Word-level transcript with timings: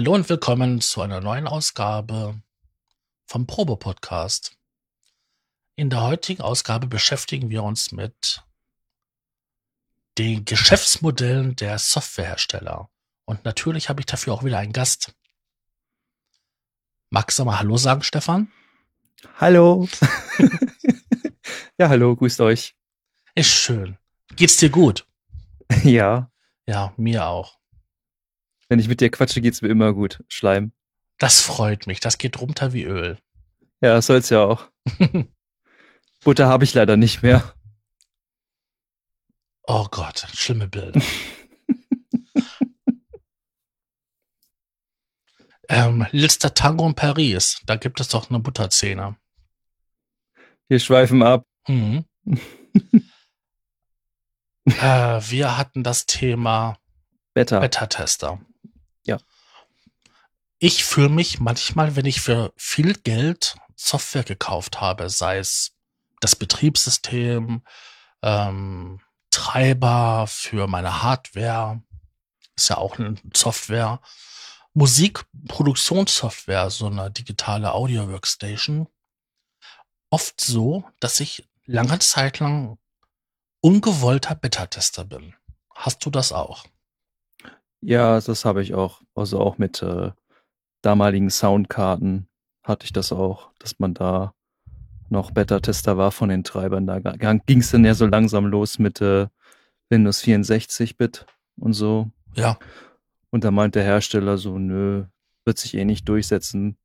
Hallo 0.00 0.14
und 0.14 0.30
willkommen 0.30 0.80
zu 0.80 1.02
einer 1.02 1.20
neuen 1.20 1.46
Ausgabe 1.46 2.40
vom 3.26 3.46
Probe-Podcast. 3.46 4.56
In 5.76 5.90
der 5.90 6.00
heutigen 6.00 6.40
Ausgabe 6.40 6.86
beschäftigen 6.86 7.50
wir 7.50 7.62
uns 7.62 7.92
mit 7.92 8.42
den 10.16 10.46
Geschäftsmodellen 10.46 11.54
der 11.54 11.78
Softwarehersteller. 11.78 12.88
Und 13.26 13.44
natürlich 13.44 13.90
habe 13.90 14.00
ich 14.00 14.06
dafür 14.06 14.32
auch 14.32 14.42
wieder 14.42 14.56
einen 14.56 14.72
Gast. 14.72 15.14
Magst 17.10 17.38
du 17.38 17.44
mal 17.44 17.58
Hallo 17.58 17.76
sagen, 17.76 18.02
Stefan? 18.02 18.50
Hallo. 19.36 19.86
ja, 21.78 21.90
hallo, 21.90 22.16
grüßt 22.16 22.40
euch. 22.40 22.74
Ist 23.34 23.50
schön. 23.50 23.98
Geht's 24.34 24.56
dir 24.56 24.70
gut? 24.70 25.06
Ja. 25.84 26.30
Ja, 26.66 26.94
mir 26.96 27.26
auch. 27.26 27.59
Wenn 28.70 28.78
ich 28.78 28.86
mit 28.86 29.00
dir 29.00 29.10
quatsche, 29.10 29.40
geht's 29.40 29.62
mir 29.62 29.68
immer 29.68 29.92
gut. 29.92 30.22
Schleim. 30.28 30.70
Das 31.18 31.40
freut 31.40 31.88
mich. 31.88 31.98
Das 31.98 32.18
geht 32.18 32.40
runter 32.40 32.72
wie 32.72 32.84
Öl. 32.84 33.18
Ja, 33.80 33.94
das 33.94 34.06
soll's 34.06 34.30
ja 34.30 34.44
auch. 34.44 34.70
Butter 36.24 36.46
habe 36.46 36.62
ich 36.62 36.72
leider 36.72 36.96
nicht 36.96 37.20
mehr. 37.24 37.52
Oh 39.64 39.88
Gott, 39.90 40.24
schlimme 40.34 40.68
Bilder. 40.68 41.00
ähm, 45.68 46.06
letzter 46.12 46.54
Tango 46.54 46.86
in 46.86 46.94
Paris. 46.94 47.60
Da 47.66 47.74
gibt 47.74 47.98
es 47.98 48.06
doch 48.06 48.30
eine 48.30 48.38
Butterzähne. 48.38 49.16
Wir 50.68 50.78
schweifen 50.78 51.24
ab. 51.24 51.44
Mhm. 51.66 52.04
äh, 54.64 55.20
wir 55.28 55.58
hatten 55.58 55.82
das 55.82 56.06
Thema 56.06 56.78
Beta. 57.34 57.58
Beta-Tester. 57.58 58.38
Ich 60.62 60.84
fühle 60.84 61.08
mich 61.08 61.40
manchmal, 61.40 61.96
wenn 61.96 62.04
ich 62.04 62.20
für 62.20 62.52
viel 62.54 62.92
Geld 62.92 63.56
Software 63.76 64.24
gekauft 64.24 64.82
habe, 64.82 65.08
sei 65.08 65.38
es 65.38 65.72
das 66.20 66.36
Betriebssystem, 66.36 67.62
ähm, 68.20 69.00
Treiber 69.30 70.26
für 70.28 70.66
meine 70.66 71.02
Hardware, 71.02 71.82
ist 72.56 72.68
ja 72.68 72.76
auch 72.76 72.98
eine 72.98 73.14
Software, 73.34 74.02
Musikproduktionssoftware, 74.74 76.68
so 76.68 76.88
eine 76.88 77.10
digitale 77.10 77.72
Audio-Workstation, 77.72 78.86
oft 80.10 80.42
so, 80.42 80.84
dass 81.00 81.20
ich 81.20 81.48
lange 81.64 81.98
Zeit 82.00 82.38
lang 82.38 82.76
ungewollter 83.62 84.34
Beta-Tester 84.34 85.06
bin. 85.06 85.34
Hast 85.74 86.04
du 86.04 86.10
das 86.10 86.32
auch? 86.32 86.66
Ja, 87.80 88.20
das 88.20 88.44
habe 88.44 88.62
ich 88.62 88.74
auch. 88.74 89.00
Also 89.14 89.40
auch 89.40 89.56
mit 89.56 89.80
äh, 89.80 90.10
damaligen 90.82 91.30
Soundkarten 91.30 92.28
hatte 92.62 92.84
ich 92.84 92.92
das 92.92 93.12
auch, 93.12 93.50
dass 93.58 93.78
man 93.78 93.94
da 93.94 94.34
noch 95.08 95.32
Beta-Tester 95.32 95.96
war 95.96 96.12
von 96.12 96.28
den 96.28 96.44
Treibern. 96.44 96.86
Da 96.86 96.98
ging 96.98 97.60
es 97.60 97.70
dann 97.70 97.84
ja 97.84 97.94
so 97.94 98.06
langsam 98.06 98.46
los 98.46 98.78
mit 98.78 99.00
äh, 99.00 99.26
Windows 99.88 100.22
64-Bit 100.22 101.26
und 101.56 101.72
so. 101.72 102.10
Ja. 102.34 102.58
Und 103.30 103.44
da 103.44 103.50
meint 103.50 103.74
der 103.74 103.82
Hersteller 103.82 104.38
so, 104.38 104.58
nö, 104.58 105.04
wird 105.44 105.58
sich 105.58 105.74
eh 105.74 105.84
nicht 105.84 106.08
durchsetzen. 106.08 106.76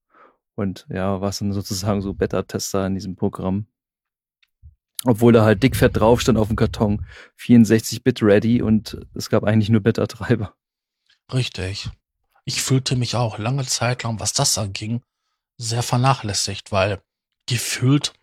Und 0.56 0.88
ja, 0.90 1.22
was 1.22 1.40
dann 1.40 1.54
sozusagen 1.54 2.02
so 2.02 2.14
Beta-Tester 2.14 2.88
in 2.88 2.96
diesem 2.96 3.16
Programm. 3.16 3.68
Obwohl 5.04 5.34
da 5.34 5.44
halt 5.44 5.62
dickfett 5.62 5.98
drauf 5.98 6.22
stand 6.22 6.38
auf 6.38 6.48
dem 6.48 6.56
Karton, 6.56 7.06
64-Bit 7.40 8.24
ready 8.24 8.62
und 8.62 8.98
es 9.14 9.30
gab 9.30 9.44
eigentlich 9.44 9.70
nur 9.70 9.82
Beta-Treiber. 9.82 10.56
Richtig. 11.32 11.90
Ich 12.46 12.62
fühlte 12.62 12.96
mich 12.96 13.16
auch 13.16 13.40
lange 13.40 13.66
Zeit 13.66 14.04
lang, 14.04 14.20
was 14.20 14.34
das 14.34 14.58
anging, 14.58 15.02
sehr 15.58 15.84
vernachlässigt, 15.84 16.72
weil 16.72 17.02
gefühlt 17.48 18.14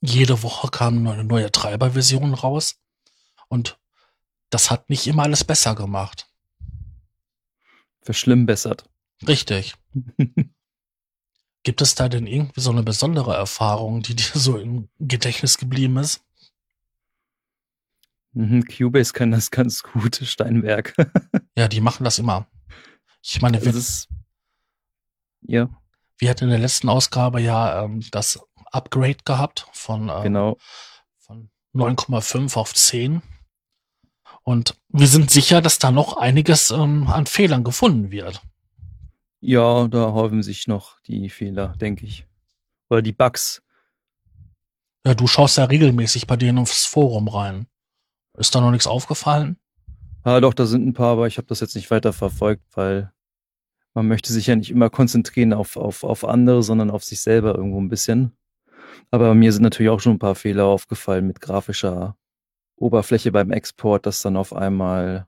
jede 0.00 0.42
Woche 0.42 0.68
kam 0.68 1.06
eine 1.06 1.24
neue 1.24 1.50
Treiberversion 1.50 2.34
raus 2.34 2.80
und 3.48 3.78
das 4.50 4.70
hat 4.70 4.90
nicht 4.90 5.06
immer 5.06 5.24
alles 5.24 5.44
besser 5.44 5.74
gemacht. 5.74 6.28
Verschlimmbessert. 8.02 8.88
Richtig. 9.26 9.74
Gibt 11.64 11.80
es 11.80 11.94
da 11.94 12.08
denn 12.08 12.26
irgendwie 12.26 12.60
so 12.60 12.70
eine 12.70 12.82
besondere 12.82 13.34
Erfahrung, 13.34 14.02
die 14.02 14.16
dir 14.16 14.32
so 14.34 14.58
im 14.58 14.88
Gedächtnis 14.98 15.58
geblieben 15.58 15.96
ist? 15.96 16.24
Mhm, 18.32 18.64
Cubase 18.64 19.12
kann 19.12 19.30
das 19.30 19.50
ganz 19.50 19.82
gut, 19.82 20.16
Steinberg. 20.16 20.94
ja, 21.56 21.68
die 21.68 21.80
machen 21.80 22.04
das 22.04 22.18
immer. 22.18 22.48
Ich 23.22 23.40
meine, 23.40 23.64
wir, 23.64 23.74
ist, 23.74 24.08
ja. 25.42 25.68
wir 26.18 26.30
hatten 26.30 26.44
in 26.44 26.50
der 26.50 26.58
letzten 26.58 26.88
Ausgabe 26.88 27.40
ja 27.40 27.84
ähm, 27.84 28.04
das 28.10 28.40
Upgrade 28.72 29.18
gehabt 29.24 29.66
von, 29.72 30.08
ähm, 30.08 30.22
genau. 30.22 30.58
von 31.18 31.50
9,5 31.74 32.56
auf 32.56 32.74
10. 32.74 33.22
Und 34.42 34.76
wir 34.88 35.06
sind 35.06 35.30
sicher, 35.30 35.62
dass 35.62 35.78
da 35.78 35.92
noch 35.92 36.16
einiges 36.16 36.70
ähm, 36.72 37.06
an 37.06 37.26
Fehlern 37.26 37.62
gefunden 37.62 38.10
wird. 38.10 38.42
Ja, 39.40 39.86
da 39.86 40.12
häufen 40.12 40.42
sich 40.42 40.66
noch 40.66 41.00
die 41.02 41.30
Fehler, 41.30 41.68
denke 41.76 42.06
ich. 42.06 42.26
Oder 42.90 43.02
die 43.02 43.12
Bugs. 43.12 43.62
Ja, 45.04 45.14
du 45.14 45.26
schaust 45.26 45.58
ja 45.58 45.64
regelmäßig 45.64 46.26
bei 46.26 46.36
denen 46.36 46.58
aufs 46.58 46.86
Forum 46.86 47.28
rein. 47.28 47.66
Ist 48.36 48.54
da 48.54 48.60
noch 48.60 48.70
nichts 48.70 48.86
aufgefallen? 48.86 49.58
Ah, 50.24 50.40
doch, 50.40 50.54
da 50.54 50.66
sind 50.66 50.86
ein 50.86 50.92
paar, 50.92 51.12
aber 51.12 51.26
ich 51.26 51.36
habe 51.38 51.48
das 51.48 51.60
jetzt 51.60 51.74
nicht 51.74 51.90
weiter 51.90 52.12
verfolgt, 52.12 52.62
weil 52.74 53.12
man 53.94 54.06
möchte 54.06 54.32
sich 54.32 54.46
ja 54.46 54.56
nicht 54.56 54.70
immer 54.70 54.88
konzentrieren 54.88 55.52
auf, 55.52 55.76
auf, 55.76 56.04
auf 56.04 56.24
andere, 56.24 56.62
sondern 56.62 56.90
auf 56.90 57.02
sich 57.04 57.20
selber 57.20 57.56
irgendwo 57.56 57.80
ein 57.80 57.88
bisschen. 57.88 58.32
Aber 59.10 59.34
mir 59.34 59.52
sind 59.52 59.62
natürlich 59.62 59.90
auch 59.90 60.00
schon 60.00 60.14
ein 60.14 60.18
paar 60.20 60.34
Fehler 60.36 60.66
aufgefallen 60.66 61.26
mit 61.26 61.40
grafischer 61.40 62.16
Oberfläche 62.76 63.32
beim 63.32 63.50
Export, 63.50 64.06
dass 64.06 64.22
dann 64.22 64.36
auf 64.36 64.54
einmal 64.54 65.26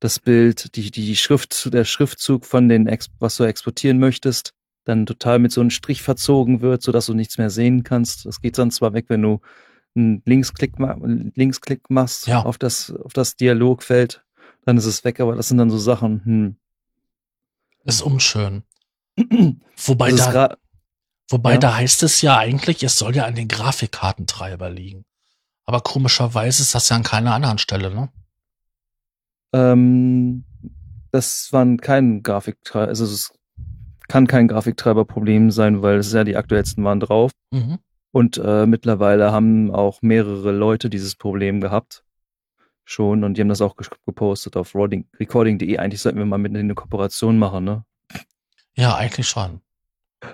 das 0.00 0.18
Bild, 0.18 0.76
die, 0.76 0.90
die 0.90 1.16
Schrift, 1.16 1.72
der 1.72 1.84
Schriftzug 1.84 2.44
von 2.44 2.68
den, 2.68 2.86
was 3.18 3.36
du 3.36 3.44
exportieren 3.44 3.98
möchtest, 3.98 4.54
dann 4.84 5.06
total 5.06 5.38
mit 5.38 5.52
so 5.52 5.60
einem 5.60 5.70
Strich 5.70 6.02
verzogen 6.02 6.60
wird, 6.60 6.82
sodass 6.82 7.06
du 7.06 7.14
nichts 7.14 7.38
mehr 7.38 7.50
sehen 7.50 7.84
kannst. 7.84 8.26
Das 8.26 8.40
geht 8.40 8.58
dann 8.58 8.70
zwar 8.70 8.92
weg, 8.92 9.06
wenn 9.08 9.22
du 9.22 9.40
einen 10.00 10.22
Linksklick, 10.24 10.74
Linksklick 10.78 11.90
machst 11.90 12.26
ja. 12.26 12.42
auf 12.42 12.58
das, 12.58 12.92
auf 12.92 13.12
das 13.12 13.36
Dialogfeld, 13.36 14.24
dann 14.64 14.76
ist 14.76 14.86
es 14.86 15.04
weg, 15.04 15.20
aber 15.20 15.34
das 15.36 15.48
sind 15.48 15.58
dann 15.58 15.70
so 15.70 15.78
Sachen, 15.78 16.24
hm. 16.24 16.56
Das 17.84 17.96
ist 17.96 18.02
unschön. 18.02 18.62
wobei 19.76 20.12
da, 20.12 20.56
wobei 21.30 21.52
ja. 21.52 21.58
da 21.58 21.76
heißt 21.76 22.02
es 22.02 22.20
ja 22.20 22.36
eigentlich, 22.36 22.82
es 22.82 22.96
soll 22.96 23.16
ja 23.16 23.24
an 23.24 23.34
den 23.34 23.48
Grafikkartentreiber 23.48 24.70
liegen. 24.70 25.04
Aber 25.64 25.80
komischerweise 25.80 26.62
ist 26.62 26.74
das 26.74 26.88
ja 26.88 26.96
an 26.96 27.02
keiner 27.02 27.34
anderen 27.34 27.58
Stelle, 27.58 27.94
ne? 27.94 28.10
Ähm, 29.52 30.44
das 31.10 31.52
waren 31.52 31.78
kein 31.78 32.22
Grafiktreiber, 32.22 32.88
also 32.88 33.04
es 33.04 33.32
kann 34.08 34.26
kein 34.26 34.48
Grafiktreiberproblem 34.48 35.50
sein, 35.50 35.82
weil 35.82 35.98
es 35.98 36.12
ja 36.12 36.24
die 36.24 36.36
aktuellsten 36.36 36.84
waren 36.84 37.00
drauf. 37.00 37.30
Mhm. 37.50 37.78
Und 38.12 38.40
äh, 38.44 38.66
mittlerweile 38.66 39.32
haben 39.32 39.72
auch 39.72 40.02
mehrere 40.02 40.50
Leute 40.52 40.90
dieses 40.90 41.14
Problem 41.14 41.60
gehabt. 41.60 42.04
Schon. 42.84 43.22
Und 43.22 43.34
die 43.34 43.40
haben 43.40 43.48
das 43.48 43.60
auch 43.60 43.76
gepostet 44.04 44.56
auf 44.56 44.74
recording.de. 44.74 45.78
Eigentlich 45.78 46.00
sollten 46.00 46.18
wir 46.18 46.26
mal 46.26 46.38
mit 46.38 46.56
eine 46.56 46.74
Kooperation 46.74 47.38
machen, 47.38 47.64
ne? 47.64 47.84
Ja, 48.74 48.96
eigentlich 48.96 49.28
schon. 49.28 49.60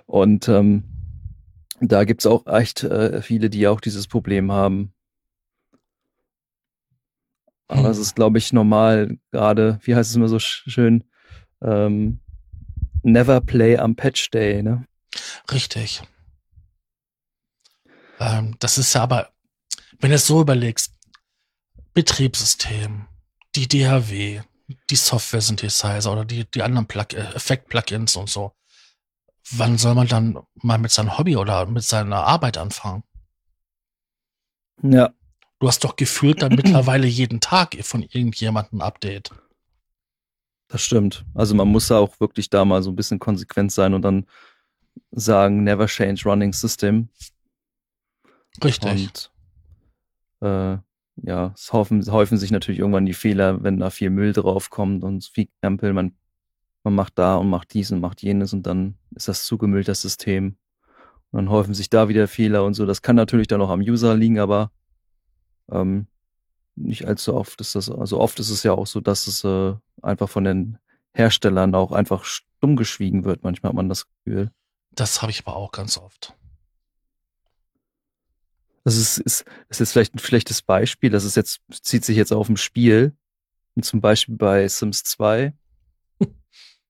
Und 0.06 0.49
ähm, 0.49 0.84
da 1.81 2.05
gibt's 2.05 2.26
auch 2.26 2.46
echt 2.46 2.82
äh, 2.82 3.20
viele, 3.20 3.50
die 3.50 3.69
auch 3.69 3.81
dieses 3.81 4.06
Problem 4.06 4.50
haben. 4.50 4.93
Aber 7.69 7.84
hm. 7.84 7.90
es 7.90 7.99
ist, 7.99 8.17
glaube 8.17 8.38
ich, 8.38 8.52
normal, 8.52 9.19
gerade, 9.32 9.79
wie 9.82 9.94
heißt 9.94 10.11
es 10.11 10.17
immer 10.17 10.29
so 10.29 10.38
schön, 10.38 11.05
ähm, 11.61 12.20
never 13.02 13.40
play 13.40 13.76
am 13.76 13.96
Patch 13.96 14.31
Day, 14.31 14.62
ne? 14.62 14.87
Richtig. 15.50 16.02
Ähm, 18.18 18.56
das 18.58 18.78
ist 18.78 18.94
ja 18.94 19.02
aber, 19.02 19.30
wenn 20.00 20.10
du 20.10 20.16
es 20.16 20.26
so 20.26 20.40
überlegst, 20.40 20.92
Betriebssystem, 21.94 23.06
die 23.54 23.68
DHW, 23.68 24.42
die 24.90 24.96
Software-Synthesizer 24.96 26.12
oder 26.12 26.24
die, 26.24 26.44
die 26.50 26.62
anderen 26.62 26.86
Plug 26.86 27.06
äh, 27.12 27.34
Effekt-Plugins 27.34 28.16
und 28.16 28.28
so. 28.28 28.52
Wann 29.52 29.78
soll 29.78 29.94
man 29.94 30.08
dann 30.08 30.38
mal 30.56 30.78
mit 30.78 30.90
seinem 30.90 31.16
Hobby 31.16 31.36
oder 31.36 31.66
mit 31.66 31.84
seiner 31.84 32.24
Arbeit 32.24 32.58
anfangen? 32.58 33.04
Ja. 34.82 35.12
Du 35.58 35.69
hast 35.69 35.84
doch 35.84 35.96
gefühlt 35.96 36.42
dann 36.42 36.54
mittlerweile 36.54 37.06
jeden 37.06 37.40
Tag 37.40 37.76
von 37.82 38.02
irgendjemandem 38.02 38.80
ein 38.80 38.82
Update. 38.82 39.30
Das 40.69 40.82
stimmt. 40.82 41.24
Also 41.34 41.54
man 41.54 41.69
muss 41.69 41.88
da 41.88 41.98
auch 41.98 42.19
wirklich 42.20 42.50
da 42.50 42.64
mal 42.64 42.82
so 42.82 42.90
ein 42.90 42.96
bisschen 42.96 43.19
konsequent 43.19 43.72
sein 43.72 43.94
und 43.94 44.02
dann 44.02 44.26
sagen, 45.12 45.62
never 45.62 45.86
change 45.86 46.22
running 46.24 46.52
system. 46.52 47.08
Richtig. 48.64 49.31
Und 50.41 50.49
äh, 50.49 50.79
ja, 51.23 51.53
es 51.55 51.73
häufen, 51.73 52.05
häufen 52.11 52.38
sich 52.38 52.50
natürlich 52.50 52.81
irgendwann 52.81 53.06
die 53.06 53.14
Fehler, 53.14 53.62
wenn 53.62 53.79
da 53.79 53.91
viel 53.91 54.11
Müll 54.11 54.32
draufkommt 54.32 55.03
und 55.03 55.25
viel 55.25 55.49
Krempel. 55.61 55.93
Man, 55.93 56.17
man 56.85 56.94
macht 56.94 57.19
da 57.19 57.37
und 57.37 57.49
macht 57.49 57.73
dies 57.73 57.91
und 57.91 58.00
macht 58.00 58.23
jenes 58.23 58.53
und 58.53 58.67
dann 58.67 58.99
ist 59.14 59.29
das 59.29 59.44
zugemüllt, 59.44 59.88
das 59.88 60.03
System. 60.03 60.56
Und 61.31 61.38
dann 61.38 61.50
häufen 61.50 61.75
sich 61.75 61.91
da 61.91 62.08
wieder 62.08 62.29
Fehler 62.29 62.64
und 62.64 62.75
so. 62.75 62.87
Das 62.87 63.03
kann 63.03 63.17
natürlich 63.17 63.49
dann 63.49 63.61
auch 63.61 63.70
am 63.70 63.81
User 63.81 64.14
liegen, 64.14 64.38
aber 64.38 64.70
ähm, 65.70 66.06
nicht 66.75 67.06
allzu 67.06 67.35
oft 67.35 67.61
ist 67.61 67.75
das, 67.75 67.91
also 67.91 68.20
oft 68.20 68.38
ist 68.38 68.50
es 68.50 68.62
ja 68.62 68.73
auch 68.73 68.87
so, 68.87 69.00
dass 69.00 69.26
es 69.26 69.43
äh, 69.44 69.75
einfach 70.03 70.29
von 70.29 70.44
den 70.44 70.79
Herstellern 71.14 71.75
auch 71.75 71.93
einfach 71.93 72.25
stumm 72.25 72.76
geschwiegen 72.76 73.25
wird. 73.25 73.43
Manchmal 73.43 73.70
hat 73.70 73.76
man 73.76 73.88
das 73.88 74.06
Gefühl. 74.06 74.50
Das 74.93 75.23
habe 75.23 75.32
ich 75.32 75.47
aber 75.47 75.56
auch 75.56 75.73
ganz 75.73 75.97
oft. 75.97 76.37
Das 78.86 78.96
ist, 78.96 79.18
ist, 79.18 79.44
ist 79.68 79.80
jetzt 79.80 79.90
vielleicht 79.90 80.14
ein 80.14 80.20
schlechtes 80.20 80.62
Beispiel. 80.62 81.10
Das 81.10 81.24
ist 81.24 81.34
jetzt, 81.34 81.58
zieht 81.82 82.04
sich 82.04 82.16
jetzt 82.16 82.32
auf 82.32 82.46
dem 82.46 82.56
Spiel. 82.56 83.16
Und 83.74 83.84
zum 83.84 84.00
Beispiel 84.00 84.36
bei 84.36 84.68
Sims 84.68 85.02
2, 85.02 85.52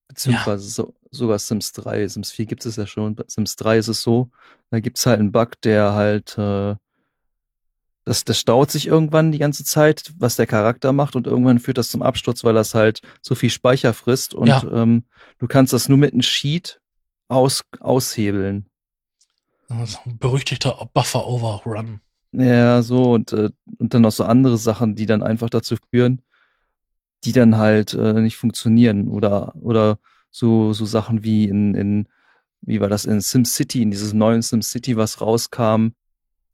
beziehungsweise 0.09 0.65
ja. 0.65 0.71
so, 0.71 0.95
sogar 1.11 1.39
Sims 1.39 1.73
3. 1.73 2.07
Sims 2.07 2.33
4 2.33 2.45
gibt 2.45 2.67
es 2.67 2.77
ja 2.77 2.87
schon. 2.87 3.15
Bei 3.15 3.25
Sims 3.29 3.57
3 3.57 3.79
ist 3.79 3.89
es 3.89 4.03
so, 4.03 4.29
da 4.69 4.81
gibt 4.81 4.99
es 4.99 5.07
halt 5.07 5.21
einen 5.21 5.33
Bug, 5.33 5.59
der 5.63 5.95
halt, 5.95 6.37
äh, 6.37 6.75
das, 8.05 8.25
das 8.25 8.41
staut 8.41 8.71
sich 8.71 8.89
irgendwann 8.89 9.33
die 9.33 9.39
ganze 9.39 9.65
Zeit, 9.65 10.13
was 10.19 10.37
der 10.37 10.47
Charakter 10.47 10.93
macht 10.93 11.17
und 11.17 11.27
irgendwann 11.27 11.61
führt 11.61 11.79
das 11.79 11.89
zum 11.89 12.03
Absturz, 12.03 12.45
weil 12.45 12.53
das 12.53 12.75
halt 12.75 13.01
so 13.23 13.35
viel 13.35 13.49
Speicher 13.49 13.95
frisst 13.95 14.35
und 14.35 14.49
ja. 14.49 14.63
ähm, 14.71 15.05
du 15.39 15.47
kannst 15.47 15.73
das 15.73 15.89
nur 15.89 15.97
mit 15.97 16.13
einem 16.13 16.21
Sheet 16.21 16.79
aus, 17.29 17.63
aushebeln. 17.81 18.69
Also, 19.69 19.99
berüchtigter 20.07 20.89
Buffer 20.93 21.27
Overrun. 21.27 22.01
Ja, 22.33 22.83
so 22.83 23.13
und, 23.15 23.33
äh, 23.33 23.51
und 23.79 23.95
dann 23.95 24.03
noch 24.03 24.13
so 24.13 24.25
andere 24.25 24.59
Sachen, 24.59 24.95
die 24.95 25.07
dann 25.07 25.23
einfach 25.23 25.51
dazu 25.51 25.77
führen, 25.91 26.23
die 27.25 27.33
dann 27.33 27.57
halt 27.57 27.95
äh, 27.95 28.15
nicht 28.15 28.37
funktionieren 28.37 29.09
oder 29.09 29.55
oder 29.57 29.99
so 30.31 30.73
so 30.73 30.85
Sachen 30.85 31.25
wie 31.25 31.47
in 31.47 31.75
in 31.75 32.09
wie 32.61 32.81
war 32.81 32.89
das 32.89 33.05
in 33.05 33.21
SimCity 33.21 33.83
in 33.83 33.91
dieses 33.91 34.13
neuen 34.13 34.43
SimCity 34.43 34.97
was 34.97 35.21
rauskam, 35.21 35.89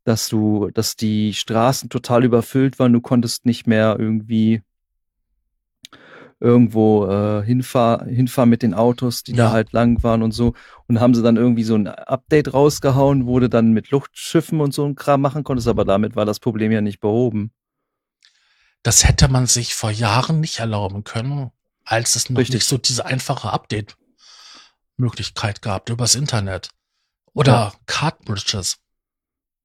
dass 0.04 0.28
du 0.28 0.70
dass 0.72 0.96
die 0.96 1.34
Straßen 1.34 1.90
total 1.90 2.24
überfüllt 2.24 2.78
waren, 2.78 2.92
du 2.92 3.00
konntest 3.00 3.44
nicht 3.46 3.66
mehr 3.66 3.96
irgendwie 3.98 4.62
irgendwo 6.42 7.06
äh, 7.06 7.44
hinfahr, 7.44 8.04
hinfahren 8.04 8.50
mit 8.50 8.62
den 8.62 8.74
Autos, 8.74 9.22
die 9.22 9.30
ja. 9.30 9.44
da 9.44 9.52
halt 9.52 9.72
lang 9.72 10.02
waren 10.02 10.22
und 10.22 10.32
so. 10.32 10.54
Und 10.88 11.00
haben 11.00 11.14
sie 11.14 11.22
dann 11.22 11.36
irgendwie 11.36 11.62
so 11.62 11.76
ein 11.76 11.86
Update 11.86 12.52
rausgehauen, 12.52 13.26
wo 13.26 13.38
du 13.38 13.48
dann 13.48 13.70
mit 13.70 13.90
Luftschiffen 13.90 14.60
und 14.60 14.74
so 14.74 14.84
ein 14.84 14.96
Kram 14.96 15.20
machen 15.20 15.44
konntest, 15.44 15.68
aber 15.68 15.84
damit 15.84 16.16
war 16.16 16.24
das 16.24 16.40
Problem 16.40 16.72
ja 16.72 16.80
nicht 16.80 16.98
behoben. 16.98 17.52
Das 18.82 19.06
hätte 19.06 19.28
man 19.28 19.46
sich 19.46 19.76
vor 19.76 19.92
Jahren 19.92 20.40
nicht 20.40 20.58
erlauben 20.58 21.04
können, 21.04 21.52
als 21.84 22.16
es 22.16 22.28
noch 22.28 22.40
Richtig. 22.40 22.56
nicht 22.56 22.66
so 22.66 22.76
diese 22.76 23.06
einfache 23.06 23.52
Update-Möglichkeit 23.52 25.62
gab 25.62 25.88
übers 25.90 26.16
Internet. 26.16 26.70
Oder 27.34 27.52
ja. 27.52 27.72
Cardbridges. 27.86 28.78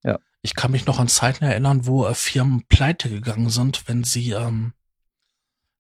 Ja. 0.03 0.19
Ich 0.43 0.53
kann 0.53 0.69
mich 0.69 0.85
noch 0.85 0.99
an 0.99 1.07
Zeiten 1.07 1.43
erinnern, 1.43 1.87
wo 1.87 2.05
äh, 2.05 2.13
Firmen 2.13 2.67
pleite 2.67 3.09
gegangen 3.09 3.49
sind, 3.49 3.87
wenn 3.87 4.03
sie 4.03 4.29
ähm, 4.31 4.73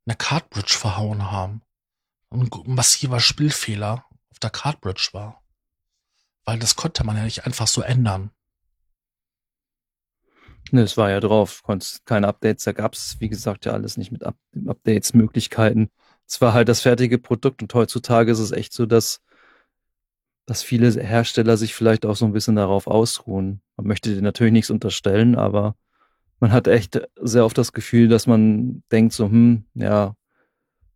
eine 0.07 0.15
Cardbridge 0.15 0.75
verhauen 0.77 1.29
haben. 1.29 1.61
Ein 2.31 2.49
massiver 2.65 3.19
Spielfehler 3.19 4.05
auf 4.31 4.39
der 4.39 4.49
Cardbridge 4.49 5.09
war. 5.11 5.43
Weil 6.45 6.59
das 6.59 6.75
konnte 6.75 7.03
man 7.03 7.17
ja 7.17 7.23
nicht 7.23 7.45
einfach 7.45 7.67
so 7.67 7.81
ändern. 7.81 8.31
Ne, 10.71 10.81
es 10.81 10.97
war 10.97 11.09
ja 11.09 11.19
drauf, 11.19 11.63
konntest 11.63 12.05
keine 12.05 12.27
Updates, 12.27 12.65
da 12.65 12.73
gab 12.73 12.93
es, 12.93 13.19
wie 13.19 13.29
gesagt, 13.29 13.65
ja 13.65 13.71
alles 13.71 13.95
nicht 13.95 14.11
mit 14.11 14.23
Up 14.23 14.35
Updates, 14.65 15.13
Möglichkeiten. 15.13 15.89
Es 16.27 16.41
war 16.41 16.53
halt 16.53 16.67
das 16.67 16.81
fertige 16.81 17.19
Produkt 17.19 17.61
und 17.61 17.73
heutzutage 17.73 18.31
ist 18.31 18.39
es 18.39 18.51
echt 18.51 18.73
so, 18.73 18.85
dass, 18.85 19.21
dass 20.45 20.63
viele 20.63 20.91
Hersteller 21.01 21.55
sich 21.55 21.73
vielleicht 21.73 22.05
auch 22.05 22.17
so 22.17 22.25
ein 22.25 22.33
bisschen 22.33 22.57
darauf 22.57 22.87
ausruhen. 22.87 23.61
Man 23.77 23.87
möchte 23.87 24.13
dir 24.13 24.21
natürlich 24.21 24.51
nichts 24.51 24.69
unterstellen, 24.69 25.35
aber 25.37 25.75
man 26.39 26.51
hat 26.51 26.67
echt 26.67 27.01
sehr 27.21 27.45
oft 27.45 27.57
das 27.57 27.73
Gefühl, 27.73 28.07
dass 28.07 28.27
man 28.27 28.83
denkt 28.91 29.13
so, 29.13 29.25
hm, 29.25 29.65
ja, 29.73 30.15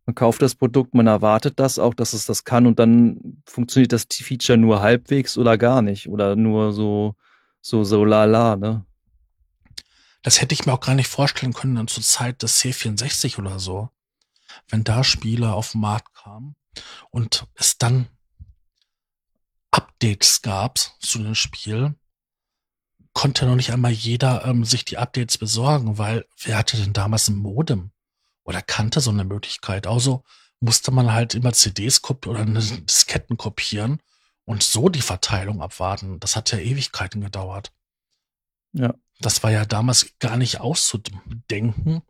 man 0.06 0.14
kauft 0.14 0.42
das 0.42 0.54
Produkt, 0.54 0.94
man 0.94 1.06
erwartet 1.06 1.58
das 1.60 1.78
auch, 1.78 1.94
dass 1.94 2.12
es 2.12 2.26
das 2.26 2.44
kann 2.44 2.66
und 2.66 2.78
dann 2.78 3.42
funktioniert 3.46 3.92
das 3.92 4.06
Feature 4.10 4.58
nur 4.58 4.80
halbwegs 4.80 5.38
oder 5.38 5.56
gar 5.58 5.82
nicht 5.82 6.08
oder 6.08 6.36
nur 6.36 6.72
so, 6.72 7.14
so, 7.60 7.84
so 7.84 8.04
lala, 8.04 8.56
ne? 8.56 8.84
Das 10.22 10.40
hätte 10.40 10.54
ich 10.54 10.66
mir 10.66 10.72
auch 10.72 10.80
gar 10.80 10.94
nicht 10.94 11.08
vorstellen 11.08 11.52
können 11.52 11.74
dann 11.74 11.88
zur 11.88 12.02
Zeit 12.02 12.42
des 12.42 12.60
C64 12.60 13.38
oder 13.38 13.58
so. 13.58 13.90
Wenn 14.68 14.84
da 14.84 15.02
Spiele 15.02 15.52
auf 15.52 15.72
den 15.72 15.80
Markt 15.80 16.14
kamen 16.14 16.54
und 17.10 17.46
es 17.54 17.78
dann 17.78 18.06
Updates 19.72 20.42
gab 20.42 20.78
zu 21.00 21.18
dem 21.18 21.34
Spiel, 21.34 21.94
konnte 23.12 23.46
noch 23.46 23.56
nicht 23.56 23.72
einmal 23.72 23.92
jeder 23.92 24.44
ähm, 24.44 24.64
sich 24.64 24.84
die 24.84 24.98
Updates 24.98 25.38
besorgen, 25.38 25.98
weil 25.98 26.26
wer 26.42 26.58
hatte 26.58 26.76
denn 26.76 26.92
damals 26.92 27.28
ein 27.28 27.36
Modem? 27.36 27.90
Oder 28.44 28.62
kannte 28.62 29.00
so 29.00 29.10
eine 29.10 29.24
Möglichkeit? 29.24 29.86
Also 29.86 30.24
musste 30.60 30.90
man 30.90 31.12
halt 31.12 31.34
immer 31.34 31.52
CDs 31.52 32.02
kopieren 32.02 32.56
oder 32.56 32.60
Disketten 32.60 33.36
kopieren 33.36 34.00
und 34.44 34.62
so 34.62 34.88
die 34.88 35.02
Verteilung 35.02 35.60
abwarten. 35.60 36.18
Das 36.20 36.36
hat 36.36 36.52
ja 36.52 36.58
Ewigkeiten 36.58 37.20
gedauert. 37.20 37.72
Ja. 38.72 38.94
Das 39.20 39.42
war 39.42 39.50
ja 39.50 39.64
damals 39.64 40.14
gar 40.18 40.36
nicht 40.36 40.60
auszudenken, 40.60 42.02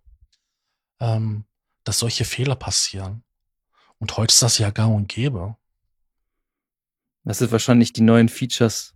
ähm, 1.00 1.44
dass 1.85 1.99
solche 1.99 2.25
Fehler 2.25 2.56
passieren. 2.56 3.25
Und 3.99 4.16
heute 4.16 4.32
ist 4.32 4.42
das 4.42 4.59
ja 4.59 4.71
gang 4.71 4.94
und 4.94 5.09
gäbe. 5.09 5.56
Das 7.25 7.38
sind 7.38 7.52
wahrscheinlich 7.52 7.92
die 7.92 8.00
neuen 8.00 8.28
Features, 8.28 8.94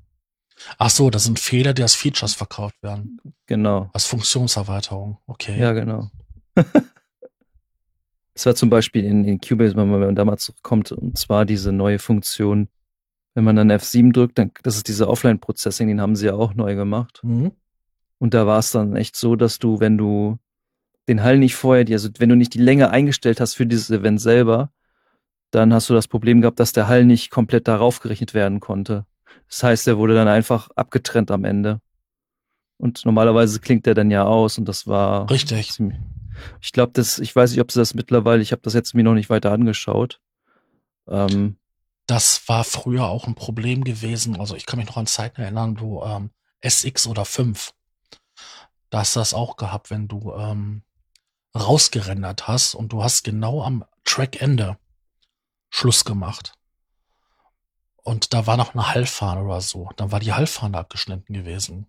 Ach 0.78 0.90
so, 0.90 1.10
das 1.10 1.25
sind 1.25 1.38
Fehler, 1.38 1.75
die 1.75 1.82
als 1.82 1.94
Features 1.94 2.34
verkauft 2.34 2.82
werden. 2.82 3.20
Genau. 3.46 3.90
Als 3.92 4.06
Funktionserweiterung. 4.06 5.18
Okay. 5.26 5.58
Ja, 5.60 5.72
genau. 5.72 6.10
Es 8.36 8.44
war 8.44 8.54
zum 8.54 8.68
Beispiel 8.68 9.02
in, 9.02 9.25
in 9.25 9.40
Cubase, 9.40 9.75
wenn 9.76 9.88
man 9.88 10.14
da 10.14 10.25
mal 10.26 10.36
zurückkommt, 10.36 10.92
und 10.92 11.16
zwar 11.16 11.46
diese 11.46 11.72
neue 11.72 11.98
Funktion, 11.98 12.68
wenn 13.34 13.44
man 13.44 13.56
dann 13.56 13.72
F7 13.72 14.12
drückt, 14.12 14.36
dann, 14.36 14.52
das 14.62 14.76
ist 14.76 14.88
diese 14.88 15.08
Offline-Processing, 15.08 15.88
den 15.88 16.02
haben 16.02 16.16
sie 16.16 16.26
ja 16.26 16.34
auch 16.34 16.52
neu 16.52 16.75
gemacht. 16.75 17.20
Mhm. 17.22 17.52
Und 18.18 18.34
da 18.34 18.46
war 18.46 18.58
es 18.58 18.72
dann 18.72 18.94
echt 18.94 19.16
so, 19.16 19.36
dass 19.36 19.58
du, 19.58 19.80
wenn 19.80 19.96
du 19.96 20.38
den 21.08 21.22
Hall 21.22 21.38
nicht 21.38 21.56
vorher, 21.56 21.86
also 21.90 22.10
wenn 22.18 22.28
du 22.28 22.36
nicht 22.36 22.52
die 22.52 22.58
Länge 22.58 22.90
eingestellt 22.90 23.40
hast 23.40 23.54
für 23.54 23.64
dieses 23.64 23.88
Event 23.88 24.20
selber, 24.20 24.70
dann 25.50 25.72
hast 25.72 25.88
du 25.88 25.94
das 25.94 26.06
Problem 26.06 26.42
gehabt, 26.42 26.60
dass 26.60 26.72
der 26.75 26.88
Hall 26.88 27.06
nicht 27.06 27.30
komplett 27.30 27.66
darauf 27.68 28.00
gerechnet 28.00 28.34
werden 28.34 28.60
konnte. 28.60 29.06
Das 29.48 29.62
heißt, 29.62 29.88
er 29.88 29.98
wurde 29.98 30.14
dann 30.14 30.28
einfach 30.28 30.70
abgetrennt 30.76 31.30
am 31.30 31.44
Ende. 31.44 31.80
Und 32.78 33.04
normalerweise 33.04 33.60
klingt 33.60 33.86
er 33.86 33.94
dann 33.94 34.10
ja 34.10 34.24
aus 34.24 34.58
und 34.58 34.66
das 34.66 34.86
war. 34.86 35.30
Richtig. 35.30 35.72
Ziemlich, 35.72 35.98
ich 36.60 36.72
glaube, 36.72 36.92
das, 36.92 37.18
ich 37.18 37.34
weiß 37.34 37.50
nicht, 37.50 37.60
ob 37.60 37.72
sie 37.72 37.78
das 37.78 37.94
mittlerweile, 37.94 38.42
ich 38.42 38.52
habe 38.52 38.62
das 38.62 38.74
jetzt 38.74 38.94
mir 38.94 39.04
noch 39.04 39.14
nicht 39.14 39.30
weiter 39.30 39.52
angeschaut. 39.52 40.20
Ähm, 41.08 41.56
das 42.06 42.48
war 42.48 42.64
früher 42.64 43.06
auch 43.06 43.26
ein 43.26 43.34
Problem 43.34 43.84
gewesen. 43.84 44.38
Also 44.38 44.54
ich 44.54 44.66
kann 44.66 44.78
mich 44.78 44.88
noch 44.88 44.96
an 44.96 45.06
Zeiten 45.06 45.40
erinnern, 45.40 45.80
wo 45.80 46.04
ähm, 46.04 46.30
SX 46.60 47.06
oder 47.06 47.24
5, 47.24 47.72
da 48.90 49.00
hast 49.00 49.16
du 49.16 49.20
das 49.20 49.34
auch 49.34 49.56
gehabt, 49.56 49.90
wenn 49.90 50.08
du 50.08 50.32
ähm, 50.32 50.82
rausgerendert 51.56 52.48
hast 52.48 52.74
und 52.74 52.92
du 52.92 53.02
hast 53.02 53.24
genau 53.24 53.62
am 53.62 53.84
Trackende 54.04 54.78
Schluss 55.70 56.04
gemacht. 56.04 56.54
Und 58.06 58.32
da 58.32 58.46
war 58.46 58.56
noch 58.56 58.72
eine 58.72 58.94
Hallfahne 58.94 59.42
oder 59.42 59.60
so. 59.60 59.90
Dann 59.96 60.12
war 60.12 60.20
die 60.20 60.32
Hallfahne 60.32 60.78
abgeschnitten 60.78 61.34
gewesen. 61.34 61.88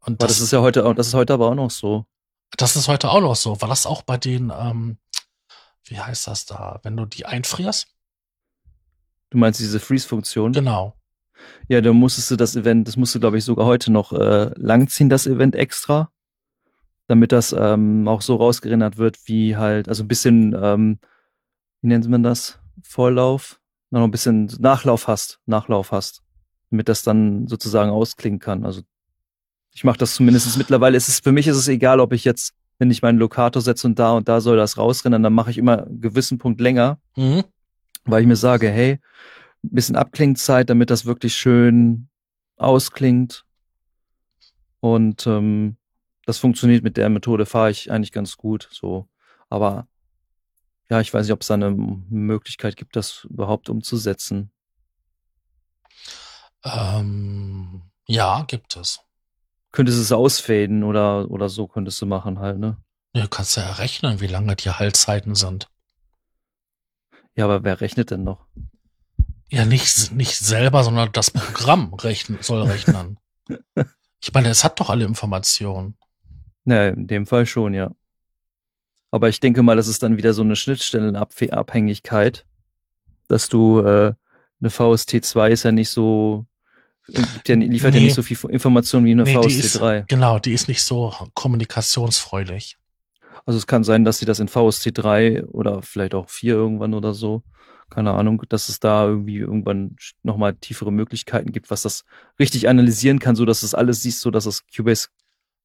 Und 0.00 0.20
das, 0.20 0.32
das, 0.32 0.40
ist 0.40 0.50
ja 0.50 0.60
heute 0.60 0.84
auch, 0.84 0.92
das 0.92 1.06
ist 1.06 1.14
heute 1.14 1.32
aber 1.32 1.48
auch 1.48 1.54
noch 1.54 1.70
so. 1.70 2.04
Das 2.58 2.76
ist 2.76 2.86
heute 2.86 3.08
auch 3.08 3.22
noch 3.22 3.34
so. 3.34 3.58
War 3.62 3.68
das 3.70 3.86
auch 3.86 4.02
bei 4.02 4.18
den, 4.18 4.52
ähm, 4.54 4.98
wie 5.84 5.98
heißt 5.98 6.26
das 6.26 6.44
da, 6.44 6.80
wenn 6.82 6.98
du 6.98 7.06
die 7.06 7.24
einfrierst? 7.24 7.88
Du 9.30 9.38
meinst 9.38 9.58
diese 9.58 9.80
Freeze-Funktion? 9.80 10.52
Genau. 10.52 10.94
Ja, 11.68 11.80
dann 11.80 11.96
musstest 11.96 12.30
du 12.30 12.36
das 12.36 12.56
Event, 12.56 12.88
das 12.88 12.98
musst 12.98 13.14
du, 13.14 13.20
glaube 13.20 13.38
ich, 13.38 13.44
sogar 13.46 13.64
heute 13.64 13.90
noch 13.90 14.12
äh, 14.12 14.50
langziehen, 14.54 15.08
das 15.08 15.26
Event 15.26 15.54
extra, 15.54 16.12
damit 17.06 17.32
das 17.32 17.54
ähm, 17.58 18.06
auch 18.06 18.20
so 18.20 18.36
rausgerinnert 18.36 18.98
wird, 18.98 19.16
wie 19.24 19.56
halt, 19.56 19.88
also 19.88 20.04
ein 20.04 20.08
bisschen, 20.08 20.54
ähm, 20.62 20.98
wie 21.80 21.88
nennt 21.88 22.06
man 22.06 22.22
das? 22.22 22.58
Vorlauf? 22.82 23.59
Noch 23.90 24.02
ein 24.02 24.10
bisschen 24.10 24.46
Nachlauf 24.58 25.08
hast, 25.08 25.40
Nachlauf 25.46 25.92
hast, 25.92 26.22
damit 26.70 26.88
das 26.88 27.02
dann 27.02 27.46
sozusagen 27.48 27.90
ausklingen 27.90 28.38
kann. 28.38 28.64
Also 28.64 28.82
ich 29.72 29.84
mache 29.84 29.98
das 29.98 30.14
zumindest 30.14 30.56
mittlerweile. 30.58 30.96
Ist 30.96 31.08
es 31.08 31.20
für 31.20 31.32
mich 31.32 31.46
ist 31.46 31.56
es 31.56 31.68
egal, 31.68 32.00
ob 32.00 32.12
ich 32.12 32.24
jetzt, 32.24 32.54
wenn 32.78 32.90
ich 32.90 33.02
meinen 33.02 33.18
Lokator 33.18 33.60
setze 33.62 33.86
und 33.86 33.98
da 33.98 34.12
und 34.12 34.28
da 34.28 34.40
soll 34.40 34.56
das 34.56 34.78
rausrennen, 34.78 35.22
dann 35.22 35.32
mache 35.32 35.50
ich 35.50 35.58
immer 35.58 35.86
einen 35.86 36.00
gewissen 36.00 36.38
Punkt 36.38 36.60
länger, 36.60 36.98
mhm. 37.16 37.44
weil 38.04 38.22
ich 38.22 38.28
mir 38.28 38.36
sage, 38.36 38.68
hey, 38.68 39.00
ein 39.62 39.70
bisschen 39.74 39.96
Abklingzeit, 39.96 40.70
damit 40.70 40.90
das 40.90 41.04
wirklich 41.04 41.34
schön 41.36 42.08
ausklingt. 42.56 43.44
Und 44.80 45.26
ähm, 45.26 45.76
das 46.24 46.38
funktioniert 46.38 46.82
mit 46.82 46.96
der 46.96 47.10
Methode, 47.10 47.44
fahre 47.44 47.70
ich 47.70 47.90
eigentlich 47.90 48.12
ganz 48.12 48.36
gut. 48.36 48.68
So, 48.72 49.08
aber 49.48 49.86
ja, 50.90 51.00
ich 51.00 51.14
weiß 51.14 51.26
nicht, 51.26 51.32
ob 51.32 51.42
es 51.42 51.46
da 51.46 51.54
eine 51.54 51.70
Möglichkeit 51.70 52.76
gibt, 52.76 52.96
das 52.96 53.24
überhaupt 53.30 53.68
umzusetzen. 53.68 54.50
Ähm, 56.64 57.82
ja, 58.06 58.42
gibt 58.48 58.76
es. 58.76 59.00
Könntest 59.70 59.98
du 59.98 60.02
es 60.02 60.12
ausfaden 60.12 60.82
oder, 60.82 61.30
oder 61.30 61.48
so 61.48 61.68
könntest 61.68 62.02
du 62.02 62.06
machen 62.06 62.40
halt, 62.40 62.58
ne? 62.58 62.76
Du 63.12 63.28
kannst 63.28 63.56
ja 63.56 63.62
errechnen, 63.62 64.20
wie 64.20 64.26
lange 64.26 64.56
die 64.56 64.70
Haltzeiten 64.70 65.36
sind. 65.36 65.68
Ja, 67.36 67.44
aber 67.44 67.62
wer 67.62 67.80
rechnet 67.80 68.10
denn 68.10 68.24
noch? 68.24 68.46
Ja, 69.48 69.64
nicht, 69.64 70.12
nicht 70.12 70.36
selber, 70.36 70.82
sondern 70.82 71.10
das 71.12 71.30
Programm 71.30 71.94
rechnen, 71.94 72.38
soll 72.42 72.62
rechnen. 72.62 73.18
Ich 74.22 74.34
meine, 74.34 74.50
es 74.50 74.64
hat 74.64 74.78
doch 74.78 74.90
alle 74.90 75.06
Informationen. 75.06 75.96
Ja, 76.66 76.88
in 76.88 77.06
dem 77.06 77.26
Fall 77.26 77.46
schon, 77.46 77.72
ja. 77.72 77.90
Aber 79.10 79.28
ich 79.28 79.40
denke 79.40 79.62
mal, 79.62 79.76
das 79.76 79.88
ist 79.88 80.02
dann 80.02 80.16
wieder 80.16 80.32
so 80.32 80.42
eine 80.42 80.56
Schnittstellenabhängigkeit, 80.56 82.46
dass 83.28 83.48
du 83.48 83.80
äh, 83.80 84.14
eine 84.60 84.70
VST2 84.70 85.48
ist 85.50 85.62
ja 85.64 85.72
nicht 85.72 85.90
so, 85.90 86.46
der 87.46 87.56
liefert 87.56 87.92
nee. 87.92 87.98
ja 87.98 88.04
nicht 88.04 88.14
so 88.14 88.22
viel 88.22 88.38
Information 88.50 89.04
wie 89.04 89.12
eine 89.12 89.24
nee, 89.24 89.36
VST3. 89.36 90.00
Ist, 90.00 90.08
genau, 90.08 90.38
die 90.38 90.52
ist 90.52 90.68
nicht 90.68 90.82
so 90.82 91.12
kommunikationsfreudig. 91.34 92.76
Also 93.46 93.58
es 93.58 93.66
kann 93.66 93.84
sein, 93.84 94.04
dass 94.04 94.18
sie 94.18 94.26
das 94.26 94.38
in 94.38 94.48
VST3 94.48 95.46
oder 95.46 95.82
vielleicht 95.82 96.14
auch 96.14 96.28
4 96.28 96.54
irgendwann 96.54 96.94
oder 96.94 97.14
so, 97.14 97.42
keine 97.88 98.12
Ahnung, 98.12 98.42
dass 98.48 98.68
es 98.68 98.78
da 98.78 99.06
irgendwie 99.06 99.38
irgendwann 99.38 99.96
nochmal 100.22 100.54
tiefere 100.54 100.92
Möglichkeiten 100.92 101.50
gibt, 101.50 101.70
was 101.70 101.82
das 101.82 102.04
richtig 102.38 102.68
analysieren 102.68 103.18
kann, 103.18 103.34
so 103.34 103.44
dass 103.44 103.62
es 103.62 103.74
alles 103.74 104.02
siehst, 104.02 104.20
so 104.20 104.30
dass 104.30 104.46
es 104.46 104.64
Cubase 104.74 105.08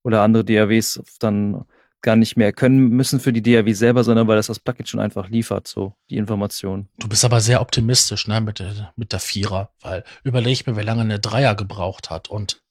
oder 0.03 0.21
andere 0.21 0.43
DAWs 0.43 1.01
dann 1.19 1.65
gar 2.05 2.15
nicht 2.15 2.38
mehr 2.38 2.53
können 2.53 2.89
müssen 2.89 3.19
für 3.19 3.33
die 3.33 3.41
DAW 3.41 3.74
selber, 3.74 4.03
sondern 4.03 4.27
weil 4.27 4.38
das 4.38 4.47
das 4.47 4.59
Plugin 4.59 4.85
schon 4.85 5.00
einfach 5.00 5.27
liefert, 5.27 5.67
so 5.67 5.95
die 6.09 6.17
Information. 6.17 6.88
Du 7.00 7.09
bist 7.09 7.25
aber 7.25 7.41
sehr 7.41 7.62
optimistisch, 7.62 8.27
ne, 8.27 8.39
mit 8.41 8.59
der, 8.59 8.93
mit 8.95 9.12
der 9.12 9.19
Vierer, 9.19 9.71
weil 9.81 10.03
überleg 10.24 10.67
mir, 10.67 10.77
wie 10.77 10.83
lange 10.83 11.01
eine 11.01 11.19
Dreier 11.19 11.55
gebraucht 11.55 12.12
hat 12.12 12.29
und 12.29 12.62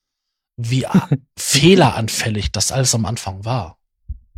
wie 0.57 0.87
fehleranfällig 1.37 2.53
das 2.53 2.71
alles 2.71 2.95
am 2.95 3.05
Anfang 3.05 3.45
war. 3.45 3.77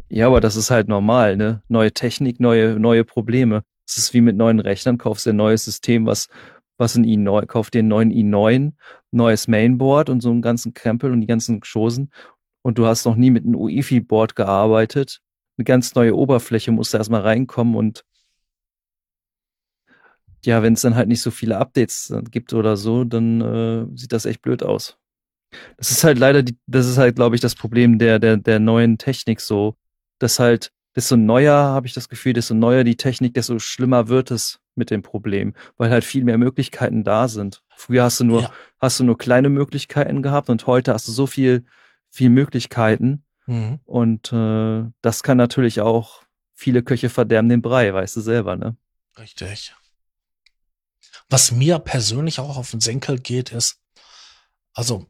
Ja, 0.09 0.29
aber 0.29 0.41
das 0.41 0.57
ist 0.57 0.71
halt 0.71 0.89
normal, 0.89 1.37
ne? 1.37 1.63
Neue 1.69 1.93
Technik, 1.93 2.41
neue, 2.41 2.81
neue 2.81 3.05
Probleme. 3.05 3.65
Es 3.87 3.99
ist 3.99 4.15
wie 4.15 4.23
mit 4.23 4.37
neuen 4.37 4.61
Rechnern, 4.61 4.99
kaufst 4.99 5.27
du 5.27 5.31
ein 5.31 5.37
neues 5.37 5.65
System, 5.65 6.07
was, 6.07 6.29
was 6.79 6.97
ein 6.97 7.05
i9, 7.05 7.47
kauf 7.47 7.71
dir 7.71 7.81
einen 7.81 7.89
neuen 7.89 8.13
i9, 8.13 8.73
neues 9.11 9.47
Mainboard 9.47 10.09
und 10.09 10.23
so 10.23 10.31
einen 10.31 10.43
ganzen 10.43 10.73
Krempel 10.73 11.13
und 11.13 11.21
die 11.21 11.27
ganzen 11.27 11.61
Chosen 11.61 12.11
und 12.67 12.79
du 12.79 12.87
hast 12.87 13.05
noch 13.05 13.15
nie 13.15 13.31
mit 13.31 13.45
einem 13.45 13.55
UEFI-Board 13.55 14.35
gearbeitet. 14.35 15.21
Eine 15.57 15.65
ganz 15.65 15.95
neue 15.95 16.17
Oberfläche 16.17 16.73
musst 16.73 16.93
du 16.93 16.99
erstmal 16.99 17.21
reinkommen 17.21 17.77
und 17.77 18.05
ja, 20.45 20.65
wenn 20.65 20.73
es 20.73 20.81
dann 20.81 20.97
halt 20.97 21.07
nicht 21.07 21.23
so 21.23 21.31
viele 21.31 21.59
Updates 21.59 22.13
gibt 22.33 22.53
oder 22.55 22.77
so, 22.77 23.05
dann 23.05 23.41
äh, 23.41 23.87
sieht 23.97 24.11
das 24.11 24.27
echt 24.27 24.43
blöd 24.43 24.65
aus. 24.65 24.99
Das 25.77 25.93
ist 25.93 26.03
halt 26.03 26.19
leider 26.19 26.43
die, 26.43 26.59
das 26.67 26.89
ist 26.89 26.99
halt, 26.99 27.15
glaube 27.15 27.37
ich, 27.37 27.41
das 27.41 27.55
Problem 27.55 28.01
der, 28.01 28.19
der, 28.19 28.37
der 28.37 28.59
neuen 28.59 28.99
Technik 28.99 29.41
so, 29.41 29.77
dass 30.19 30.41
halt, 30.41 30.73
desto 30.97 31.17
neuer, 31.17 31.55
habe 31.55 31.87
ich 31.87 31.93
das 31.93 32.09
Gefühl, 32.09 32.33
desto 32.33 32.55
neuer 32.55 32.83
die 32.83 32.97
Technik, 32.97 33.35
desto 33.35 33.61
schlimmer 33.61 34.09
wird 34.09 34.33
es 34.33 34.59
mit 34.75 34.91
dem 34.91 35.03
Problem, 35.03 35.55
weil 35.77 35.91
halt 35.91 36.03
viel 36.03 36.25
mehr 36.25 36.37
Möglichkeiten 36.37 37.05
da 37.05 37.29
sind. 37.29 37.63
Früher 37.77 38.03
hast 38.03 38.19
du 38.19 38.25
nur, 38.25 38.43
ja. 38.43 38.53
hast 38.81 38.99
du 38.99 39.05
nur 39.05 39.19
kleine 39.19 39.51
Möglichkeiten 39.51 40.21
gehabt 40.21 40.51
und 40.51 40.67
heute 40.67 40.93
hast 40.93 41.07
du 41.07 41.13
so 41.13 41.29
viel 41.29 41.65
viel 42.17 42.31
Möglichkeiten. 42.31 43.25
Mhm. 43.47 43.79
Und 43.85 44.33
äh, 44.33 44.85
das 45.03 45.23
kann 45.23 45.37
natürlich 45.37 45.81
auch 45.81 46.23
viele 46.55 46.83
Köche 46.83 47.11
verderben 47.11 47.49
den 47.49 47.63
Brei, 47.63 47.93
weißt 47.93 48.17
du 48.17 48.21
selber, 48.23 48.57
ne? 48.57 48.77
Richtig. 49.19 49.75
Was 51.29 51.53
mir 51.53 51.79
persönlich 51.79 52.41
auch 52.41 52.57
auf 52.57 52.71
den 52.71 52.81
Senkel 52.81 53.19
geht, 53.19 53.53
ist, 53.53 53.81
also 54.73 55.07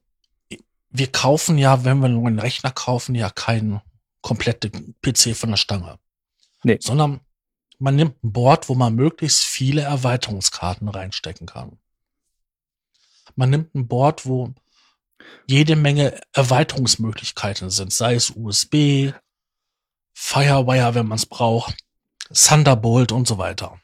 wir 0.91 1.13
kaufen 1.13 1.59
ja, 1.59 1.85
wenn 1.85 1.99
wir 1.99 2.07
einen 2.07 2.39
Rechner 2.39 2.71
kaufen, 2.71 3.15
ja 3.15 3.31
keinen 3.31 3.81
kompletten 4.23 4.97
PC 5.03 5.37
von 5.37 5.51
der 5.51 5.57
Stange. 5.57 5.99
Nee. 6.63 6.79
Sondern 6.81 7.21
man 7.79 7.95
nimmt 7.95 8.23
ein 8.25 8.33
Board, 8.33 8.69
wo 8.69 8.75
man 8.75 8.95
möglichst 8.95 9.43
viele 9.43 9.83
Erweiterungskarten 9.83 10.89
reinstecken 10.89 11.47
kann. 11.47 11.79
Man 13.37 13.51
nimmt 13.51 13.75
ein 13.75 13.87
Board, 13.87 14.25
wo 14.25 14.55
jede 15.47 15.77
Menge 15.77 16.19
Erweiterungsmöglichkeiten 16.33 17.71
sind, 17.71 17.93
sei 17.93 18.15
es 18.15 18.31
USB, 18.31 19.13
Firewire, 20.13 20.95
wenn 20.95 21.07
man 21.07 21.17
es 21.17 21.27
braucht, 21.27 21.77
Thunderbolt 22.33 23.13
und 23.13 23.29
so 23.29 23.39
weiter. 23.39 23.79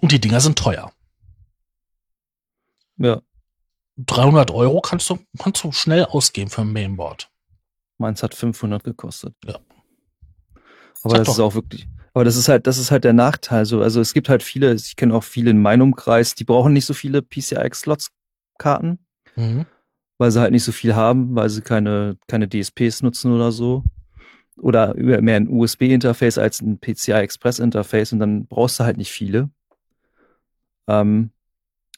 Und 0.00 0.12
die 0.12 0.20
Dinger 0.20 0.40
sind 0.40 0.58
teuer. 0.58 0.92
Ja. 2.96 3.20
300 3.98 4.50
Euro 4.50 4.80
kannst 4.80 5.08
du, 5.08 5.18
kannst 5.38 5.62
du 5.64 5.72
schnell 5.72 6.04
ausgeben 6.04 6.50
für 6.50 6.62
ein 6.62 6.72
Mainboard. 6.72 7.30
Meins 7.98 8.22
hat 8.22 8.34
500 8.34 8.84
gekostet. 8.84 9.34
Ja. 9.44 9.58
Aber 11.02 11.18
das, 11.18 11.26
das 11.26 11.34
ist 11.36 11.40
auch 11.40 11.54
wirklich, 11.54 11.86
aber 12.12 12.24
das 12.24 12.36
ist 12.36 12.48
halt, 12.48 12.66
das 12.66 12.78
ist 12.78 12.90
halt 12.90 13.04
der 13.04 13.12
Nachteil. 13.12 13.64
So, 13.64 13.80
also 13.80 14.00
es 14.00 14.12
gibt 14.12 14.28
halt 14.28 14.42
viele, 14.42 14.74
ich 14.74 14.96
kenne 14.96 15.14
auch 15.14 15.24
viele 15.24 15.50
in 15.50 15.62
meinem 15.62 15.82
Umkreis, 15.82 16.34
die 16.34 16.44
brauchen 16.44 16.72
nicht 16.72 16.84
so 16.84 16.94
viele 16.94 17.22
PCI-Slots-Karten. 17.22 18.98
Mhm 19.36 19.66
weil 20.18 20.30
sie 20.30 20.40
halt 20.40 20.52
nicht 20.52 20.64
so 20.64 20.72
viel 20.72 20.94
haben, 20.94 21.34
weil 21.34 21.48
sie 21.50 21.62
keine, 21.62 22.16
keine 22.26 22.48
DSPs 22.48 23.02
nutzen 23.02 23.32
oder 23.32 23.52
so. 23.52 23.84
Oder 24.58 24.94
mehr 24.94 25.36
ein 25.36 25.48
USB-Interface 25.48 26.38
als 26.38 26.62
ein 26.62 26.78
PCI-Express-Interface 26.78 28.12
und 28.12 28.20
dann 28.20 28.46
brauchst 28.46 28.80
du 28.80 28.84
halt 28.84 28.96
nicht 28.96 29.12
viele. 29.12 29.50
Ähm, 30.88 31.30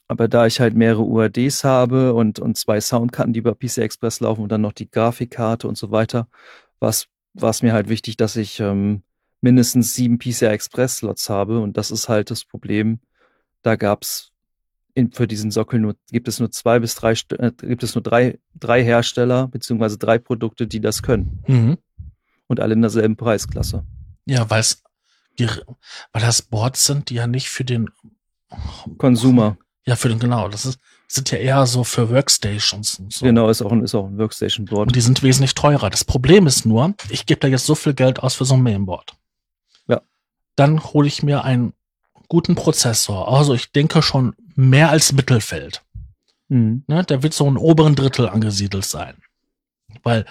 aber 0.09 0.27
da 0.27 0.47
ich 0.47 0.59
halt 0.59 0.75
mehrere 0.75 1.03
UADs 1.03 1.65
habe 1.65 2.15
und, 2.15 2.39
und 2.41 2.57
zwei 2.57 2.81
Soundkarten, 2.81 3.33
die 3.35 3.41
über 3.41 3.55
PCI 3.55 3.83
Express 3.83 4.21
laufen 4.21 4.43
und 4.43 4.51
dann 4.51 4.63
noch 4.63 4.73
die 4.73 4.91
Grafikkarte 4.91 5.69
und 5.69 5.77
so 5.77 5.91
weiter, 5.91 6.29
war 6.81 6.91
es 6.91 7.63
mir 7.63 7.73
halt 7.73 7.89
wichtig, 7.89 8.17
dass 8.17 8.37
ich 8.37 8.59
ähm, 8.59 9.03
mindestens 9.43 9.95
sieben 9.95 10.19
PCI 10.19 10.47
Express 10.47 10.99
Slots 10.99 11.29
habe 11.29 11.61
und 11.61 11.77
das 11.77 11.91
ist 11.91 12.09
halt 12.09 12.31
das 12.31 12.45
Problem. 12.45 13.01
Da 13.63 13.77
gab's 13.77 14.33
in, 14.99 15.13
für 15.13 15.29
diesen 15.29 15.51
Sockel 15.51 15.79
nur, 15.79 15.95
gibt 16.11 16.27
es 16.27 16.41
nur 16.41 16.51
zwei 16.51 16.81
bis 16.81 16.97
drei, 16.97 17.13
äh, 17.13 17.53
gibt 17.53 17.83
es 17.85 17.95
nur 17.95 18.03
drei, 18.03 18.39
drei 18.55 18.83
Hersteller 18.83 19.47
beziehungsweise 19.47 19.97
drei 19.97 20.19
Produkte, 20.19 20.67
die 20.67 20.81
das 20.81 21.03
können. 21.03 21.43
Mhm. 21.47 21.79
Und 22.49 22.61
alle 22.61 22.75
in 22.75 22.81
derselben 22.81 23.17
Preisklasse. 23.17 23.85
Ja, 24.27 24.51
weil 24.51 24.61
es, 24.61 24.83
weil 25.39 26.23
das 26.23 26.43
Boards 26.43 26.85
sind, 26.85 27.11
die 27.11 27.15
ja 27.15 27.27
nicht 27.27 27.49
für 27.49 27.65
den 27.65 27.91
Consumer. 28.97 29.57
Ja, 29.87 29.95
für 29.95 30.09
den, 30.09 30.19
genau, 30.19 30.49
das 30.49 30.67
ist, 30.67 30.81
sind 31.07 31.31
ja 31.31 31.39
eher 31.39 31.67
so 31.67 31.85
für 31.85 32.11
Workstations 32.11 32.99
und 32.99 33.13
so. 33.13 33.25
Genau, 33.25 33.49
ist 33.49 33.63
auch 33.63 33.73
ein, 33.73 33.83
ist 33.83 33.95
auch 33.95 34.07
ein 34.07 34.19
Workstation-Board. 34.19 34.89
Und 34.89 34.97
die 34.97 35.01
sind 35.01 35.23
wesentlich 35.23 35.55
teurer. 35.55 35.91
Das 35.91 36.05
Problem 36.05 36.47
ist 36.47 36.67
nur, 36.67 36.95
ich 37.09 37.25
gebe 37.25 37.41
da 37.41 37.49
jetzt 37.49 37.67
so 37.67 37.75
viel 37.75 37.95
Geld 37.95 38.21
aus 38.23 38.35
für 38.35 38.45
so 38.45 38.55
ein 38.55 38.63
Mainboard. 38.63 39.15
Ja. 39.87 40.01
Dann 40.57 40.83
hole 40.83 41.07
ich 41.07 41.23
mir 41.23 41.45
einen 41.45 41.73
guten 42.29 42.57
Prozessor. 42.57 43.33
Also 43.33 43.55
ich 43.55 43.71
denke 43.73 44.03
schon 44.03 44.35
mehr 44.59 44.91
als 44.91 45.13
Mittelfeld. 45.13 45.85
Mhm. 46.49 46.83
Ne, 46.89 47.05
der 47.05 47.23
wird 47.23 47.33
so 47.33 47.49
ein 47.49 47.57
oberen 47.57 47.95
Drittel 47.95 48.29
angesiedelt 48.29 48.85
sein. 48.85 49.23
Weil 50.03 50.27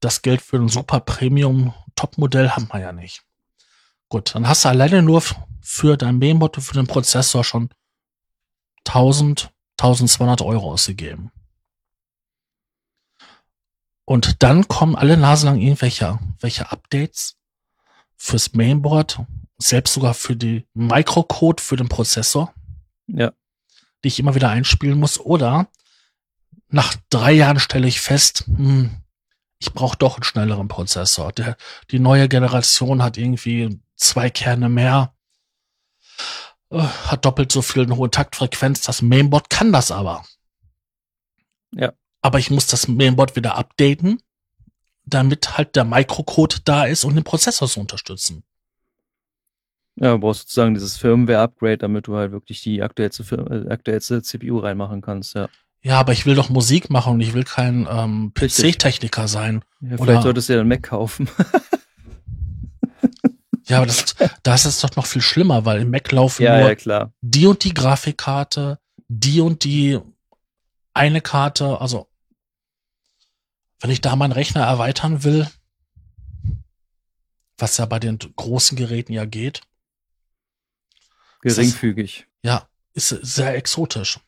das 0.00 0.22
Geld 0.22 0.40
für 0.40 0.56
ein 0.56 0.68
super 0.68 1.00
Premium 1.00 1.74
Top-Modell 1.94 2.50
haben 2.50 2.68
wir 2.72 2.80
ja 2.80 2.92
nicht. 2.92 3.22
Gut, 4.08 4.34
dann 4.34 4.48
hast 4.48 4.64
du 4.64 4.70
alleine 4.70 5.02
nur 5.02 5.22
für 5.60 5.96
dein 5.98 6.18
Mainboard 6.18 6.56
für 6.62 6.74
den 6.74 6.86
Prozessor 6.86 7.44
schon 7.44 7.68
1000, 8.86 9.50
1200 9.78 10.40
Euro 10.40 10.72
ausgegeben. 10.72 11.30
Und 14.06 14.42
dann 14.42 14.66
kommen 14.66 14.96
alle 14.96 15.18
Nase 15.18 15.46
lang 15.46 15.60
irgendwelche 15.60 16.18
welche 16.40 16.72
Updates 16.72 17.36
fürs 18.16 18.54
Mainboard 18.54 19.20
selbst 19.58 19.92
sogar 19.92 20.14
für 20.14 20.36
die 20.36 20.66
Microcode 20.72 21.60
für 21.60 21.76
den 21.76 21.88
Prozessor. 21.88 22.54
Ja. 23.06 23.32
Die 24.02 24.08
ich 24.08 24.18
immer 24.18 24.34
wieder 24.34 24.48
einspielen 24.48 24.98
muss. 24.98 25.20
Oder 25.20 25.68
nach 26.68 26.94
drei 27.10 27.32
Jahren 27.32 27.60
stelle 27.60 27.86
ich 27.86 28.00
fest, 28.00 28.44
hm, 28.46 29.02
ich 29.58 29.72
brauche 29.72 29.96
doch 29.96 30.16
einen 30.16 30.24
schnelleren 30.24 30.66
Prozessor. 30.68 31.32
Der, 31.32 31.56
die 31.90 32.00
neue 32.00 32.28
Generation 32.28 33.02
hat 33.02 33.16
irgendwie 33.16 33.80
zwei 33.94 34.28
Kerne 34.28 34.68
mehr, 34.68 35.14
äh, 36.70 36.80
hat 36.80 37.24
doppelt 37.24 37.52
so 37.52 37.62
viel 37.62 37.84
eine 37.84 37.96
hohe 37.96 38.10
Taktfrequenz. 38.10 38.80
Das 38.80 39.02
Mainboard 39.02 39.50
kann 39.50 39.72
das 39.72 39.92
aber. 39.92 40.24
Ja. 41.72 41.92
Aber 42.22 42.38
ich 42.38 42.50
muss 42.50 42.66
das 42.66 42.88
Mainboard 42.88 43.36
wieder 43.36 43.56
updaten, 43.56 44.20
damit 45.04 45.56
halt 45.56 45.76
der 45.76 45.84
Microcode 45.84 46.62
da 46.64 46.84
ist, 46.84 47.04
um 47.04 47.14
den 47.14 47.24
Prozessor 47.24 47.68
zu 47.68 47.80
unterstützen. 47.80 48.44
Ja, 49.96 50.12
du 50.12 50.18
brauchst 50.18 50.42
sozusagen 50.42 50.74
dieses 50.74 50.96
Firmware-Upgrade, 50.96 51.78
damit 51.78 52.06
du 52.06 52.16
halt 52.16 52.32
wirklich 52.32 52.62
die 52.62 52.82
aktuellste, 52.82 53.22
äh, 53.36 53.70
aktuellste 53.70 54.22
CPU 54.22 54.58
reinmachen 54.58 55.02
kannst, 55.02 55.34
ja. 55.34 55.48
Ja, 55.84 55.98
aber 55.98 56.12
ich 56.12 56.26
will 56.26 56.36
doch 56.36 56.48
Musik 56.48 56.90
machen 56.90 57.14
und 57.14 57.20
ich 57.20 57.34
will 57.34 57.42
kein 57.42 57.88
ähm, 57.90 58.32
PC-Techniker 58.34 59.26
sein. 59.26 59.64
Ja, 59.80 59.96
vielleicht 59.96 60.22
solltest 60.22 60.48
du 60.48 60.52
ja 60.54 60.60
einen 60.60 60.68
Mac 60.68 60.84
kaufen. 60.84 61.28
Ja, 63.68 63.78
aber 63.78 63.86
das, 63.86 64.16
das 64.42 64.66
ist 64.66 64.82
doch 64.82 64.96
noch 64.96 65.06
viel 65.06 65.22
schlimmer, 65.22 65.64
weil 65.64 65.82
im 65.82 65.90
Mac 65.90 66.10
laufen 66.10 66.42
Ja, 66.42 66.58
nur 66.58 66.68
ja, 66.68 66.74
klar. 66.74 67.12
die 67.20 67.46
und 67.46 67.62
die 67.64 67.72
Grafikkarte, 67.72 68.78
die 69.08 69.40
und 69.40 69.64
die 69.64 69.98
eine 70.94 71.20
Karte. 71.20 71.80
Also, 71.80 72.08
wenn 73.80 73.90
ich 73.90 74.00
da 74.00 74.16
meinen 74.16 74.32
Rechner 74.32 74.62
erweitern 74.62 75.24
will, 75.24 75.46
was 77.56 77.78
ja 77.78 77.86
bei 77.86 77.98
den 77.98 78.18
großen 78.18 78.76
Geräten 78.76 79.12
ja 79.12 79.24
geht, 79.24 79.60
Ist 81.42 81.56
Geringfügig. 81.56 82.26
ja, 82.42 82.68
ist 82.94 83.08
sehr 83.08 83.56
exotisch. 83.56 84.20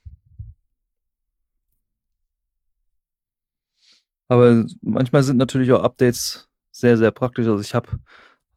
Aber 4.29 4.65
manchmal 4.81 5.23
sind 5.23 5.37
natürlich 5.37 5.71
auch 5.73 5.83
Updates 5.83 6.49
sehr, 6.73 6.97
sehr 6.97 7.11
praktisch. 7.11 7.47
Also 7.47 7.61
ich 7.61 7.75
habe 7.75 8.01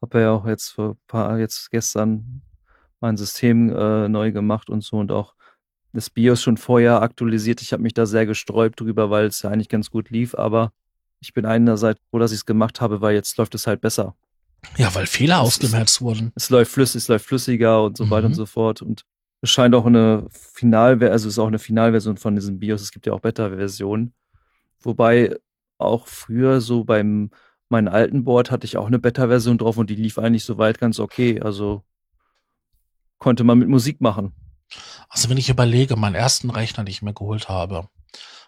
hab 0.00 0.14
ja 0.14 0.32
auch 0.32 0.46
jetzt 0.46 0.70
vor 0.70 0.96
paar, 1.06 1.38
jetzt 1.38 1.70
gestern 1.70 2.42
mein 3.00 3.16
System 3.16 3.70
äh, 3.70 4.08
neu 4.08 4.32
gemacht 4.32 4.70
und 4.70 4.82
so 4.82 4.96
und 4.96 5.12
auch 5.12 5.34
das 5.92 6.10
BIOS 6.10 6.42
schon 6.42 6.56
vorher 6.56 7.02
aktualisiert. 7.02 7.62
Ich 7.62 7.72
habe 7.72 7.82
mich 7.82 7.94
da 7.94 8.06
sehr 8.06 8.26
gesträubt 8.26 8.80
drüber, 8.80 9.10
weil 9.10 9.26
es 9.26 9.42
ja 9.42 9.50
eigentlich 9.50 9.68
ganz 9.68 9.90
gut 9.90 10.10
lief, 10.10 10.34
aber 10.34 10.72
ich 11.20 11.32
bin 11.32 11.46
einerseits 11.46 12.00
froh, 12.10 12.18
dass 12.18 12.32
ich 12.32 12.38
es 12.38 12.46
gemacht 12.46 12.80
habe, 12.80 13.00
weil 13.00 13.14
jetzt 13.14 13.36
läuft 13.36 13.54
es 13.54 13.66
halt 13.66 13.80
besser. 13.80 14.14
Ja, 14.76 14.94
weil 14.94 15.06
Fehler 15.06 15.40
ausgemerzt 15.40 16.00
wurden. 16.00 16.32
Es 16.34 16.50
läuft 16.50 16.72
flüssig, 16.72 17.02
es 17.02 17.08
läuft 17.08 17.26
flüssiger 17.26 17.84
und 17.84 17.96
so 17.96 18.10
weiter 18.10 18.26
und 18.26 18.32
Mhm. 18.32 18.36
so 18.36 18.46
fort. 18.46 18.82
Und 18.82 19.04
es 19.40 19.50
scheint 19.50 19.74
auch 19.74 19.86
eine 19.86 20.26
Finalversion, 20.30 21.12
also 21.12 21.28
es 21.28 21.34
ist 21.34 21.38
auch 21.38 21.46
eine 21.46 21.58
Finalversion 21.58 22.16
von 22.16 22.34
diesem 22.34 22.58
BIOS. 22.58 22.82
Es 22.82 22.90
gibt 22.90 23.06
ja 23.06 23.12
auch 23.12 23.20
Beta-Versionen. 23.20 24.12
Wobei 24.80 25.36
auch 25.78 26.06
früher 26.06 26.60
so 26.60 26.84
beim 26.84 27.30
meinem 27.70 27.92
alten 27.92 28.24
Board 28.24 28.50
hatte 28.50 28.64
ich 28.64 28.78
auch 28.78 28.86
eine 28.86 28.98
Beta-Version 28.98 29.58
drauf 29.58 29.76
und 29.76 29.90
die 29.90 29.94
lief 29.94 30.18
eigentlich 30.18 30.44
soweit 30.44 30.78
ganz 30.78 30.98
okay. 30.98 31.40
Also 31.42 31.84
konnte 33.18 33.44
man 33.44 33.58
mit 33.58 33.68
Musik 33.68 34.00
machen. 34.00 34.32
Also 35.10 35.28
wenn 35.28 35.36
ich 35.36 35.50
überlege, 35.50 35.94
meinen 35.96 36.14
ersten 36.14 36.48
Rechner, 36.50 36.84
den 36.84 36.90
ich 36.90 37.02
mir 37.02 37.12
geholt 37.12 37.48
habe, 37.50 37.88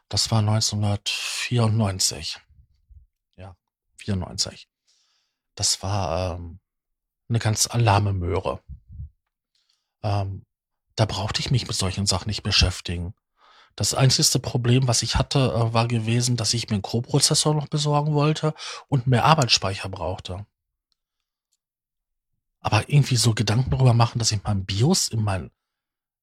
das 0.09 0.31
war 0.31 0.41
1994. 0.41 2.39
Ja, 3.37 3.55
94. 3.99 4.69
Das 5.55 5.83
war 5.83 6.37
ähm, 6.37 6.61
eine 7.29 7.39
ganz 7.39 7.67
alarme 7.67 8.13
Möhre. 8.13 8.61
Ähm, 10.03 10.45
da 10.97 11.07
brauchte 11.07 11.41
ich 11.41 11.51
mich 11.51 11.67
mit 11.67 11.77
solchen 11.77 12.07
Sachen 12.07 12.29
nicht 12.29 12.43
beschäftigen. 12.43 13.15
Das 13.77 13.95
einzigste 13.95 14.39
Problem, 14.39 14.89
was 14.89 15.03
ich 15.03 15.17
hatte, 15.17 15.39
äh, 15.39 15.73
war 15.73 15.89
gewesen, 15.89 16.37
dass 16.37 16.55
ich 16.55 16.69
mir 16.69 16.75
einen 16.75 16.83
Co-Prozessor 16.83 17.55
noch 17.55 17.69
besorgen 17.69 18.15
wollte 18.15 18.55
und 18.89 19.07
mehr 19.07 19.25
Arbeitsspeicher 19.25 19.89
brauchte. 19.89 20.47
Aber 22.61 22.89
irgendwie 22.89 23.17
so 23.17 23.35
Gedanken 23.35 23.71
darüber 23.71 23.95
machen, 23.95 24.19
dass 24.19 24.33
ich 24.33 24.43
mein 24.43 24.67
BIOS 24.67 25.09
in 25.09 25.23
mein 25.23 25.51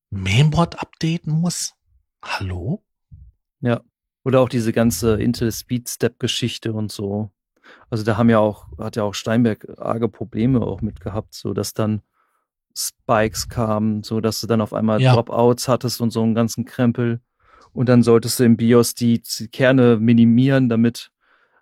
Mainboard 0.10 0.80
updaten 0.80 1.34
muss? 1.34 1.73
Hallo? 2.21 2.84
Ja. 3.62 3.82
Oder 4.23 4.41
auch 4.41 4.49
diese 4.49 4.73
ganze 4.73 5.19
Intel 5.19 5.52
Speed 5.52 5.89
Step 5.89 6.19
Geschichte 6.19 6.73
und 6.73 6.91
so. 6.91 7.32
Also 7.89 8.03
da 8.03 8.17
haben 8.17 8.30
ja 8.30 8.39
auch, 8.39 8.67
hat 8.77 8.95
ja 8.95 9.03
auch 9.03 9.13
Steinberg 9.13 9.67
arge 9.80 10.10
Probleme 10.10 10.62
auch 10.62 10.82
mit 10.82 10.99
gehabt, 10.99 11.34
so 11.34 11.53
dass 11.53 11.73
dann 11.73 12.01
Spikes 12.75 13.49
kamen, 13.49 14.03
so 14.03 14.21
dass 14.21 14.39
du 14.41 14.47
dann 14.47 14.62
auf 14.62 14.73
einmal 14.73 15.01
Ja. 15.01 15.13
Dropouts 15.13 15.67
hattest 15.67 15.99
und 16.01 16.12
so 16.12 16.21
einen 16.21 16.36
ganzen 16.36 16.65
Krempel. 16.65 17.21
Und 17.73 17.89
dann 17.89 18.03
solltest 18.03 18.39
du 18.39 18.43
im 18.43 18.58
BIOS 18.58 18.93
die, 18.95 19.21
die 19.21 19.47
Kerne 19.49 19.97
minimieren, 19.97 20.69
damit 20.69 21.12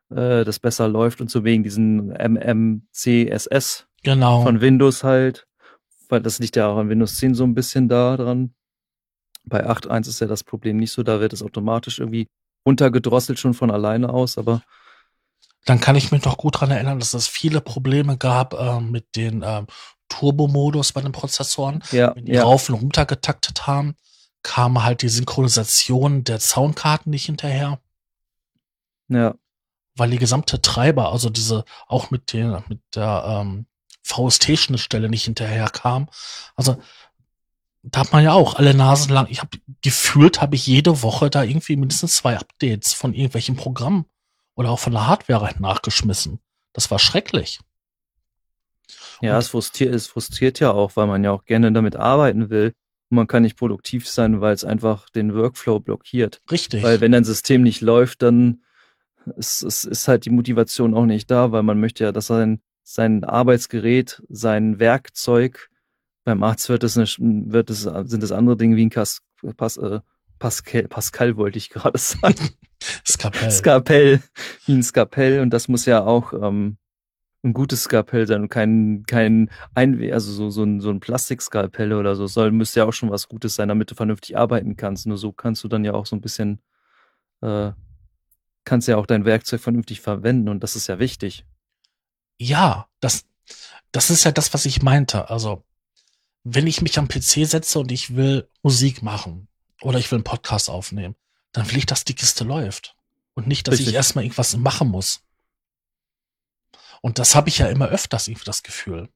äh, 0.10 0.44
das 0.46 0.60
besser 0.60 0.88
läuft 0.88 1.22
und 1.22 1.30
so 1.32 1.44
wegen 1.44 1.64
diesen 1.64 2.12
MMCSS 2.12 3.88
Genau. 4.04 4.44
von 4.44 4.62
Windows 4.62 5.04
halt, 5.04 5.48
weil 6.10 6.22
das 6.22 6.40
liegt 6.40 6.56
ja 6.56 6.68
auch 6.68 6.78
an 6.78 6.90
Windows 6.90 7.16
10 7.18 7.34
so 7.34 7.44
ein 7.44 7.56
bisschen 7.56 7.88
da 7.90 8.16
dran. 8.18 8.54
Bei 9.46 9.66
8.1 9.68 10.08
ist 10.10 10.20
ja 10.22 10.28
das 10.28 10.44
Problem 10.44 10.78
nicht 10.78 10.92
so, 10.92 11.02
da 11.04 11.20
wird 11.20 11.34
es 11.34 11.42
automatisch 11.44 12.00
irgendwie 12.00 12.28
runtergedrosselt 12.68 13.40
schon 13.40 13.54
von 13.54 13.72
alleine 13.72 14.10
aus, 14.10 14.38
aber 14.38 14.62
Dann 15.66 15.80
kann 15.80 15.96
ich 15.96 16.12
mich 16.12 16.24
noch 16.24 16.38
gut 16.38 16.60
dran 16.60 16.72
erinnern, 16.72 17.00
dass 17.00 17.14
es 17.14 17.28
viele 17.28 17.60
Probleme 17.60 18.18
gab 18.18 18.54
äh, 18.54 18.80
mit 18.80 19.16
den 19.16 19.44
ähm, 19.44 19.68
Turbo-Modus 20.10 20.94
bei 20.94 21.02
den 21.02 21.12
Prozessoren. 21.12 21.84
ja, 21.92 22.16
Wenn 22.16 22.26
die 22.26 22.34
ja, 22.34 22.44
rauf 22.44 22.70
und 22.70 22.76
runter 22.76 23.06
getaktet 23.06 23.68
haben, 23.68 23.96
kam 24.44 24.84
halt 24.84 25.02
die 25.02 25.10
Synchronisation 25.10 26.24
der 26.24 26.40
Soundkarten 26.40 27.10
nicht 27.10 27.26
hinterher, 27.26 27.80
ja, 29.08 29.34
weil 29.96 30.12
die 30.12 30.20
gesamte 30.20 30.62
Treiber, 30.62 31.12
also 31.12 31.30
diese 31.30 31.66
auch 31.88 32.12
mit 32.12 32.34
den 32.34 32.64
mit 32.68 32.80
der 32.94 33.24
ähm, 33.28 33.66
VST-Schnittstelle 34.04 35.10
nicht 35.10 35.26
hinterher 35.26 35.70
kam. 35.70 36.10
Also 36.56 36.78
da 37.82 38.02
hat 38.02 38.14
man 38.14 38.24
ja 38.24 38.34
auch 38.34 38.56
alle 38.56 38.74
Nasen 38.74 39.12
lang. 39.14 39.28
Ich 39.30 39.40
habe 39.42 39.58
gefühlt, 39.82 40.42
habe 40.42 40.56
ich 40.56 40.68
jede 40.68 41.02
Woche 41.02 41.30
da 41.30 41.44
irgendwie 41.44 41.76
mindestens 41.76 42.18
zwei 42.18 42.38
Updates 42.38 42.94
von 42.94 43.14
irgendwelchen 43.14 43.56
Programmen 43.56 44.06
oder 44.56 44.72
auch 44.72 44.80
von 44.80 44.94
der 44.94 45.08
Hardware 45.08 45.54
nachgeschmissen. 45.60 46.40
Das 46.74 46.92
war 46.92 47.00
schrecklich. 47.00 47.60
ja, 49.22 49.38
es 49.38 49.50
frustriert, 49.50 49.94
es 49.94 50.08
frustriert 50.08 50.60
ja 50.60 50.72
auch, 50.72 50.96
weil 50.96 51.08
man 51.08 51.24
ja 51.24 51.32
auch 51.32 51.46
gerne 51.46 51.72
damit 51.72 51.96
arbeiten 51.96 52.50
will 52.50 52.74
und 53.10 53.16
man 53.16 53.28
kann 53.28 53.44
nicht 53.44 53.58
produktiv 53.58 54.08
sein, 54.08 54.42
weil 54.42 54.54
es 54.54 54.66
einfach 54.66 55.10
den 55.10 55.34
Workflow 55.34 55.80
blockiert. 55.80 56.42
Richtig. 56.52 56.84
Weil 56.84 57.02
wenn 57.02 57.12
dein 57.12 57.24
System 57.24 57.64
nicht 57.64 57.82
läuft, 57.82 58.22
dann 58.22 58.62
ist, 59.38 59.64
ist, 59.64 59.86
ist 59.86 60.08
halt 60.08 60.26
die 60.26 60.30
Motivation 60.30 60.94
auch 60.94 61.06
nicht 61.06 61.30
da, 61.32 61.52
weil 61.52 61.64
man 61.64 61.80
möchte 61.80 62.04
ja, 62.04 62.12
dass 62.12 62.28
sein, 62.28 62.62
sein 62.84 63.24
Arbeitsgerät, 63.24 64.22
sein 64.30 64.80
Werkzeug, 64.80 65.70
beim 66.24 66.44
Arzt 66.44 66.70
wird 66.70 66.84
es, 66.84 66.98
eine, 66.98 67.08
wird 67.52 67.70
es, 67.70 67.82
sind 67.82 68.24
es 68.24 68.32
andere 68.32 68.58
Dinge 68.58 68.76
wie 68.76 68.86
ein 68.86 68.90
Kas, 68.90 69.22
Pas, 69.58 69.78
äh, 69.78 70.00
Pascal, 70.40 70.88
Pascal 70.88 71.38
wollte 71.38 71.58
ich 71.58 71.70
gerade 71.70 71.98
sagen. 72.00 72.50
Skapell. 73.08 73.52
Skapell, 73.52 74.24
wie 74.66 74.74
ein 74.74 74.84
Skapell 74.84 75.40
und 75.40 75.52
das 75.52 75.68
muss 75.68 75.86
ja 75.86 76.04
auch 76.04 76.34
ähm, 76.34 76.78
ein 77.46 77.54
gutes 77.54 77.84
Skapell 77.84 78.28
sein 78.28 78.42
und 78.42 78.50
kein, 78.50 79.04
kein 79.08 79.50
Einwe 79.76 80.14
also 80.14 80.32
so, 80.32 80.50
so 80.50 80.64
ein, 80.64 80.82
so 80.82 80.90
ein 80.90 81.00
Plastikskalpell 81.00 81.94
oder 81.94 82.16
so, 82.16 82.28
soll, 82.28 82.52
müsste 82.52 82.82
ja 82.82 82.86
auch 82.86 82.94
schon 82.94 83.12
was 83.12 83.30
Gutes 83.30 83.56
sein, 83.56 83.70
damit 83.70 83.92
du 83.92 83.96
vernünftig 83.96 84.38
arbeiten 84.38 84.76
kannst. 84.76 85.06
Nur 85.06 85.18
so 85.18 85.32
kannst 85.32 85.64
du 85.64 85.68
dann 85.68 85.86
ja 85.86 85.94
auch 85.94 86.06
so 86.06 86.16
ein 86.16 86.22
bisschen, 86.22 86.62
äh, 87.42 87.72
kannst 88.66 88.88
ja 88.88 88.98
auch 88.98 89.06
dein 89.06 89.26
Werkzeug 89.26 89.62
vernünftig 89.62 90.02
verwenden 90.02 90.50
und 90.50 90.64
das 90.64 90.76
ist 90.76 90.88
ja 90.88 91.00
wichtig. 91.00 91.46
Ja, 92.38 92.88
das, 93.00 93.26
das 93.92 94.10
ist 94.10 94.26
ja 94.26 94.32
das, 94.32 94.54
was 94.54 94.66
ich 94.66 94.82
meinte. 94.82 95.30
Also, 95.30 95.64
wenn 96.44 96.68
ich 96.68 96.82
mich 96.82 97.00
am 97.00 97.08
PC 97.08 97.48
setze 97.48 97.80
und 97.80 97.92
ich 97.92 98.16
will 98.16 98.50
Musik 98.62 99.02
machen 99.02 99.48
oder 99.82 100.00
ich 100.00 100.12
will 100.12 100.18
einen 100.18 100.24
Podcast 100.24 100.70
aufnehmen, 100.70 101.16
dann 101.56 101.72
will 101.72 101.78
ich, 101.78 101.86
dass 101.86 102.04
die 102.04 102.16
Kiste 102.16 102.44
läuft. 102.44 102.96
Und 103.34 103.48
nicht, 103.48 103.68
dass 103.68 103.74
Richtig. 103.74 103.90
ich 103.90 103.94
erstmal 103.96 104.26
irgendwas 104.26 104.58
machen 104.58 104.90
muss. 104.90 105.24
Und 107.02 107.18
das 107.18 107.36
habe 107.36 107.50
ich 107.50 107.60
ja 107.60 107.68
immer 107.68 107.88
öfters 107.88 108.28
irgendwie 108.28 108.46
das 108.46 108.62
Gefühl. 108.64 109.10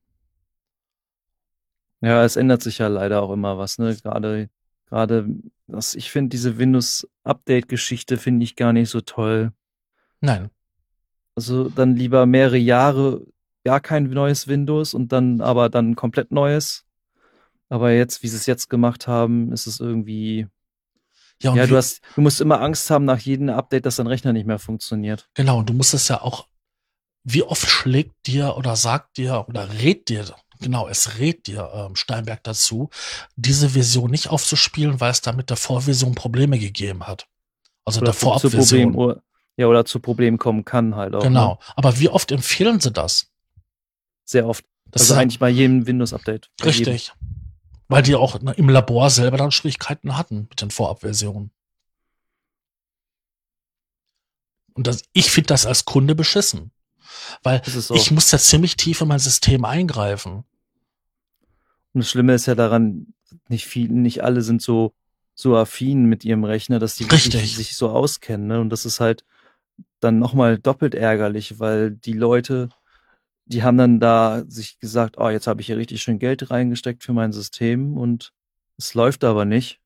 Ja, 2.02 2.24
es 2.24 2.38
ändert 2.38 2.62
sich 2.62 2.78
ja 2.78 2.88
leider 2.88 3.22
auch 3.22 3.32
immer 3.32 3.58
was, 3.58 3.78
ne? 3.78 3.96
Gerade, 3.96 4.50
gerade, 4.86 5.26
das, 5.68 5.96
ich 5.96 6.12
finde 6.12 6.30
diese 6.30 6.58
Windows-Update-Geschichte 6.58 8.18
finde 8.18 8.46
ich 8.46 8.56
gar 8.56 8.72
nicht 8.72 8.90
so 8.90 9.02
toll. 9.02 9.52
Nein. 10.22 10.50
Also 11.36 11.68
dann 11.68 11.96
lieber 11.96 12.26
mehrere 12.26 12.58
Jahre 12.58 13.26
gar 13.66 13.82
kein 13.82 14.06
neues 14.10 14.48
Windows 14.48 14.94
und 14.94 15.12
dann 15.12 15.42
aber 15.42 15.70
dann 15.70 15.96
komplett 15.96 16.32
neues. 16.32 16.86
Aber 17.68 17.92
jetzt, 17.92 18.24
wie 18.24 18.28
sie 18.28 18.38
es 18.38 18.46
jetzt 18.46 18.70
gemacht 18.70 19.08
haben, 19.08 19.52
ist 19.52 19.68
es 19.68 19.80
irgendwie, 19.80 20.48
Ja, 21.42 21.56
ja, 21.56 21.68
du 21.68 21.78
hast, 21.78 22.02
du 22.16 22.22
musst 22.22 22.42
immer 22.42 22.62
Angst 22.62 22.90
haben 22.90 23.06
nach 23.06 23.20
jedem 23.20 23.50
Update, 23.50 23.86
dass 23.86 23.96
dein 23.96 24.08
Rechner 24.08 24.34
nicht 24.34 24.46
mehr 24.46 24.60
funktioniert. 24.60 25.30
genau, 25.34 25.60
und 25.60 25.70
du 25.70 25.74
musst 25.74 25.94
es 25.94 26.08
ja 26.10 26.22
auch, 26.22 26.48
wie 27.24 27.44
oft 27.44 27.70
schlägt 27.70 28.28
dir 28.28 28.58
oder 28.58 28.76
sagt 28.76 29.18
dir 29.18 29.46
oder 29.48 29.72
rät 29.80 30.10
dir, 30.10 30.26
genau, 30.60 30.88
es 30.88 31.18
rät 31.18 31.48
dir 31.48 31.70
ähm, 31.74 31.96
Steinberg 31.96 32.44
dazu, 32.44 32.90
diese 33.36 33.70
Version 33.70 34.12
nicht 34.12 34.30
aufzuspielen, 34.30 35.00
weil 35.00 35.12
es 35.12 35.22
da 35.22 35.32
mit 35.32 35.50
der 35.50 35.58
Vorversion 35.58 36.16
Probleme 36.16 36.60
gegeben 36.60 37.08
hat. 37.08 37.28
Also 37.86 38.02
der 38.02 38.10
Oder 38.10 38.18
zu 38.18 38.26
Vorabversion. 38.26 39.22
Ja, 39.58 39.68
oder 39.68 39.84
zu 39.84 40.00
Problemen 40.00 40.38
kommen 40.38 40.64
kann 40.64 40.96
halt 40.96 41.14
auch. 41.14 41.22
Ne? 41.22 41.28
Genau. 41.28 41.60
Aber 41.76 42.00
wie 42.00 42.08
oft 42.08 42.32
empfehlen 42.32 42.80
sie 42.80 42.92
das? 42.92 43.30
Sehr 44.24 44.48
oft. 44.48 44.64
Das 44.92 45.02
also 45.02 45.14
ist 45.14 45.20
eigentlich 45.20 45.40
bei 45.40 45.50
jedem 45.50 45.86
Windows-Update. 45.86 46.50
Bei 46.60 46.70
jedem. 46.70 46.98
Weil 47.90 48.04
die 48.04 48.16
auch 48.16 48.36
im 48.36 48.70
Labor 48.70 49.10
selber 49.10 49.38
dann 49.38 49.52
Schwierigkeiten 49.52 50.16
hatten 50.16 50.48
mit 50.50 50.62
den 50.62 50.72
Vorabversionen. 50.72 51.52
Und 54.74 54.88
das, 54.88 55.02
ich 55.12 55.32
finde 55.32 55.48
das 55.48 55.66
als 55.66 55.84
Kunde 55.84 56.16
beschissen. 56.16 56.72
Weil 57.44 57.62
so. 57.66 57.96
ich 57.96 58.12
muss 58.12 58.32
ja 58.32 58.38
ziemlich 58.38 58.78
tief 58.78 59.02
in 59.02 59.08
mein 59.08 59.20
System 59.20 59.66
eingreifen. 59.66 60.46
Und 61.94 62.04
das 62.04 62.10
Schlimme 62.10 62.34
ist 62.36 62.46
ja 62.46 62.56
daran, 62.56 63.14
nicht 63.48 63.66
viel, 63.66 63.90
nicht 63.90 64.24
alle 64.24 64.42
sind 64.42 64.62
so, 64.62 64.94
so 65.34 65.58
affin 65.58 66.06
mit 66.06 66.24
ihrem 66.24 66.44
Rechner, 66.44 66.80
dass 66.80 66.96
die 66.96 67.06
sich 67.06 67.76
so 67.76 67.90
auskennen. 67.90 68.48
Ne? 68.48 68.60
Und 68.62 68.70
das 68.70 68.86
ist 68.86 69.00
halt 69.00 69.26
dann 70.00 70.20
nochmal 70.20 70.58
doppelt 70.58 70.96
ärgerlich, 70.96 71.60
weil 71.60 71.92
die 71.92 72.14
Leute, 72.14 72.70
die 73.50 73.64
haben 73.64 73.78
dann 73.78 74.00
da 74.00 74.44
sich 74.48 74.80
gesagt, 74.80 75.18
oh, 75.18 75.30
jetzt 75.30 75.48
habe 75.48 75.60
ich 75.62 75.68
hier 75.68 75.78
richtig 75.78 76.02
schön 76.02 76.20
Geld 76.20 76.52
reingesteckt 76.52 77.04
für 77.04 77.14
mein 77.14 77.34
System 77.34 77.98
und 77.98 78.32
es 78.78 78.94
läuft 78.94 79.24
aber 79.24 79.44
nicht. 79.44 79.82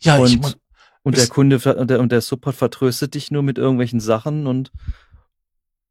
Ja, 0.00 0.16
und, 0.18 0.32
ich, 0.32 0.56
und 1.02 1.16
der 1.16 1.26
Kunde 1.26 1.58
und 1.58 1.90
der, 1.90 2.00
und 2.00 2.12
der 2.12 2.20
Support 2.20 2.54
vertröstet 2.54 3.14
dich 3.14 3.30
nur 3.30 3.42
mit 3.42 3.58
irgendwelchen 3.58 4.00
Sachen 4.00 4.46
und 4.46 4.70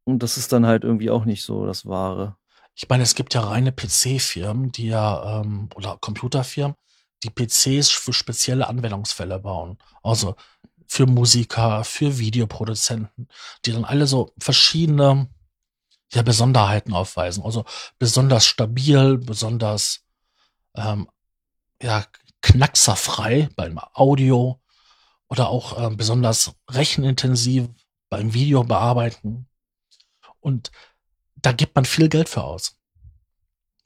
und 0.06 0.24
das 0.24 0.38
ist 0.38 0.54
dann 0.54 0.66
halt 0.66 0.84
irgendwie 0.84 1.12
auch 1.12 1.26
nicht 1.26 1.44
so 1.44 1.66
das 1.66 1.86
Wahre. 1.86 2.38
Ich 2.74 2.88
meine, 2.88 3.04
es 3.04 3.14
gibt 3.14 3.34
ja 3.34 3.42
reine 3.42 3.72
PC-Firmen, 3.72 4.72
die 4.72 4.88
ja, 4.88 5.42
ähm, 5.42 5.70
oder 5.76 5.98
Computerfirmen, 6.00 6.76
die 7.24 7.30
PCs 7.30 7.90
für 7.90 8.14
spezielle 8.14 8.68
Anwendungsfälle 8.68 9.38
bauen. 9.40 9.78
Also 10.02 10.36
für 10.88 11.06
Musiker, 11.06 11.84
für 11.84 12.18
Videoproduzenten, 12.18 13.28
die 13.66 13.74
dann 13.74 13.86
alle 13.86 14.08
so 14.08 14.34
verschiedene 14.40 15.30
ja, 16.12 16.22
Besonderheiten 16.22 16.93
aufweisen. 16.93 17.43
Also 17.43 17.65
besonders 17.98 18.45
stabil, 18.45 19.17
besonders 19.17 20.02
ähm, 20.76 21.10
ja, 21.82 22.06
knackserfrei 22.41 23.50
beim 23.56 23.80
Audio 23.93 24.60
oder 25.30 25.50
auch 25.50 25.80
ähm, 25.80 25.98
besonders 25.98 26.54
rechenintensiv 26.69 27.69
beim 28.10 28.34
Video 28.34 28.63
bearbeiten. 28.63 29.48
Und 30.39 30.72
da 31.36 31.52
gibt 31.52 31.76
man 31.76 31.86
viel 31.86 32.10
Geld 32.10 32.30
für 32.30 32.43
aus. 32.43 32.76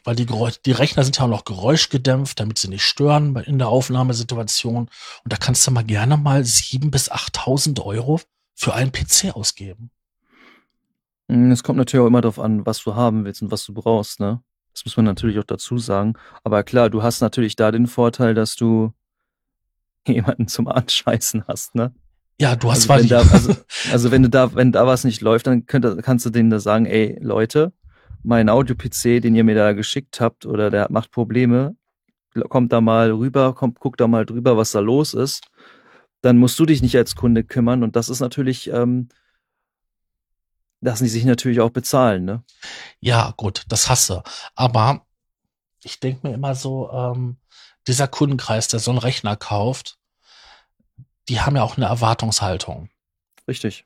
Weil 0.06 0.16
die, 0.16 0.26
Geräusch, 0.26 0.62
die 0.66 0.72
Rechner 0.74 1.04
sind 1.04 1.18
ja 1.18 1.24
auch 1.24 1.30
noch 1.30 1.46
geräuschgedämpft, 1.46 2.40
damit 2.40 2.60
sie 2.60 2.68
nicht 2.68 2.84
stören 2.84 3.36
in 3.38 3.58
der 3.58 3.70
Aufnahmesituation. 3.70 4.90
Und 5.24 5.34
da 5.34 5.38
kannst 5.38 5.66
du 5.66 5.72
mal 5.72 5.84
gerne 5.84 6.18
mal 6.18 6.44
sieben 6.44 6.92
bis 6.92 7.10
achttausend 7.10 7.80
Euro 7.80 8.20
für 8.54 8.74
einen 8.74 8.92
PC 8.92 9.34
ausgeben. 9.34 9.92
Hm, 11.30 11.52
es 11.52 11.64
kommt 11.64 11.78
natürlich 11.78 12.04
auch 12.04 12.08
immer 12.08 12.22
darauf 12.22 12.40
an, 12.40 12.66
was 12.66 12.84
du 12.84 12.96
haben 12.96 13.26
willst 13.26 13.42
und 13.42 13.52
was 13.52 13.66
du 13.66 13.74
brauchst, 13.74 14.20
ne? 14.20 14.42
Das 14.74 14.86
muss 14.86 14.98
man 14.98 15.06
natürlich 15.06 15.38
auch 15.40 15.44
dazu 15.44 15.78
sagen. 15.78 16.16
Aber 16.44 16.64
klar, 16.64 16.90
du 16.90 17.04
hast 17.04 17.22
natürlich 17.22 17.56
da 17.56 17.72
den 17.72 17.88
Vorteil, 17.88 18.34
dass 18.34 18.56
du 18.56 18.94
jemanden 20.08 20.48
zum 20.48 20.68
Anscheißen 20.68 21.46
hast, 21.48 21.76
ne? 21.76 21.94
Ja, 22.42 22.56
du 22.56 22.72
hast 22.72 22.90
also 22.90 23.04
wenn, 23.04 23.10
da, 23.10 23.20
also, 23.20 23.56
also, 23.92 24.12
wenn 24.12 24.24
du 24.24 24.30
da, 24.30 24.56
wenn 24.56 24.72
da 24.72 24.88
was 24.88 25.04
nicht 25.04 25.22
läuft, 25.22 25.48
dann 25.48 25.66
könnt, 25.66 26.04
kannst 26.04 26.26
du 26.26 26.30
denen 26.30 26.50
da 26.50 26.60
sagen, 26.60 26.86
ey, 26.86 27.18
Leute, 27.22 27.74
mein 28.24 28.50
Audio-PC, 28.50 29.22
den 29.22 29.36
ihr 29.36 29.44
mir 29.44 29.56
da 29.56 29.74
geschickt 29.74 30.20
habt, 30.20 30.46
oder 30.46 30.72
der 30.72 30.88
macht 30.90 31.12
Probleme, 31.12 31.76
kommt 32.50 32.74
da 32.74 32.82
mal 32.82 33.12
rüber, 33.12 33.54
kommt, 33.54 33.80
guck 33.80 33.98
da 33.98 34.08
mal 34.08 34.26
drüber, 34.26 34.58
was 34.58 34.72
da 34.72 34.80
los 34.80 35.14
ist. 35.14 35.48
Dann 36.22 36.38
musst 36.38 36.58
du 36.58 36.66
dich 36.66 36.82
nicht 36.82 36.98
als 36.98 37.16
Kunde 37.16 37.44
kümmern 37.44 37.84
und 37.84 37.96
das 37.96 38.10
ist 38.10 38.22
natürlich, 38.22 38.72
ähm, 38.72 39.10
lassen 40.84 41.06
die 41.06 41.10
sich 41.10 41.26
natürlich 41.26 41.62
auch 41.62 41.70
bezahlen, 41.70 42.26
ne? 42.26 42.44
Ja, 43.00 43.34
gut, 43.38 43.64
das 43.68 43.90
hasse. 43.90 44.24
Aber 44.56 45.06
ich 45.84 46.00
denke 46.00 46.28
mir 46.28 46.34
immer 46.34 46.56
so, 46.56 46.92
ähm, 46.92 47.38
dieser 47.88 48.08
Kundenkreis, 48.08 48.68
der 48.68 48.80
so 48.80 48.92
einen 48.92 49.00
Rechner 49.00 49.36
kauft, 49.36 49.98
die 51.30 51.42
haben 51.42 51.56
ja 51.56 51.64
auch 51.64 51.78
eine 51.78 51.86
Erwartungshaltung. 51.86 52.90
Richtig. 53.48 53.86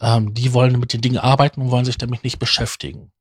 Ähm, 0.00 0.34
die 0.34 0.52
wollen 0.52 0.78
mit 0.78 0.92
den 0.92 1.00
Dingen 1.00 1.18
arbeiten 1.18 1.60
und 1.60 1.70
wollen 1.70 1.84
sich 1.84 1.98
damit 1.98 2.24
nicht 2.24 2.38
beschäftigen. 2.38 3.12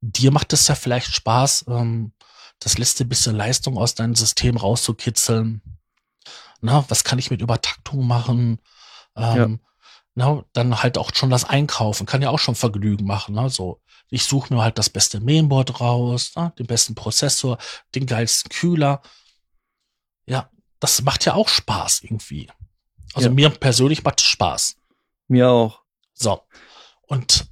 Dir 0.00 0.30
macht 0.30 0.52
es 0.52 0.66
ja 0.68 0.74
vielleicht 0.74 1.14
Spaß, 1.14 1.66
ähm, 1.68 2.12
das 2.58 2.78
letzte 2.78 3.04
bisschen 3.04 3.36
Leistung 3.36 3.76
aus 3.76 3.94
deinem 3.94 4.14
System 4.14 4.56
rauszukitzeln. 4.56 5.62
Na, 6.60 6.84
was 6.88 7.02
kann 7.02 7.18
ich 7.18 7.30
mit 7.30 7.40
Übertaktung 7.40 8.06
machen? 8.06 8.60
Ähm, 9.16 9.60
ja. 9.62 9.71
Na, 10.14 10.44
dann 10.52 10.82
halt 10.82 10.98
auch 10.98 11.14
schon 11.14 11.30
das 11.30 11.44
Einkaufen, 11.44 12.06
kann 12.06 12.22
ja 12.22 12.30
auch 12.30 12.38
schon 12.38 12.54
Vergnügen 12.54 13.06
machen. 13.06 13.34
Ne? 13.34 13.48
So, 13.48 13.80
ich 14.08 14.24
suche 14.24 14.52
mir 14.52 14.62
halt 14.62 14.78
das 14.78 14.90
beste 14.90 15.20
Mainboard 15.20 15.80
raus, 15.80 16.32
na, 16.36 16.50
den 16.50 16.66
besten 16.66 16.94
Prozessor, 16.94 17.58
den 17.94 18.06
geilsten 18.06 18.50
Kühler. 18.50 19.00
Ja, 20.26 20.50
das 20.80 21.02
macht 21.02 21.24
ja 21.24 21.34
auch 21.34 21.48
Spaß 21.48 22.02
irgendwie. 22.02 22.50
Also 23.14 23.28
ja. 23.28 23.34
mir 23.34 23.50
persönlich 23.50 24.04
macht 24.04 24.20
es 24.20 24.26
Spaß. 24.26 24.76
Mir 25.28 25.48
auch. 25.48 25.82
So. 26.12 26.42
Und 27.02 27.46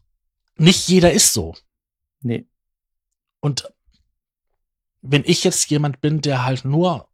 nicht 0.57 0.89
jeder 0.89 1.13
ist 1.13 1.33
so. 1.33 1.55
Nee. 2.21 2.47
Und 3.41 3.73
wenn 5.01 5.25
ich 5.25 5.45
jetzt 5.45 5.71
jemand 5.71 6.01
bin, 6.01 6.21
der 6.21 6.45
halt 6.45 6.65
nur 6.65 7.09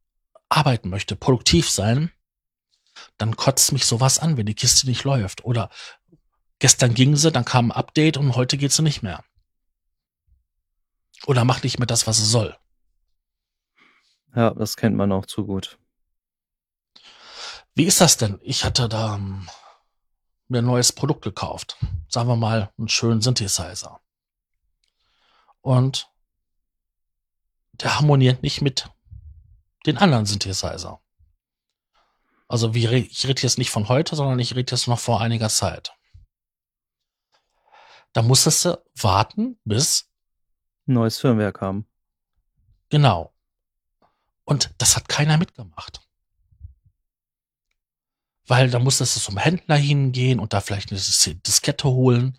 arbeiten 0.48 0.88
möchte, 0.88 1.14
produktiv 1.14 1.70
sein, 1.70 2.10
dann 3.18 3.36
kotzt 3.36 3.72
mich 3.72 3.86
sowas 3.86 4.18
an, 4.18 4.36
wenn 4.36 4.46
die 4.46 4.54
Kiste 4.54 4.86
nicht 4.86 5.04
läuft. 5.04 5.44
Oder 5.44 5.70
gestern 6.58 6.94
ging 6.94 7.16
sie, 7.16 7.32
dann 7.32 7.44
kam 7.44 7.70
ein 7.70 7.76
Update 7.76 8.16
und 8.16 8.36
heute 8.36 8.56
geht 8.56 8.72
sie 8.72 8.82
nicht 8.82 9.02
mehr. 9.02 9.24
Oder 11.26 11.44
macht 11.44 11.64
nicht 11.64 11.78
mehr 11.78 11.86
das, 11.86 12.06
was 12.06 12.18
sie 12.18 12.26
soll. 12.26 12.56
Ja, 14.34 14.50
das 14.50 14.76
kennt 14.76 14.96
man 14.96 15.12
auch 15.12 15.26
zu 15.26 15.46
gut. 15.46 15.78
Wie 17.74 17.84
ist 17.84 18.00
das 18.00 18.16
denn? 18.16 18.38
Ich 18.42 18.64
hatte 18.64 18.88
da 18.88 19.16
ähm, 19.16 19.48
mir 20.48 20.58
ein 20.58 20.64
neues 20.66 20.92
Produkt 20.92 21.22
gekauft. 21.22 21.76
Sagen 22.08 22.28
wir 22.28 22.36
mal 22.36 22.72
einen 22.78 22.88
schönen 22.88 23.20
Synthesizer. 23.20 24.00
Und 25.60 26.10
der 27.72 27.96
harmoniert 27.96 28.42
nicht 28.42 28.62
mit 28.62 28.90
den 29.86 29.98
anderen 29.98 30.26
Synthesizer. 30.26 31.00
Also 32.48 32.74
wie, 32.74 32.86
ich 32.86 33.26
rede 33.26 33.42
jetzt 33.42 33.58
nicht 33.58 33.70
von 33.70 33.88
heute, 33.88 34.16
sondern 34.16 34.38
ich 34.38 34.54
rede 34.54 34.72
jetzt 34.72 34.86
noch 34.86 34.98
vor 34.98 35.20
einiger 35.20 35.48
Zeit. 35.48 35.92
Da 38.12 38.22
musstest 38.22 38.64
du 38.64 38.82
warten, 38.94 39.58
bis 39.64 40.10
neues 40.86 41.18
Firmware 41.18 41.52
kam. 41.52 41.86
Genau. 42.88 43.34
Und 44.44 44.72
das 44.78 44.96
hat 44.96 45.08
keiner 45.08 45.38
mitgemacht 45.38 46.06
weil 48.46 48.70
da 48.70 48.78
musstest 48.78 49.16
du 49.16 49.20
zum 49.20 49.38
Händler 49.38 49.76
hingehen 49.76 50.40
und 50.40 50.52
da 50.52 50.60
vielleicht 50.60 50.90
eine 50.92 51.00
Diskette 51.46 51.88
holen. 51.88 52.38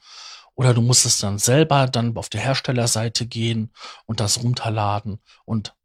Oder 0.56 0.74
du 0.74 0.82
musstest 0.82 1.22
dann 1.22 1.38
selber 1.38 1.88
dann 1.88 2.18
auf 2.18 2.30
der 2.30 2.42
Herstellerseite 2.42 3.28
gehen 3.28 3.72
und 4.06 4.20
das 4.20 4.42
runterladen. 4.42 5.20
Und 5.46 5.76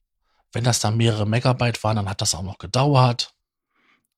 wenn 0.53 0.65
das 0.65 0.81
dann 0.81 0.97
mehrere 0.97 1.27
Megabyte 1.27 1.83
waren, 1.85 1.97
dann 1.97 2.09
hat 2.09 2.21
das 2.21 2.35
auch 2.35 2.43
noch 2.43 2.59
gedauert. 2.59 3.35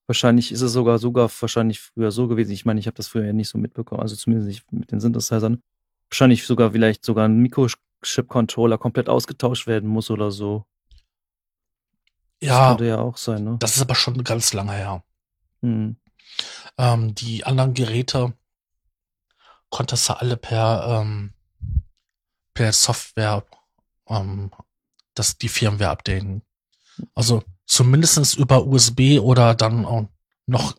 Wahrscheinlich 0.06 0.52
ist 0.52 0.60
es 0.60 0.72
sogar 0.72 0.98
sogar 0.98 1.30
wahrscheinlich 1.40 1.80
früher 1.80 2.10
so 2.10 2.28
gewesen. 2.28 2.52
Ich 2.52 2.64
meine, 2.64 2.78
ich 2.78 2.86
habe 2.86 2.96
das 2.96 3.08
früher 3.08 3.24
ja 3.24 3.32
nicht 3.32 3.48
so 3.48 3.58
mitbekommen, 3.58 4.02
also 4.02 4.14
zumindest 4.16 4.48
nicht 4.48 4.72
mit 4.72 4.92
den 4.92 5.00
Synthesizern. 5.00 5.62
Wahrscheinlich 6.10 6.44
sogar 6.46 6.72
vielleicht 6.72 7.04
sogar 7.04 7.26
ein 7.26 7.38
Mikrochip-Controller 7.38 8.76
komplett 8.76 9.08
ausgetauscht 9.08 9.66
werden 9.66 9.88
muss 9.88 10.10
oder 10.10 10.30
so. 10.30 10.66
Ja, 12.42 12.58
das 12.58 12.68
könnte 12.68 12.86
ja 12.86 12.98
auch 12.98 13.16
sein, 13.16 13.44
ne? 13.44 13.56
Das 13.58 13.76
ist 13.76 13.82
aber 13.82 13.94
schon 13.94 14.22
ganz 14.22 14.52
lange 14.52 14.72
her. 14.72 15.02
Hm. 15.62 15.96
Ähm, 16.76 17.14
die 17.14 17.44
anderen 17.44 17.72
Geräte 17.72 18.34
konntest 19.70 20.08
du 20.08 20.20
alle 20.20 20.36
per, 20.36 21.00
ähm, 21.00 21.32
per 22.52 22.72
Software 22.72 23.44
ähm, 24.08 24.50
das, 25.14 25.38
die 25.38 25.48
Firmware 25.48 25.90
updaten. 25.90 26.42
Also 27.14 27.42
zumindestens 27.66 28.34
über 28.34 28.66
USB 28.66 29.18
oder 29.20 29.54
dann 29.54 29.84
auch 29.84 30.06
noch 30.46 30.74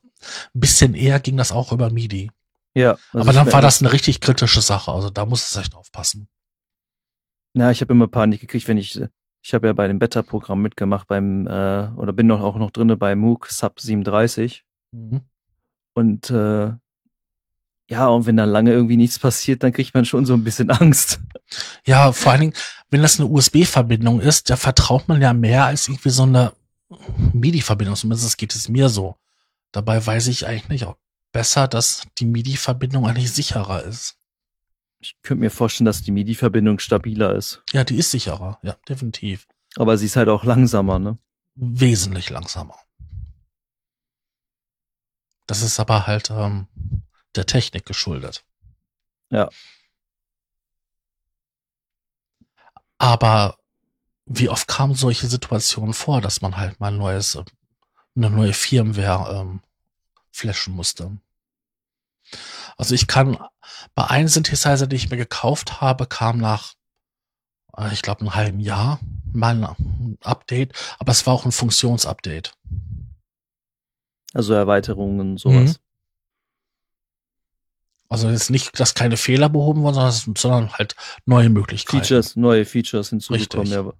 ein 0.53 0.59
bisschen 0.59 0.93
eher 0.93 1.19
ging 1.19 1.37
das 1.37 1.51
auch 1.51 1.71
über 1.71 1.89
MIDI. 1.89 2.31
Ja. 2.73 2.91
Also 3.13 3.19
Aber 3.19 3.33
dann 3.33 3.51
war 3.51 3.61
das 3.61 3.81
eine 3.81 3.91
richtig 3.91 4.19
kritische 4.19 4.61
Sache. 4.61 4.91
Also 4.91 5.09
da 5.09 5.25
muss 5.25 5.49
es 5.49 5.55
echt 5.55 5.75
aufpassen. 5.75 6.27
Na, 7.53 7.71
ich 7.71 7.81
habe 7.81 7.93
immer 7.93 8.07
Panik 8.07 8.41
gekriegt, 8.41 8.67
wenn 8.67 8.77
ich 8.77 8.99
ich 9.41 9.53
habe 9.53 9.67
ja 9.67 9.73
bei 9.73 9.87
dem 9.87 9.99
Beta-Programm 9.99 10.61
mitgemacht 10.61 11.07
beim 11.07 11.45
äh, 11.45 11.87
oder 11.95 12.13
bin 12.13 12.25
noch 12.25 12.41
auch 12.41 12.57
noch 12.57 12.71
drinne 12.71 12.97
bei 12.97 13.15
MOOC 13.15 13.47
Sub 13.47 13.79
37 13.79 14.65
Mhm. 14.95 15.21
Und 15.93 16.29
äh, 16.29 16.71
ja, 17.87 18.07
und 18.07 18.25
wenn 18.25 18.37
da 18.37 18.45
lange 18.45 18.71
irgendwie 18.71 18.97
nichts 18.97 19.19
passiert, 19.19 19.61
dann 19.61 19.71
kriegt 19.71 19.93
man 19.93 20.05
schon 20.05 20.25
so 20.25 20.33
ein 20.33 20.43
bisschen 20.43 20.69
Angst. 20.71 21.19
Ja, 21.85 22.11
vor 22.11 22.31
allen 22.31 22.41
Dingen, 22.41 22.53
wenn 22.89 23.01
das 23.01 23.19
eine 23.19 23.29
USB-Verbindung 23.29 24.19
ist, 24.19 24.49
da 24.49 24.55
vertraut 24.55 25.07
man 25.07 25.21
ja 25.21 25.33
mehr 25.33 25.65
als 25.65 25.87
irgendwie 25.87 26.09
so 26.09 26.23
eine 26.23 26.53
MIDI-Verbindung. 27.33 27.95
Zumindest 27.95 28.37
geht 28.37 28.55
es 28.55 28.69
mir 28.69 28.89
so. 28.89 29.17
Dabei 29.71 30.05
weiß 30.05 30.27
ich 30.27 30.47
eigentlich 30.47 30.85
auch 30.85 30.97
besser, 31.31 31.67
dass 31.67 32.03
die 32.17 32.25
MIDI-Verbindung 32.25 33.05
eigentlich 33.07 33.31
sicherer 33.31 33.83
ist. 33.83 34.17
Ich 34.99 35.15
könnte 35.21 35.41
mir 35.41 35.51
vorstellen, 35.51 35.85
dass 35.85 36.01
die 36.01 36.11
MIDI-Verbindung 36.11 36.79
stabiler 36.79 37.35
ist. 37.35 37.61
Ja, 37.73 37.83
die 37.83 37.97
ist 37.97 38.11
sicherer, 38.11 38.59
ja, 38.63 38.75
definitiv. 38.87 39.47
Aber 39.75 39.97
sie 39.97 40.05
ist 40.05 40.15
halt 40.15 40.29
auch 40.29 40.43
langsamer, 40.43 40.99
ne? 40.99 41.17
Wesentlich 41.55 42.29
langsamer. 42.29 42.77
Das 45.47 45.61
ist 45.61 45.79
aber 45.79 46.07
halt 46.07 46.31
ähm, 46.31 46.67
der 47.35 47.45
Technik 47.45 47.85
geschuldet. 47.85 48.45
Ja. 49.29 49.49
Aber 52.97 53.57
wie 54.25 54.49
oft 54.49 54.67
kamen 54.67 54.95
solche 54.95 55.27
Situationen 55.27 55.93
vor, 55.93 56.21
dass 56.21 56.41
man 56.41 56.57
halt 56.57 56.79
mal 56.79 56.87
ein 56.87 56.97
neues, 56.97 57.37
eine 58.15 58.29
neue 58.29 58.53
Firmware 58.53 59.39
ähm, 59.39 59.61
flashen 60.31 60.73
musste? 60.73 61.17
Also 62.77 62.95
ich 62.95 63.07
kann 63.07 63.37
bei 63.93 64.05
einem 64.05 64.27
Synthesizer, 64.27 64.87
den 64.87 64.97
ich 64.97 65.09
mir 65.09 65.17
gekauft 65.17 65.79
habe, 65.81 66.07
kam 66.07 66.37
nach, 66.37 66.73
äh, 67.77 67.93
ich 67.93 68.01
glaube, 68.01 68.21
einem 68.21 68.35
halben 68.35 68.59
Jahr 68.59 68.99
mal 69.31 69.55
ein 69.55 70.17
Update, 70.23 70.73
aber 70.97 71.11
es 71.11 71.25
war 71.25 71.33
auch 71.33 71.45
ein 71.45 71.51
Funktionsupdate. 71.51 72.53
Also 74.33 74.53
Erweiterungen, 74.53 75.37
sowas. 75.37 75.73
Mhm. 75.73 75.75
Also 78.07 78.29
jetzt 78.29 78.49
nicht, 78.49 78.79
dass 78.79 78.93
keine 78.93 79.17
Fehler 79.17 79.49
behoben 79.49 79.81
wurden, 79.81 79.95
sondern, 79.95 80.35
sondern 80.35 80.73
halt 80.73 80.95
neue 81.25 81.49
Möglichkeiten. 81.49 82.03
Features, 82.03 82.35
neue 82.35 82.65
Features 82.65 83.09
hinzugekommen. 83.09 83.71
Ja. 83.71 83.93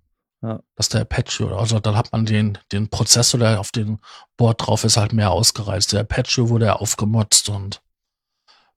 Ja. 0.46 0.60
Dass 0.76 0.90
der 0.90 1.02
Apache, 1.02 1.56
also 1.58 1.80
dann 1.80 1.96
hat 1.96 2.12
man 2.12 2.26
den, 2.26 2.60
den 2.72 2.90
Prozessor, 2.90 3.40
der 3.40 3.60
auf 3.60 3.72
dem 3.72 4.00
Board 4.38 4.66
drauf 4.66 4.84
ist, 4.84 4.98
halt 4.98 5.12
mehr 5.12 5.32
ausgereizt. 5.32 5.94
Der 5.94 6.02
Apache 6.02 6.50
wurde 6.50 6.66
ja 6.66 6.76
aufgemotzt 6.76 7.50
und 7.50 7.82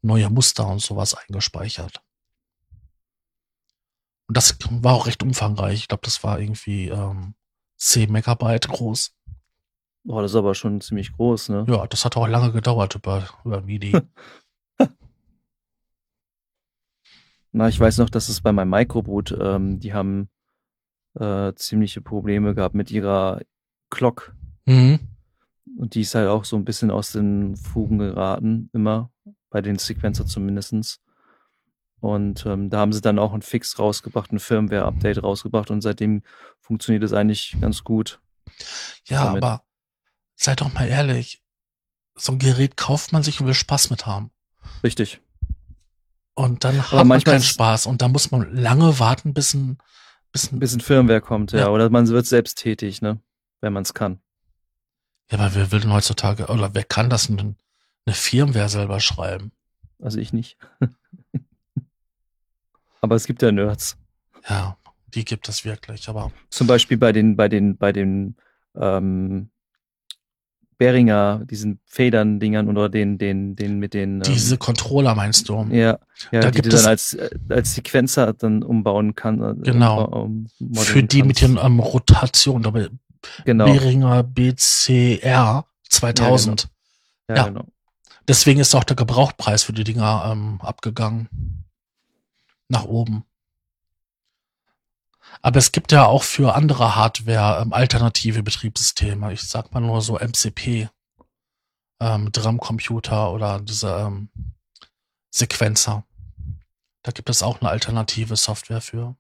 neue 0.01 0.31
Muster 0.31 0.67
und 0.67 0.81
sowas 0.81 1.15
eingespeichert. 1.15 2.03
Und 4.29 4.37
das 4.37 4.57
war 4.71 4.95
auch 4.95 5.07
recht 5.07 5.23
umfangreich. 5.23 5.81
Ich 5.81 5.89
glaube, 5.89 6.05
das 6.05 6.25
war 6.25 6.41
irgendwie 6.41 6.89
ähm, 6.89 7.35
10 7.77 8.11
Megabyte 8.11 8.69
groß. 8.69 9.15
Boah, 10.05 10.23
das 10.23 10.31
ist 10.33 10.37
aber 10.37 10.55
schon 10.55 10.81
ziemlich 10.81 11.13
groß, 11.13 11.51
ne? 11.51 11.67
Ja, 11.69 11.87
das 11.87 12.07
hat 12.07 12.17
auch 12.17 12.27
lange 12.27 12.53
gedauert 12.53 12.95
über, 12.95 13.29
über 13.45 13.61
MIDI. 13.61 14.01
Na, 17.53 17.69
ich 17.69 17.79
weiß 17.79 17.99
noch, 17.99 18.09
dass 18.09 18.31
es 18.31 18.41
bei 18.41 18.53
meinem 18.53 18.71
Microboot, 18.71 19.37
ähm, 19.39 19.81
die 19.81 19.93
haben 19.93 20.31
äh, 21.19 21.55
ziemliche 21.55 22.01
Probleme 22.01 22.55
gehabt 22.55 22.75
mit 22.75 22.91
ihrer 22.91 23.41
Clock. 23.91 24.35
Mhm. 24.67 25.01
Und 25.79 25.95
die 25.95 26.01
ist 26.01 26.15
halt 26.15 26.29
auch 26.29 26.45
so 26.45 26.57
ein 26.57 26.65
bisschen 26.65 26.91
aus 26.91 27.13
den 27.13 27.57
Fugen 27.57 27.99
geraten, 27.99 28.71
immer, 28.73 29.11
bei 29.51 29.61
den 29.61 29.79
Sequencer 29.79 30.27
zumindestens. 30.27 31.01
Und 32.01 32.47
ähm, 32.47 32.71
da 32.71 32.79
haben 32.79 32.93
sie 32.93 33.01
dann 33.01 33.19
auch 33.19 33.33
einen 33.33 33.43
Fix 33.43 33.79
rausgebracht, 33.79 34.33
ein 34.33 34.39
Firmware-Update 34.39 35.23
rausgebracht 35.23 35.71
und 35.71 35.81
seitdem 35.81 36.23
funktioniert 36.61 37.03
es 37.03 37.13
eigentlich 37.13 37.57
ganz 37.61 37.83
gut. 37.83 38.21
Ja, 39.07 39.27
damit. 39.27 39.43
aber 39.43 39.65
seid 40.37 40.61
doch 40.61 40.73
mal 40.73 40.87
ehrlich, 40.87 41.43
so 42.15 42.33
ein 42.33 42.39
Gerät 42.39 42.77
kauft 42.77 43.13
man 43.13 43.23
sich 43.23 43.41
und 43.41 43.47
will 43.47 43.55
Spaß 43.55 43.91
mit 43.91 44.07
haben. 44.07 44.31
Richtig. 44.83 45.21
Und 46.35 46.63
dann 46.63 46.81
hat 46.93 47.05
man 47.05 47.23
keinen 47.23 47.43
Spaß 47.43 47.87
und 47.87 48.01
da 48.01 48.09
muss 48.09 48.31
man 48.31 48.55
lange 48.55 49.01
warten, 49.01 49.35
bis 49.35 49.55
ein, 49.55 49.79
bis 50.39 50.53
ein, 50.53 50.59
bis 50.61 50.75
ein 50.75 50.81
Firmware 50.81 51.21
kommt, 51.21 51.53
ja. 51.53 51.61
ja. 51.61 51.69
Oder 51.69 51.91
man 51.91 52.07
wird 52.09 52.27
selbst 52.27 52.59
tätig, 52.59 53.03
ne? 53.03 53.21
Wenn 53.61 53.73
man 53.73 53.83
es 53.83 53.95
kann. 53.95 54.21
Ja, 55.31 55.39
aber 55.39 55.55
wer 55.55 55.73
will 55.73 55.81
denn 55.81 55.93
heutzutage, 55.93 56.47
oder 56.47 56.75
wer 56.75 56.85
kann 56.85 57.11
das 57.11 57.27
denn 57.27 57.57
eine 58.07 58.15
Firmware 58.15 58.69
selber 58.69 59.01
schreiben? 59.01 59.53
Also 60.01 60.19
ich 60.19 60.33
nicht. 60.33 60.57
aber 63.01 63.17
es 63.17 63.27
gibt 63.27 63.43
ja 63.43 63.51
Nerds. 63.51 63.97
Ja, 64.49 64.77
die 65.09 65.25
gibt 65.25 65.49
es 65.49 65.65
wirklich, 65.65 66.09
aber. 66.09 66.31
Zum 66.51 66.67
Beispiel 66.67 66.97
bei 66.97 67.13
den, 67.13 67.37
bei 67.37 67.49
den, 67.49 67.77
bei 67.77 67.93
den 67.93 68.37
ähm, 68.77 69.51
Beringer, 70.79 71.43
diesen 71.45 71.81
Federn-Dingern 71.87 72.69
oder 72.69 72.89
den, 72.89 73.19
den, 73.19 73.57
den 73.57 73.81
mit 73.81 73.95
den. 73.95 74.17
Ähm, 74.17 74.23
Diese 74.23 74.55
ähm, 74.55 74.59
Controller 74.61 75.15
meinst 75.17 75.49
du? 75.49 75.67
Ja, 75.71 75.99
ja 76.31 76.41
da 76.41 76.51
die 76.53 76.63
du 76.63 76.69
dann 76.71 76.87
als, 76.87 77.15
äh, 77.15 77.31
als 77.49 77.75
Sequenzer 77.75 78.33
dann 78.33 78.63
umbauen 78.63 79.17
kann. 79.17 79.43
Äh, 79.43 79.55
genau. 79.65 80.05
Um, 80.05 80.47
um 80.61 80.75
Für 80.77 81.03
die 81.03 81.19
kannst. 81.19 81.27
mit 81.27 81.41
den 81.43 81.59
ähm, 81.61 81.81
Rotationen, 81.81 83.01
genau. 83.45 83.65
Beringer 83.65 84.23
BCR 84.23 85.67
2000. 85.91 86.63
Ja, 86.63 86.69
genau. 86.69 86.71
Ja, 87.29 87.37
ja. 87.37 87.49
genau. 87.49 87.65
Deswegen 88.29 88.61
ist 88.61 88.75
auch 88.75 88.85
der 88.85 88.97
Gebrauchpreis 88.97 89.65
für 89.65 89.73
die 89.73 89.85
Dinger 89.85 90.31
ähm, 90.31 90.61
abgegangen. 90.61 91.29
Nach 92.69 92.85
oben. 92.85 93.25
Aber 95.41 95.59
es 95.59 95.73
gibt 95.73 95.93
ja 95.93 96.07
auch 96.07 96.23
für 96.23 96.55
andere 96.55 96.97
Hardware 96.97 97.63
ähm, 97.63 97.73
alternative 97.73 98.43
Betriebssysteme. 98.43 99.33
Ich 99.33 99.43
sag 99.43 99.73
mal 99.73 99.81
nur 99.81 100.03
so 100.03 100.19
MCP, 100.19 100.89
ähm, 102.01 102.33
Drumcomputer 102.33 103.33
oder 103.33 103.61
diese 103.61 103.89
ähm, 103.89 104.31
Sequenzer. 105.31 106.05
Da 107.03 107.13
gibt 107.13 107.31
es 107.31 107.43
auch 107.43 107.61
eine 107.61 107.71
alternative 107.71 108.37
Software 108.37 108.81
für. 108.81 109.17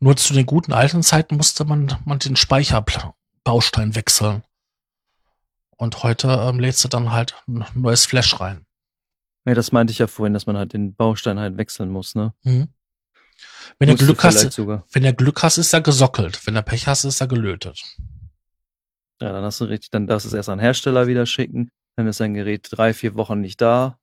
Nur 0.00 0.16
zu 0.16 0.34
den 0.34 0.46
guten 0.46 0.72
alten 0.72 1.02
Zeiten 1.02 1.36
musste 1.36 1.64
man, 1.64 1.96
man 2.04 2.18
den 2.18 2.36
Speicherbaustein 2.36 3.94
wechseln. 3.94 4.42
Und 5.76 6.02
heute 6.02 6.28
ähm, 6.28 6.60
lädst 6.60 6.84
du 6.84 6.88
dann 6.88 7.12
halt 7.12 7.42
ein 7.48 7.64
neues 7.74 8.04
Flash 8.06 8.38
rein. 8.38 8.66
Ja, 9.44 9.54
das 9.54 9.72
meinte 9.72 9.92
ich 9.92 9.98
ja 9.98 10.06
vorhin, 10.06 10.34
dass 10.34 10.46
man 10.46 10.56
halt 10.56 10.72
den 10.72 10.94
Baustein 10.94 11.40
halt 11.40 11.56
wechseln 11.56 11.90
muss, 11.90 12.14
ne? 12.14 12.32
Mhm. 12.44 12.68
Wenn 13.78 13.88
du 13.88 13.96
Glück 13.96 14.22
hast, 14.24 14.52
sogar. 14.52 14.84
wenn 14.92 15.02
der 15.02 15.12
Glück 15.12 15.42
hast, 15.42 15.58
ist 15.58 15.72
er 15.72 15.80
gesockelt. 15.80 16.46
Wenn 16.46 16.54
der 16.54 16.62
Pech 16.62 16.86
hast, 16.86 17.04
ist 17.04 17.20
er 17.20 17.26
gelötet. 17.26 17.82
Ja, 19.20 19.32
dann 19.32 19.44
hast 19.44 19.60
du 19.60 19.64
richtig, 19.64 19.90
dann 19.90 20.06
darfst 20.06 20.24
du 20.24 20.28
es 20.28 20.34
erst 20.34 20.48
an 20.48 20.58
den 20.58 20.64
Hersteller 20.64 21.06
wieder 21.06 21.26
schicken. 21.26 21.70
Dann 21.96 22.06
ist 22.06 22.20
dein 22.20 22.34
Gerät 22.34 22.68
drei, 22.70 22.94
vier 22.94 23.14
Wochen 23.14 23.40
nicht 23.40 23.60
da. 23.60 23.98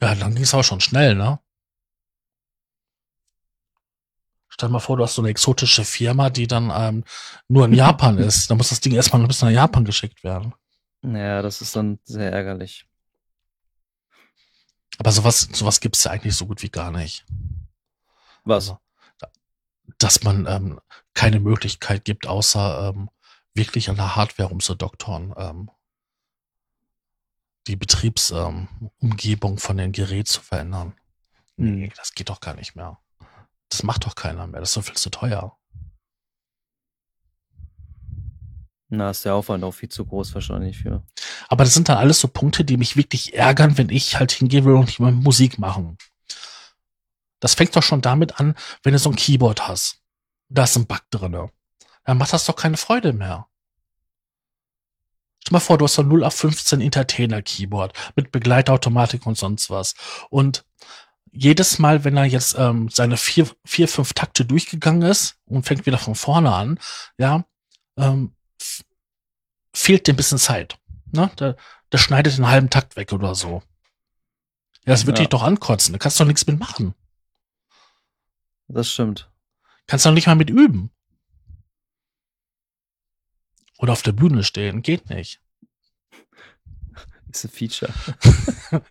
Ja, 0.00 0.14
dann 0.14 0.34
ging 0.34 0.44
es 0.44 0.54
auch 0.54 0.64
schon 0.64 0.80
schnell, 0.80 1.14
ne? 1.14 1.40
Stell 4.48 4.68
dir 4.68 4.72
mal 4.72 4.80
vor, 4.80 4.96
du 4.96 5.02
hast 5.02 5.14
so 5.14 5.22
eine 5.22 5.30
exotische 5.30 5.84
Firma, 5.84 6.30
die 6.30 6.46
dann 6.46 6.72
ähm, 6.74 7.04
nur 7.48 7.66
in 7.66 7.74
Japan 7.74 8.18
ist. 8.18 8.50
Dann 8.50 8.56
muss 8.56 8.70
das 8.70 8.80
Ding 8.80 8.94
erstmal 8.94 9.20
ein 9.20 9.28
bisschen 9.28 9.48
nach 9.48 9.54
Japan 9.54 9.84
geschickt 9.84 10.24
werden. 10.24 10.54
Ja, 11.02 11.42
das 11.42 11.60
ist 11.60 11.76
dann 11.76 11.98
sehr 12.04 12.32
ärgerlich. 12.32 12.86
Aber 14.98 15.12
sowas, 15.12 15.48
sowas 15.52 15.80
gibt's 15.80 16.04
ja 16.04 16.10
eigentlich 16.10 16.36
so 16.36 16.46
gut 16.46 16.62
wie 16.62 16.68
gar 16.68 16.90
nicht. 16.90 17.24
Was? 18.44 18.70
Also, 18.70 18.80
dass 19.98 20.22
man 20.22 20.46
ähm, 20.46 20.80
keine 21.14 21.40
Möglichkeit 21.40 22.04
gibt, 22.04 22.26
außer 22.26 22.88
ähm, 22.88 23.10
wirklich 23.54 23.90
an 23.90 23.96
der 23.96 24.16
Hardware 24.16 24.48
umzudoktoren, 24.48 25.34
ähm, 25.36 25.70
die 27.66 27.76
Betriebsumgebung 27.76 29.52
ähm, 29.52 29.58
von 29.58 29.76
dem 29.76 29.92
Gerät 29.92 30.28
zu 30.28 30.40
verändern. 30.40 30.94
Nee, 31.56 31.86
hm. 31.86 31.92
das 31.96 32.14
geht 32.14 32.30
doch 32.30 32.40
gar 32.40 32.54
nicht 32.54 32.74
mehr. 32.74 32.98
Das 33.68 33.82
macht 33.82 34.06
doch 34.06 34.14
keiner 34.14 34.46
mehr. 34.46 34.60
Das 34.60 34.70
ist 34.70 34.76
doch 34.76 34.84
viel 34.84 34.96
zu 34.96 35.10
teuer. 35.10 35.56
Na, 38.88 39.10
ist 39.10 39.24
der 39.24 39.34
Aufwand 39.34 39.62
auch 39.62 39.70
viel 39.70 39.88
zu 39.88 40.04
groß 40.04 40.34
wahrscheinlich 40.34 40.78
für. 40.78 41.04
Aber 41.48 41.62
das 41.62 41.74
sind 41.74 41.88
dann 41.88 41.98
alles 41.98 42.18
so 42.18 42.26
Punkte, 42.26 42.64
die 42.64 42.76
mich 42.76 42.96
wirklich 42.96 43.34
ärgern, 43.34 43.78
wenn 43.78 43.88
ich 43.88 44.18
halt 44.18 44.32
hingehen 44.32 44.64
will 44.64 44.74
und 44.74 44.88
ich 44.88 44.98
Musik 44.98 45.60
machen. 45.60 45.96
Das 47.40 47.54
fängt 47.54 47.74
doch 47.74 47.82
schon 47.82 48.02
damit 48.02 48.38
an, 48.38 48.54
wenn 48.82 48.92
du 48.92 48.98
so 48.98 49.10
ein 49.10 49.16
Keyboard 49.16 49.66
hast. 49.66 50.00
Da 50.48 50.64
ist 50.64 50.76
ein 50.76 50.86
Bug 50.86 51.02
drinne. 51.10 51.50
Dann 52.04 52.18
macht 52.18 52.32
das 52.32 52.44
doch 52.44 52.56
keine 52.56 52.76
Freude 52.76 53.12
mehr. 53.12 53.46
Stell 55.42 55.52
mal 55.54 55.60
vor, 55.60 55.78
du 55.78 55.84
hast 55.84 55.94
so 55.94 56.02
ein 56.02 56.08
0 56.08 56.24
auf 56.24 56.34
15 56.34 56.80
Entertainer 56.80 57.42
Keyboard 57.42 57.96
mit 58.14 58.30
Begleitautomatik 58.30 59.26
und 59.26 59.38
sonst 59.38 59.70
was. 59.70 59.94
Und 60.28 60.64
jedes 61.32 61.78
Mal, 61.78 62.04
wenn 62.04 62.16
er 62.16 62.24
jetzt 62.24 62.56
ähm, 62.58 62.88
seine 62.88 63.16
vier, 63.16 63.48
vier, 63.64 63.88
fünf 63.88 64.12
Takte 64.12 64.44
durchgegangen 64.44 65.02
ist 65.02 65.36
und 65.46 65.64
fängt 65.64 65.86
wieder 65.86 65.98
von 65.98 66.14
vorne 66.14 66.52
an, 66.52 66.78
ja, 67.18 67.44
ähm, 67.96 68.34
fehlt 69.72 70.06
dir 70.06 70.12
ein 70.12 70.16
bisschen 70.16 70.38
Zeit. 70.38 70.78
Ne? 71.12 71.30
Der, 71.38 71.56
der 71.92 71.98
schneidet 71.98 72.36
den 72.36 72.48
halben 72.48 72.70
Takt 72.70 72.96
weg 72.96 73.12
oder 73.12 73.34
so. 73.34 73.62
Ja, 74.84 74.92
das 74.92 75.06
wird 75.06 75.18
ja. 75.18 75.22
dich 75.22 75.28
doch 75.28 75.42
ankotzen. 75.42 75.92
Da 75.92 75.98
kannst 75.98 76.18
du 76.18 76.24
doch 76.24 76.28
nichts 76.28 76.46
mit 76.46 76.58
machen. 76.58 76.94
Das 78.72 78.90
stimmt. 78.90 79.30
Kannst 79.86 80.04
du 80.04 80.10
noch 80.10 80.14
nicht 80.14 80.28
mal 80.28 80.36
mit 80.36 80.50
üben. 80.50 80.90
Oder 83.78 83.92
auf 83.92 84.02
der 84.02 84.12
Bühne 84.12 84.44
stehen. 84.44 84.82
Geht 84.82 85.10
nicht. 85.10 85.42
Ist 87.32 87.44
ein 87.44 87.50
Feature. 87.50 87.92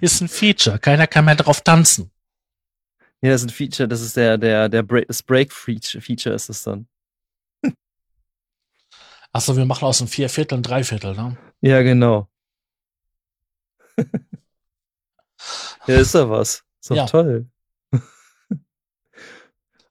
ist 0.00 0.20
ein 0.20 0.28
Feature. 0.28 0.78
Keiner 0.78 1.06
kann 1.06 1.24
mehr 1.24 1.36
drauf 1.36 1.62
tanzen. 1.62 2.10
Ja, 3.20 3.30
das 3.30 3.42
ist 3.42 3.48
ein 3.48 3.54
Feature. 3.54 3.88
Das 3.88 4.00
ist 4.00 4.16
der, 4.16 4.38
der, 4.38 4.68
der 4.68 4.82
Break, 4.82 5.08
das 5.08 5.22
Break-Feature 5.22 6.34
ist 6.34 6.50
es 6.50 6.62
dann. 6.62 6.86
Achso, 9.32 9.56
wir 9.56 9.64
machen 9.64 9.86
aus 9.86 9.98
dem 9.98 10.06
Vierviertel 10.06 10.58
ein 10.58 10.62
Dreiviertel, 10.62 11.14
ne? 11.14 11.36
Ja, 11.62 11.82
genau. 11.82 12.28
ja, 15.86 15.96
ist 15.96 16.14
doch 16.14 16.28
was. 16.30 16.64
Ist 16.80 16.90
doch 16.90 16.96
ja. 16.96 17.06
toll. 17.06 17.50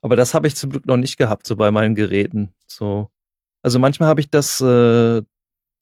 Aber 0.07 0.15
das 0.15 0.33
habe 0.33 0.47
ich 0.47 0.55
zum 0.55 0.69
Glück 0.69 0.85
noch 0.85 0.95
nicht 0.95 1.17
gehabt, 1.17 1.45
so 1.45 1.57
bei 1.57 1.69
meinen 1.69 1.93
Geräten. 1.93 2.53
So. 2.65 3.09
Also 3.61 3.77
manchmal 3.77 4.07
habe 4.07 4.21
ich 4.21 4.29
das, 4.29 4.61
äh, 4.61 5.21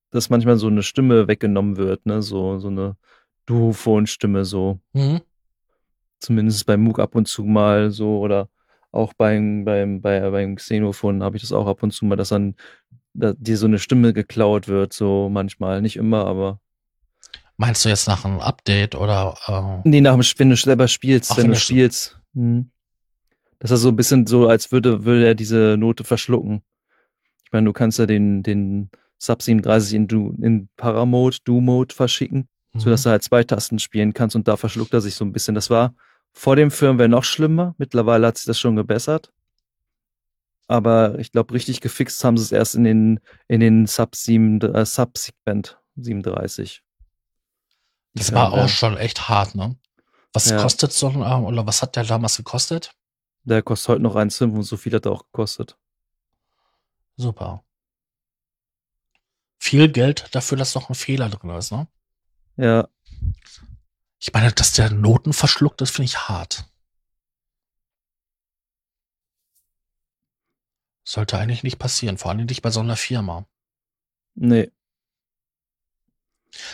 dass 0.09 0.31
manchmal 0.31 0.57
so 0.57 0.65
eine 0.65 0.81
Stimme 0.81 1.27
weggenommen 1.27 1.77
wird, 1.77 2.07
ne? 2.07 2.23
So, 2.23 2.57
so 2.57 2.69
eine 2.69 2.97
Duophon-Stimme 3.45 4.43
so. 4.43 4.79
Mhm. 4.93 5.21
Zumindest 6.17 6.65
beim 6.65 6.81
MOOC 6.81 6.97
ab 6.97 7.13
und 7.13 7.27
zu 7.27 7.43
mal 7.43 7.91
so 7.91 8.17
oder 8.17 8.49
auch 8.91 9.13
beim, 9.13 9.63
beim, 9.63 10.01
bei, 10.01 10.27
beim 10.31 10.55
Xenophon 10.55 11.21
habe 11.21 11.38
ich 11.38 11.43
das 11.43 11.51
auch 11.51 11.67
ab 11.67 11.83
und 11.83 11.91
zu 11.91 12.05
mal, 12.05 12.15
dass 12.15 12.29
dann 12.29 12.55
da, 13.13 13.33
dir 13.33 13.59
so 13.59 13.67
eine 13.67 13.77
Stimme 13.77 14.11
geklaut 14.11 14.67
wird, 14.67 14.91
so 14.91 15.29
manchmal. 15.29 15.83
Nicht 15.83 15.97
immer, 15.97 16.25
aber 16.25 16.59
Meinst 17.57 17.85
du 17.85 17.89
jetzt 17.89 18.07
nach 18.07 18.25
einem 18.25 18.39
Update 18.39 18.95
oder? 18.95 19.35
Äh 19.45 19.88
nee, 19.88 20.01
nach 20.01 20.17
dem, 20.17 20.23
wenn 20.39 20.49
du 20.49 20.55
selber 20.55 20.88
spielst, 20.88 21.29
Ach, 21.31 21.38
wenn, 21.38 21.43
wenn 21.43 21.51
du 21.51 21.59
spielst. 21.59 22.19
Hm. 22.33 22.71
Das 23.59 23.71
ist 23.71 23.81
so 23.81 23.89
ein 23.89 23.95
bisschen 23.95 24.27
so, 24.27 24.47
als 24.47 24.71
würde, 24.71 25.05
würde 25.05 25.27
er 25.27 25.35
diese 25.35 25.75
Note 25.77 26.03
verschlucken. 26.03 26.61
Ich 27.45 27.51
meine, 27.51 27.65
du 27.65 27.73
kannst 27.73 27.99
ja 27.99 28.05
den, 28.05 28.43
den 28.43 28.89
Sub 29.17 29.41
37 29.41 29.93
in, 29.93 30.07
du, 30.07 30.35
in 30.41 30.69
Paramode, 30.75 31.37
Do-Mode 31.43 31.93
verschicken, 31.93 32.47
mhm. 32.73 32.79
sodass 32.79 33.03
du 33.03 33.09
halt 33.09 33.23
zwei 33.23 33.43
Tasten 33.43 33.79
spielen 33.79 34.13
kannst 34.13 34.35
und 34.35 34.47
da 34.47 34.57
verschluckt 34.57 34.93
er 34.93 35.01
sich 35.01 35.15
so 35.15 35.25
ein 35.25 35.31
bisschen. 35.31 35.55
Das 35.55 35.69
war 35.69 35.93
vor 36.31 36.55
dem 36.55 36.71
Firmware 36.71 37.09
noch 37.09 37.23
schlimmer. 37.23 37.75
Mittlerweile 37.77 38.27
hat 38.27 38.37
sich 38.37 38.45
das 38.45 38.59
schon 38.59 38.75
gebessert. 38.75 39.31
Aber 40.67 41.19
ich 41.19 41.31
glaube, 41.31 41.53
richtig 41.53 41.79
gefixt 41.79 42.23
haben 42.23 42.37
sie 42.37 42.43
es 42.43 42.51
erst 42.51 42.75
in 42.75 42.83
den, 42.83 43.19
in 43.47 43.59
den 43.59 43.85
Sub 43.85 44.15
7, 44.15 44.61
äh, 44.61 44.85
Subsequent 44.85 45.77
37. 45.95 46.81
Das 48.15 48.33
war 48.33 48.53
auch 48.53 48.69
schon 48.69 48.97
echt 48.97 49.29
hart, 49.29 49.55
ne? 49.55 49.75
Was 50.33 50.49
ja. 50.49 50.61
kostet 50.61 50.91
so 50.91 51.09
ein, 51.09 51.43
oder 51.43 51.65
was 51.67 51.81
hat 51.81 51.95
der 51.95 52.03
damals 52.03 52.37
gekostet? 52.37 52.91
Der 53.45 53.62
kostet 53.62 53.89
heute 53.89 54.01
noch 54.01 54.15
1,5 54.15 54.55
und 54.55 54.63
so 54.63 54.75
viel 54.75 54.93
hat 54.93 55.05
er 55.05 55.12
auch 55.12 55.23
gekostet. 55.25 55.77
Super. 57.15 57.63
Viel 59.58 59.91
Geld 59.91 60.34
dafür, 60.36 60.58
dass 60.58 60.75
noch 60.75 60.89
ein 60.89 60.95
Fehler 60.95 61.29
drin 61.29 61.51
ist, 61.51 61.71
ne? 61.71 61.88
Ja. 62.58 62.88
Ich 64.19 64.34
meine, 64.34 64.51
dass 64.51 64.73
der 64.73 64.89
Noten 64.89 65.34
verschluckt 65.34 65.81
ist, 65.81 65.91
finde 65.91 66.05
ich 66.05 66.27
hart. 66.27 66.65
Sollte 71.03 71.38
eigentlich 71.38 71.63
nicht 71.63 71.77
passieren, 71.77 72.17
vor 72.17 72.31
allem 72.31 72.45
nicht 72.45 72.63
bei 72.63 72.71
so 72.71 72.79
einer 72.79 72.95
Firma. 72.95 73.45
Nee. 74.34 74.71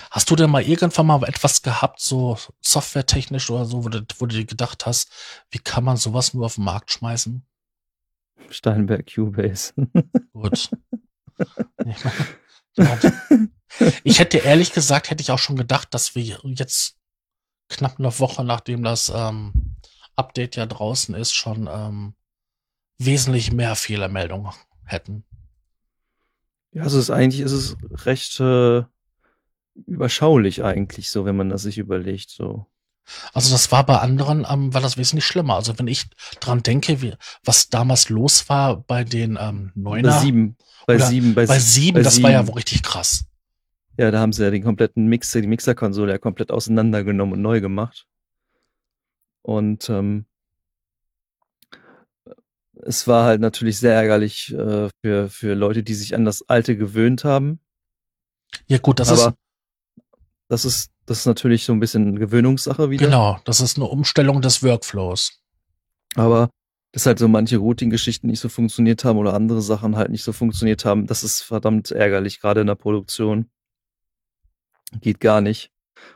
Hast 0.10 0.30
du 0.30 0.36
denn 0.36 0.50
mal 0.50 0.64
irgendwann 0.64 1.08
mal 1.08 1.24
etwas 1.24 1.62
gehabt, 1.62 2.02
so 2.02 2.38
softwaretechnisch 2.62 3.50
oder 3.50 3.66
so, 3.66 3.84
wo 3.84 3.90
du, 3.90 4.06
wo 4.18 4.26
du 4.26 4.36
dir 4.36 4.46
gedacht 4.46 4.86
hast, 4.86 5.12
wie 5.50 5.60
kann 5.60 5.84
man 5.84 5.98
sowas 5.98 6.34
nur 6.34 6.46
auf 6.46 6.56
den 6.56 6.66
Markt 6.66 6.92
schmeißen? 6.92 7.46
Steinberg 8.50 9.14
Cubase. 9.14 9.74
Gut. 10.34 10.70
Ich 14.04 14.20
hätte 14.20 14.40
ehrlich 14.40 14.74
gesagt, 14.74 15.10
hätte 15.10 15.22
ich 15.22 15.32
auch 15.32 15.40
schon 15.40 15.56
gedacht, 15.56 15.94
dass 15.94 16.14
wir 16.14 16.24
jetzt 16.44 16.98
knapp 17.70 18.00
eine 18.00 18.20
Woche 18.20 18.44
nachdem 18.44 18.84
das 18.84 19.12
ähm, 19.14 19.78
Update 20.16 20.56
ja 20.58 20.66
draußen 20.66 21.16
ist, 21.16 21.34
schon 21.34 21.70
ähm, 21.72 22.14
wesentlich 22.98 23.52
mehr 23.52 23.76
Fehlermeldungen 23.76 24.52
hätten. 24.84 25.24
Ja, 26.74 26.84
also 26.84 26.98
es 26.98 27.06
ist 27.06 27.10
eigentlich 27.10 27.42
ist 27.42 27.52
es 27.52 27.78
recht 28.06 28.40
äh, 28.40 28.84
überschaulich 29.76 30.64
eigentlich 30.64 31.10
so, 31.10 31.26
wenn 31.26 31.36
man 31.36 31.50
das 31.50 31.64
sich 31.64 31.78
überlegt 31.78 32.30
so. 32.30 32.68
Also 33.34 33.52
das 33.52 33.72
war 33.72 33.86
bei 33.86 33.98
anderen, 33.98 34.46
ähm, 34.50 34.74
war 34.74 34.82
das 34.82 34.98
wesentlich 34.98 35.26
schlimmer. 35.26 35.56
Also 35.56 35.78
wenn 35.80 35.88
ich 35.88 36.06
dran 36.40 36.64
denke, 36.64 37.02
wie, 37.02 37.14
was 37.44 37.70
damals 37.70 38.10
los 38.10 38.48
war 38.50 38.82
bei 38.82 39.04
den 39.04 39.38
ähm, 39.40 39.72
Neuner. 39.76 40.12
Bei 40.12 40.20
sieben. 40.20 40.58
Bei 40.86 40.98
sieben. 40.98 41.36
Bei, 41.36 41.46
bei 41.46 41.60
sieben, 41.60 41.96
bei 41.96 42.04
das 42.04 42.16
sieben. 42.16 42.24
war 42.24 42.32
ja 42.32 42.48
wohl 42.48 42.56
richtig 42.56 42.84
krass. 42.84 43.26
Ja, 43.98 44.12
da 44.12 44.20
haben 44.20 44.34
sie 44.34 44.44
ja 44.44 44.52
den 44.52 44.64
kompletten 44.64 45.08
Mixer, 45.08 45.42
die 45.42 45.48
Mixerkonsole 45.48 46.12
ja 46.12 46.18
komplett 46.18 46.52
auseinandergenommen 46.52 47.34
und 47.34 47.42
neu 47.42 47.60
gemacht. 47.62 48.08
Und 49.42 49.90
ähm, 49.90 50.26
es 52.84 53.08
war 53.08 53.26
halt 53.26 53.42
natürlich 53.42 53.80
sehr 53.80 53.94
ärgerlich 53.94 54.54
äh, 54.54 54.90
für, 55.02 55.30
für 55.30 55.54
Leute, 55.54 55.84
die 55.84 55.94
sich 55.94 56.16
an 56.16 56.26
das 56.26 56.48
Alte 56.50 56.78
gewöhnt 56.78 57.24
haben. 57.24 57.60
Ja, 58.68 58.78
gut, 58.78 59.00
das 59.00 59.10
Aber 59.10 59.30
ist. 59.30 59.41
Das 60.52 60.66
ist, 60.66 60.92
das 61.06 61.20
ist 61.20 61.28
natürlich 61.28 61.64
so 61.64 61.72
ein 61.72 61.80
bisschen 61.80 62.20
Gewöhnungssache 62.20 62.90
wieder. 62.90 63.06
Genau, 63.06 63.40
das 63.46 63.62
ist 63.62 63.78
eine 63.78 63.86
Umstellung 63.86 64.42
des 64.42 64.62
Workflows. 64.62 65.40
Aber 66.16 66.50
dass 66.92 67.06
halt 67.06 67.20
so 67.20 67.30
manche 67.30 67.56
Routing-Geschichten 67.56 68.28
nicht 68.28 68.42
so 68.42 68.50
funktioniert 68.50 69.06
haben 69.06 69.18
oder 69.18 69.34
andere 69.34 69.62
Sachen 69.62 69.96
halt 69.96 70.12
nicht 70.12 70.26
so 70.26 70.34
funktioniert 70.34 70.84
haben, 70.84 71.08
das 71.08 71.24
ist 71.24 71.42
verdammt 71.42 71.92
ärgerlich, 71.92 72.42
gerade 72.42 72.60
in 72.60 72.68
der 72.68 72.76
Produktion. 72.76 73.50
Geht 75.00 75.22
gar 75.22 75.40
nicht. 75.40 75.72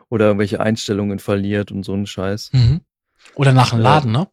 Oder 0.09 0.25
irgendwelche 0.25 0.59
Einstellungen 0.59 1.19
verliert 1.19 1.71
und 1.71 1.83
so 1.83 1.93
ein 1.93 2.05
Scheiß. 2.05 2.49
Mhm. 2.51 2.81
Oder 3.35 3.53
nach 3.53 3.69
dem 3.69 3.79
Laden, 3.79 4.11
ne? 4.11 4.27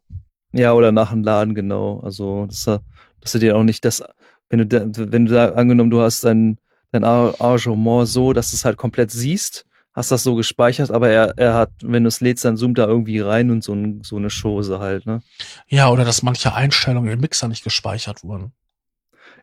Ja, 0.51 0.73
oder 0.73 0.91
nach 0.91 1.13
dem 1.13 1.23
Laden, 1.23 1.55
genau. 1.55 2.01
Also, 2.01 2.47
dass, 2.47 2.65
dass 2.65 3.33
du 3.33 3.39
dir 3.39 3.57
auch 3.57 3.63
nicht 3.63 3.85
das, 3.85 4.03
wenn 4.49 4.69
du 4.69 5.13
wenn 5.13 5.27
du 5.27 5.33
da 5.33 5.51
angenommen, 5.51 5.91
du 5.91 6.01
hast 6.01 6.25
dein, 6.25 6.59
dein 6.91 7.05
Arrangement 7.05 8.09
so, 8.09 8.33
dass 8.33 8.51
du 8.51 8.57
es 8.57 8.65
halt 8.65 8.77
komplett 8.77 9.13
siehst, 9.13 9.65
hast 9.95 10.11
das 10.11 10.23
so 10.23 10.35
gespeichert, 10.35 10.91
aber 10.91 11.11
er, 11.11 11.37
er 11.37 11.55
hat, 11.55 11.71
wenn 11.83 12.05
du 12.05 12.09
es 12.09 12.21
lädst, 12.21 12.45
dann 12.45 12.57
zoomt 12.57 12.79
da 12.79 12.87
irgendwie 12.87 13.21
rein 13.21 13.51
und 13.51 13.63
so, 13.63 13.75
ein, 13.75 14.03
so 14.03 14.17
eine 14.17 14.29
Chose 14.29 14.79
halt, 14.79 15.07
ne? 15.07 15.23
Ja, 15.69 15.91
oder 15.91 16.05
dass 16.05 16.23
manche 16.23 16.55
Einstellungen 16.55 17.13
im 17.13 17.21
Mixer 17.21 17.49
nicht 17.49 17.65
gespeichert 17.65 18.25
wurden. 18.25 18.53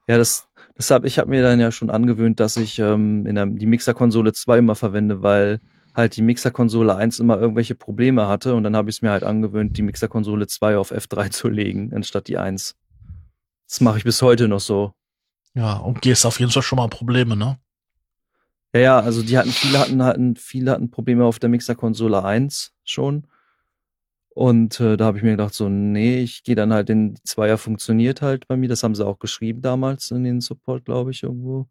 Ja, 0.08 0.18
das, 0.18 0.48
deshalb, 0.78 1.06
ich 1.06 1.20
habe 1.20 1.30
mir 1.30 1.44
dann 1.44 1.60
ja 1.60 1.72
schon 1.72 1.92
angewöhnt, 1.92 2.40
dass 2.40 2.58
ich 2.58 2.80
ähm, 2.80 3.28
in 3.28 3.36
der, 3.36 3.46
die 3.46 3.68
Mixerkonsole 3.68 4.34
2 4.34 4.58
immer 4.58 4.76
verwende, 4.76 5.22
weil 5.22 5.62
halt 5.96 6.16
die 6.16 6.24
Mixerkonsole 6.24 6.96
1 6.96 7.20
immer 7.20 7.40
irgendwelche 7.40 7.76
Probleme 7.76 8.28
hatte 8.28 8.56
und 8.56 8.64
dann 8.64 8.76
habe 8.76 8.90
ich 8.90 8.98
es 8.98 9.02
mir 9.02 9.12
halt 9.12 9.24
angewöhnt, 9.24 9.78
die 9.78 9.82
Mixerkonsole 9.84 10.48
2 10.48 10.78
auf 10.78 10.92
F3 10.92 11.30
zu 11.30 11.50
legen, 11.50 11.92
anstatt 11.94 12.28
die 12.28 12.38
1. 12.38 12.76
Das 13.68 13.82
mache 13.82 14.00
ich 14.00 14.04
bis 14.04 14.22
heute 14.24 14.48
noch 14.48 14.62
so. 14.62 14.94
Ja, 15.54 15.78
und 15.78 16.02
gehst 16.02 16.26
auf 16.26 16.40
jeden 16.40 16.52
Fall 16.52 16.64
schon 16.64 16.78
mal 16.78 16.88
Probleme, 16.88 17.36
ne? 17.36 17.60
Ja, 18.74 18.80
ja, 18.82 19.00
also 19.00 19.24
die 19.24 19.38
hatten, 19.38 19.50
viele 19.52 19.80
hatten, 19.80 20.04
hatten, 20.04 20.36
viele 20.36 20.72
hatten 20.72 20.92
Probleme 20.92 21.26
auf 21.26 21.40
der 21.40 21.50
Mixerkonsole 21.50 22.24
1 22.24 22.74
schon. 22.84 23.26
Und 24.36 24.80
äh, 24.80 24.96
da 24.96 25.06
habe 25.06 25.18
ich 25.18 25.24
mir 25.24 25.32
gedacht, 25.32 25.54
so, 25.54 25.70
nee, 25.70 26.20
ich 26.22 26.44
gehe 26.44 26.56
dann 26.56 26.72
halt 26.72 26.90
in 26.90 27.16
die 27.16 27.24
Zweier 27.24 27.58
funktioniert 27.58 28.22
halt 28.22 28.48
bei 28.48 28.56
mir. 28.58 28.70
Das 28.70 28.84
haben 28.84 28.96
sie 28.96 29.06
auch 29.06 29.20
geschrieben 29.20 29.62
damals 29.62 30.12
in 30.12 30.24
den 30.24 30.40
Support, 30.40 30.86
glaube 30.86 31.12
ich, 31.12 31.24
irgendwo. 31.24 31.68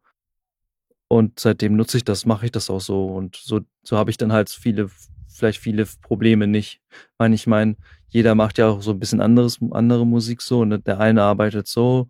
Und 1.08 1.40
seitdem 1.40 1.76
nutze 1.76 1.96
ich 1.96 2.04
das, 2.04 2.26
mache 2.26 2.46
ich 2.46 2.52
das 2.52 2.68
auch 2.68 2.80
so. 2.80 3.06
Und 3.06 3.37
so, 3.37 3.61
so 3.82 3.96
habe 3.96 4.11
ich 4.11 4.18
dann 4.18 4.32
halt 4.32 4.50
viele, 4.50 4.88
vielleicht 5.28 5.61
viele 5.61 5.87
Probleme 6.02 6.46
nicht. 6.46 6.82
Ich 6.90 7.18
meine, 7.18 7.34
ich 7.34 7.46
meine, 7.46 7.76
jeder 8.08 8.34
macht 8.34 8.58
ja 8.58 8.68
auch 8.68 8.82
so 8.82 8.90
ein 8.90 8.98
bisschen 8.98 9.20
anderes, 9.20 9.58
andere 9.70 10.06
Musik 10.06 10.42
so. 10.42 10.61
Und 10.61 10.87
der 10.87 11.00
eine 11.00 11.22
arbeitet 11.22 11.68
so, 11.68 12.08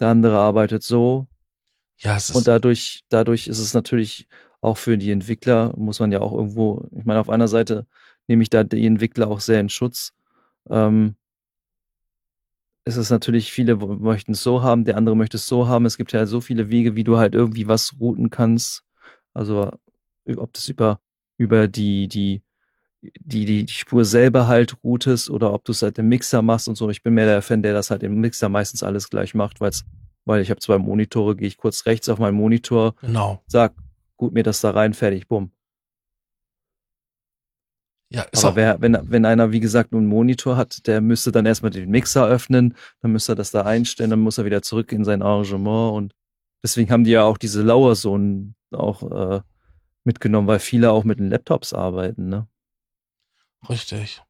der 0.00 0.08
andere 0.08 0.38
arbeitet 0.38 0.82
so. 0.84 1.26
Ja, 1.98 2.16
es 2.16 2.30
ist 2.30 2.36
und 2.36 2.46
dadurch, 2.46 3.04
dadurch 3.08 3.48
ist 3.48 3.58
es 3.58 3.74
natürlich 3.74 4.28
auch 4.60 4.76
für 4.76 4.98
die 4.98 5.10
Entwickler, 5.10 5.74
muss 5.76 6.00
man 6.00 6.12
ja 6.12 6.20
auch 6.20 6.32
irgendwo, 6.32 6.86
ich 6.92 7.04
meine, 7.04 7.20
auf 7.20 7.28
einer 7.28 7.48
Seite 7.48 7.86
nehme 8.26 8.42
ich 8.42 8.50
da 8.50 8.64
die 8.64 8.86
Entwickler 8.86 9.28
auch 9.28 9.40
sehr 9.40 9.60
in 9.60 9.68
Schutz. 9.68 10.12
Ähm, 10.68 11.16
es 12.84 12.96
ist 12.96 13.10
natürlich, 13.10 13.52
viele 13.52 13.76
möchten 13.76 14.32
es 14.32 14.42
so 14.42 14.62
haben, 14.62 14.84
der 14.84 14.96
andere 14.96 15.16
möchte 15.16 15.36
es 15.36 15.46
so 15.46 15.68
haben. 15.68 15.84
Es 15.86 15.96
gibt 15.96 16.12
ja 16.12 16.24
so 16.26 16.40
viele 16.40 16.70
Wege, 16.70 16.96
wie 16.96 17.04
du 17.04 17.18
halt 17.18 17.34
irgendwie 17.34 17.68
was 17.68 17.94
routen 18.00 18.30
kannst. 18.30 18.82
Also 19.34 19.70
ob 20.36 20.52
das 20.52 20.68
über, 20.68 21.00
über 21.36 21.68
die, 21.68 22.08
die, 22.08 22.42
die, 23.02 23.44
die 23.44 23.68
Spur 23.68 24.04
selber 24.04 24.46
halt 24.46 24.82
routest 24.82 25.30
oder 25.30 25.52
ob 25.52 25.64
du 25.64 25.72
es 25.72 25.82
halt 25.82 25.98
im 25.98 26.08
Mixer 26.08 26.42
machst 26.42 26.68
und 26.68 26.76
so. 26.76 26.88
Ich 26.90 27.02
bin 27.02 27.14
mehr 27.14 27.26
der 27.26 27.42
Fan, 27.42 27.62
der 27.62 27.74
das 27.74 27.90
halt 27.90 28.02
im 28.02 28.20
Mixer 28.20 28.48
meistens 28.48 28.82
alles 28.82 29.10
gleich 29.10 29.34
macht, 29.34 29.60
weil's, 29.60 29.84
weil 30.28 30.42
ich 30.42 30.50
habe 30.50 30.60
zwei 30.60 30.76
Monitore, 30.76 31.36
gehe 31.36 31.48
ich 31.48 31.56
kurz 31.56 31.86
rechts 31.86 32.08
auf 32.10 32.18
meinen 32.18 32.36
Monitor, 32.36 32.94
genau. 33.00 33.42
sag, 33.46 33.72
gut 34.18 34.34
mir 34.34 34.42
das 34.42 34.60
da 34.60 34.70
rein, 34.70 34.92
fertig, 34.92 35.26
bumm. 35.26 35.50
Ja, 38.10 38.22
ist 38.30 38.44
Aber 38.44 38.56
wer, 38.56 38.80
wenn, 38.80 38.98
wenn 39.02 39.24
einer, 39.24 39.52
wie 39.52 39.60
gesagt, 39.60 39.92
nur 39.92 40.00
einen 40.00 40.08
Monitor 40.08 40.56
hat, 40.56 40.86
der 40.86 41.00
müsste 41.00 41.32
dann 41.32 41.46
erstmal 41.46 41.70
den 41.70 41.90
Mixer 41.90 42.26
öffnen, 42.26 42.74
dann 43.00 43.12
müsste 43.12 43.32
er 43.32 43.36
das 43.36 43.50
da 43.50 43.62
einstellen, 43.62 44.10
dann 44.10 44.20
muss 44.20 44.38
er 44.38 44.44
wieder 44.44 44.60
zurück 44.62 44.92
in 44.92 45.04
sein 45.04 45.22
Arrangement 45.22 45.94
und 45.94 46.14
deswegen 46.62 46.90
haben 46.90 47.04
die 47.04 47.10
ja 47.12 47.24
auch 47.24 47.38
diese 47.38 47.62
Lauersohn 47.62 48.54
auch 48.70 49.10
äh, 49.10 49.40
mitgenommen, 50.04 50.46
weil 50.46 50.58
viele 50.58 50.90
auch 50.90 51.04
mit 51.04 51.18
den 51.18 51.30
Laptops 51.30 51.72
arbeiten, 51.72 52.28
ne? 52.28 52.46
Richtig. 53.68 54.22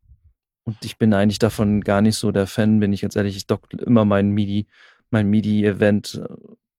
Und 0.64 0.84
ich 0.84 0.96
bin 0.96 1.12
eigentlich 1.12 1.38
davon 1.38 1.80
gar 1.80 2.02
nicht 2.02 2.16
so 2.16 2.30
der 2.30 2.46
Fan, 2.46 2.78
bin 2.78 2.92
ich 2.92 3.00
ganz 3.00 3.16
ehrlich. 3.16 3.36
Ich 3.36 3.46
dock 3.46 3.72
immer 3.72 4.04
mein 4.04 4.30
MIDI, 4.30 4.66
mein 5.10 5.28
MIDI-Event, 5.28 6.22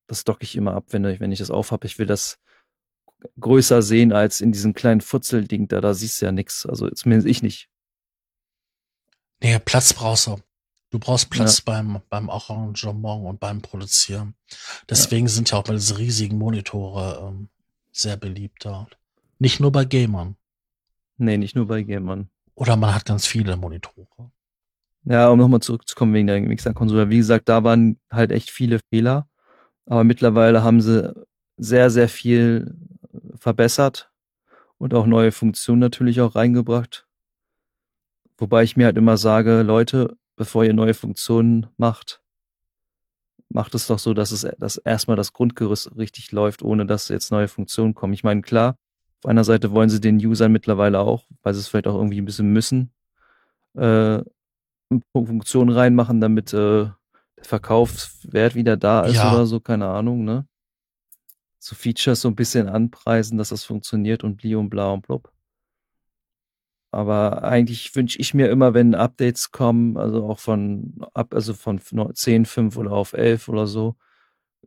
das 0.07 0.23
dock 0.23 0.41
ich 0.41 0.55
immer 0.55 0.73
ab, 0.73 0.85
wenn 0.89 1.05
ich, 1.05 1.19
wenn 1.19 1.31
ich 1.31 1.39
das 1.39 1.51
aufhab. 1.51 1.85
Ich 1.85 1.99
will 1.99 2.05
das 2.05 2.39
größer 3.39 3.81
sehen 3.81 4.13
als 4.13 4.41
in 4.41 4.51
diesem 4.51 4.73
kleinen 4.73 5.01
Futzelding 5.01 5.67
da. 5.67 5.81
Da 5.81 5.93
siehst 5.93 6.21
du 6.21 6.25
ja 6.25 6.31
nichts. 6.31 6.65
Also 6.65 6.89
zumindest 6.89 7.27
ich 7.27 7.43
nicht. 7.43 7.69
Nee, 9.41 9.59
Platz 9.59 9.93
brauchst 9.93 10.27
du. 10.27 10.37
Du 10.91 10.97
brauchst 10.97 11.29
Platz 11.29 11.59
ja. 11.59 11.63
beim, 11.65 12.01
beim 12.09 12.29
Arrangement 12.29 13.25
und 13.25 13.39
beim 13.39 13.61
Produzieren. 13.61 14.33
Deswegen 14.89 15.27
ja. 15.27 15.31
sind 15.31 15.51
ja 15.51 15.59
auch 15.59 15.63
bei 15.63 15.73
diese 15.73 15.97
riesigen 15.97 16.37
Monitore 16.37 17.27
ähm, 17.27 17.49
sehr 17.91 18.17
beliebt 18.17 18.65
dort. 18.65 18.97
Nicht 19.37 19.59
nur 19.59 19.71
bei 19.71 19.85
Gamern. 19.85 20.35
Nee, 21.17 21.37
nicht 21.37 21.55
nur 21.55 21.67
bei 21.67 21.83
Gamern. 21.83 22.29
Oder 22.55 22.75
man 22.75 22.93
hat 22.93 23.05
ganz 23.05 23.27
viele 23.27 23.55
Monitore. 23.55 24.31
Ja, 25.05 25.29
um 25.29 25.39
nochmal 25.39 25.61
zurückzukommen 25.61 26.13
wegen 26.13 26.27
der 26.27 26.41
Mixer-Konsole. 26.41 27.09
Wie 27.09 27.17
gesagt, 27.17 27.49
da 27.49 27.63
waren 27.63 27.99
halt 28.11 28.31
echt 28.31 28.51
viele 28.51 28.79
Fehler. 28.89 29.27
Aber 29.85 30.03
mittlerweile 30.03 30.63
haben 30.63 30.81
sie 30.81 31.13
sehr, 31.57 31.89
sehr 31.89 32.09
viel 32.09 32.75
verbessert 33.35 34.11
und 34.77 34.93
auch 34.93 35.05
neue 35.05 35.31
Funktionen 35.31 35.79
natürlich 35.79 36.21
auch 36.21 36.35
reingebracht. 36.35 37.07
Wobei 38.37 38.63
ich 38.63 38.77
mir 38.77 38.85
halt 38.85 38.97
immer 38.97 39.17
sage, 39.17 39.63
Leute, 39.63 40.15
bevor 40.35 40.63
ihr 40.63 40.73
neue 40.73 40.93
Funktionen 40.93 41.67
macht, 41.77 42.21
macht 43.49 43.73
es 43.75 43.87
doch 43.87 43.99
so, 43.99 44.13
dass 44.13 44.31
es 44.31 44.47
dass 44.59 44.77
erstmal 44.77 45.17
das 45.17 45.33
Grundgerüst 45.33 45.97
richtig 45.97 46.31
läuft, 46.31 46.61
ohne 46.61 46.85
dass 46.85 47.09
jetzt 47.09 47.31
neue 47.31 47.47
Funktionen 47.47 47.95
kommen. 47.95 48.13
Ich 48.13 48.23
meine, 48.23 48.41
klar, 48.41 48.77
auf 49.23 49.29
einer 49.29 49.43
Seite 49.43 49.71
wollen 49.71 49.89
sie 49.89 49.99
den 49.99 50.17
Usern 50.17 50.51
mittlerweile 50.51 50.99
auch, 50.99 51.25
weil 51.43 51.53
sie 51.53 51.59
es 51.59 51.67
vielleicht 51.67 51.87
auch 51.87 51.95
irgendwie 51.95 52.21
ein 52.21 52.25
bisschen 52.25 52.53
müssen, 52.53 52.91
äh, 53.75 54.21
Funktionen 55.13 55.69
reinmachen, 55.75 56.19
damit 56.19 56.53
äh, 56.53 56.85
der 57.37 57.43
Verkaufswert 57.43 58.55
wieder 58.55 58.75
da 58.77 59.05
ist 59.05 59.15
Ja. 59.17 59.31
oder 59.31 59.45
so, 59.45 59.59
keine 59.59 59.87
Ahnung, 59.87 60.23
ne? 60.23 60.47
So 61.59 61.75
Features 61.75 62.21
so 62.21 62.29
ein 62.29 62.35
bisschen 62.35 62.67
anpreisen, 62.67 63.37
dass 63.37 63.49
das 63.49 63.63
funktioniert 63.65 64.23
und 64.23 64.37
bli 64.37 64.55
und 64.55 64.69
bla 64.69 64.91
und 64.91 65.05
blub. 65.05 65.31
Aber 66.91 67.43
eigentlich 67.43 67.93
wünsche 67.95 68.19
ich 68.19 68.33
mir 68.33 68.49
immer, 68.49 68.73
wenn 68.73 68.95
Updates 68.95 69.51
kommen, 69.51 69.95
also 69.97 70.25
auch 70.27 70.39
von 70.39 70.95
ab, 71.13 71.35
also 71.35 71.53
von 71.53 71.79
10, 72.15 72.45
5 72.45 72.77
oder 72.77 72.93
auf 72.93 73.13
11 73.13 73.47
oder 73.47 73.67
so, 73.67 73.95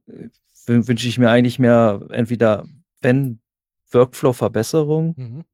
äh, 0.06 0.28
wün- 0.66 0.86
wünsche 0.86 1.08
ich 1.08 1.18
mir 1.18 1.30
eigentlich 1.30 1.58
mehr 1.58 2.06
entweder, 2.10 2.64
wenn 3.00 3.40
Workflow-Verbesserung 3.90 5.14
Mhm. 5.16 5.44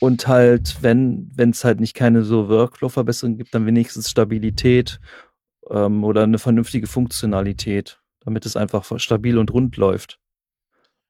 Und 0.00 0.28
halt, 0.28 0.82
wenn 0.82 1.32
es 1.38 1.64
halt 1.64 1.80
nicht 1.80 1.94
keine 1.94 2.22
so 2.22 2.48
Workflow-Verbesserung 2.48 3.36
gibt, 3.36 3.54
dann 3.54 3.66
wenigstens 3.66 4.10
Stabilität 4.10 5.00
ähm, 5.70 6.04
oder 6.04 6.22
eine 6.22 6.38
vernünftige 6.38 6.86
Funktionalität, 6.86 8.00
damit 8.20 8.46
es 8.46 8.56
einfach 8.56 8.84
stabil 8.98 9.38
und 9.38 9.52
rund 9.52 9.76
läuft. 9.76 10.20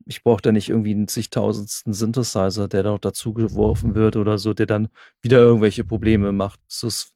Ich 0.04 0.22
brauche 0.22 0.42
da 0.42 0.52
nicht 0.52 0.68
irgendwie 0.68 0.92
einen 0.92 1.08
zigtausendsten 1.08 1.92
Synthesizer, 1.92 2.68
der 2.68 2.84
noch 2.84 3.00
dazu 3.00 3.32
geworfen 3.32 3.96
wird 3.96 4.14
oder 4.14 4.38
so, 4.38 4.54
der 4.54 4.66
dann 4.66 4.88
wieder 5.20 5.38
irgendwelche 5.38 5.84
Probleme 5.84 6.30
macht. 6.32 6.60
Ist- 6.82 7.12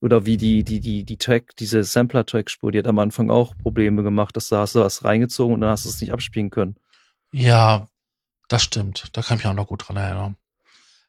oder 0.00 0.26
wie 0.26 0.36
die, 0.36 0.64
die, 0.64 0.80
die, 0.80 1.04
die 1.04 1.16
Track, 1.16 1.54
diese 1.56 1.84
Sampler-Track-Spur, 1.84 2.72
die 2.72 2.78
hat 2.78 2.88
am 2.88 2.98
Anfang 2.98 3.30
auch 3.30 3.56
Probleme 3.56 4.02
gemacht, 4.02 4.36
dass 4.36 4.48
da 4.48 4.58
hast 4.58 4.74
du 4.74 4.80
was 4.80 5.04
reingezogen 5.04 5.54
und 5.54 5.60
dann 5.60 5.70
hast 5.70 5.84
du 5.84 5.90
es 5.90 6.00
nicht 6.00 6.12
abspielen 6.12 6.50
können. 6.50 6.74
Ja, 7.30 7.86
das 8.48 8.64
stimmt. 8.64 9.16
Da 9.16 9.22
kann 9.22 9.38
ich 9.38 9.44
mich 9.44 9.50
auch 9.50 9.56
noch 9.56 9.68
gut 9.68 9.86
dran 9.86 9.96
erinnern. 9.96 10.36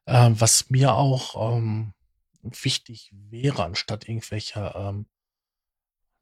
Ähm, 0.05 0.39
was 0.39 0.69
mir 0.69 0.93
auch 0.93 1.55
ähm, 1.55 1.93
wichtig 2.41 3.11
wäre, 3.29 3.63
anstatt 3.63 4.07
irgendwelche 4.07 4.73
ähm, 4.75 5.05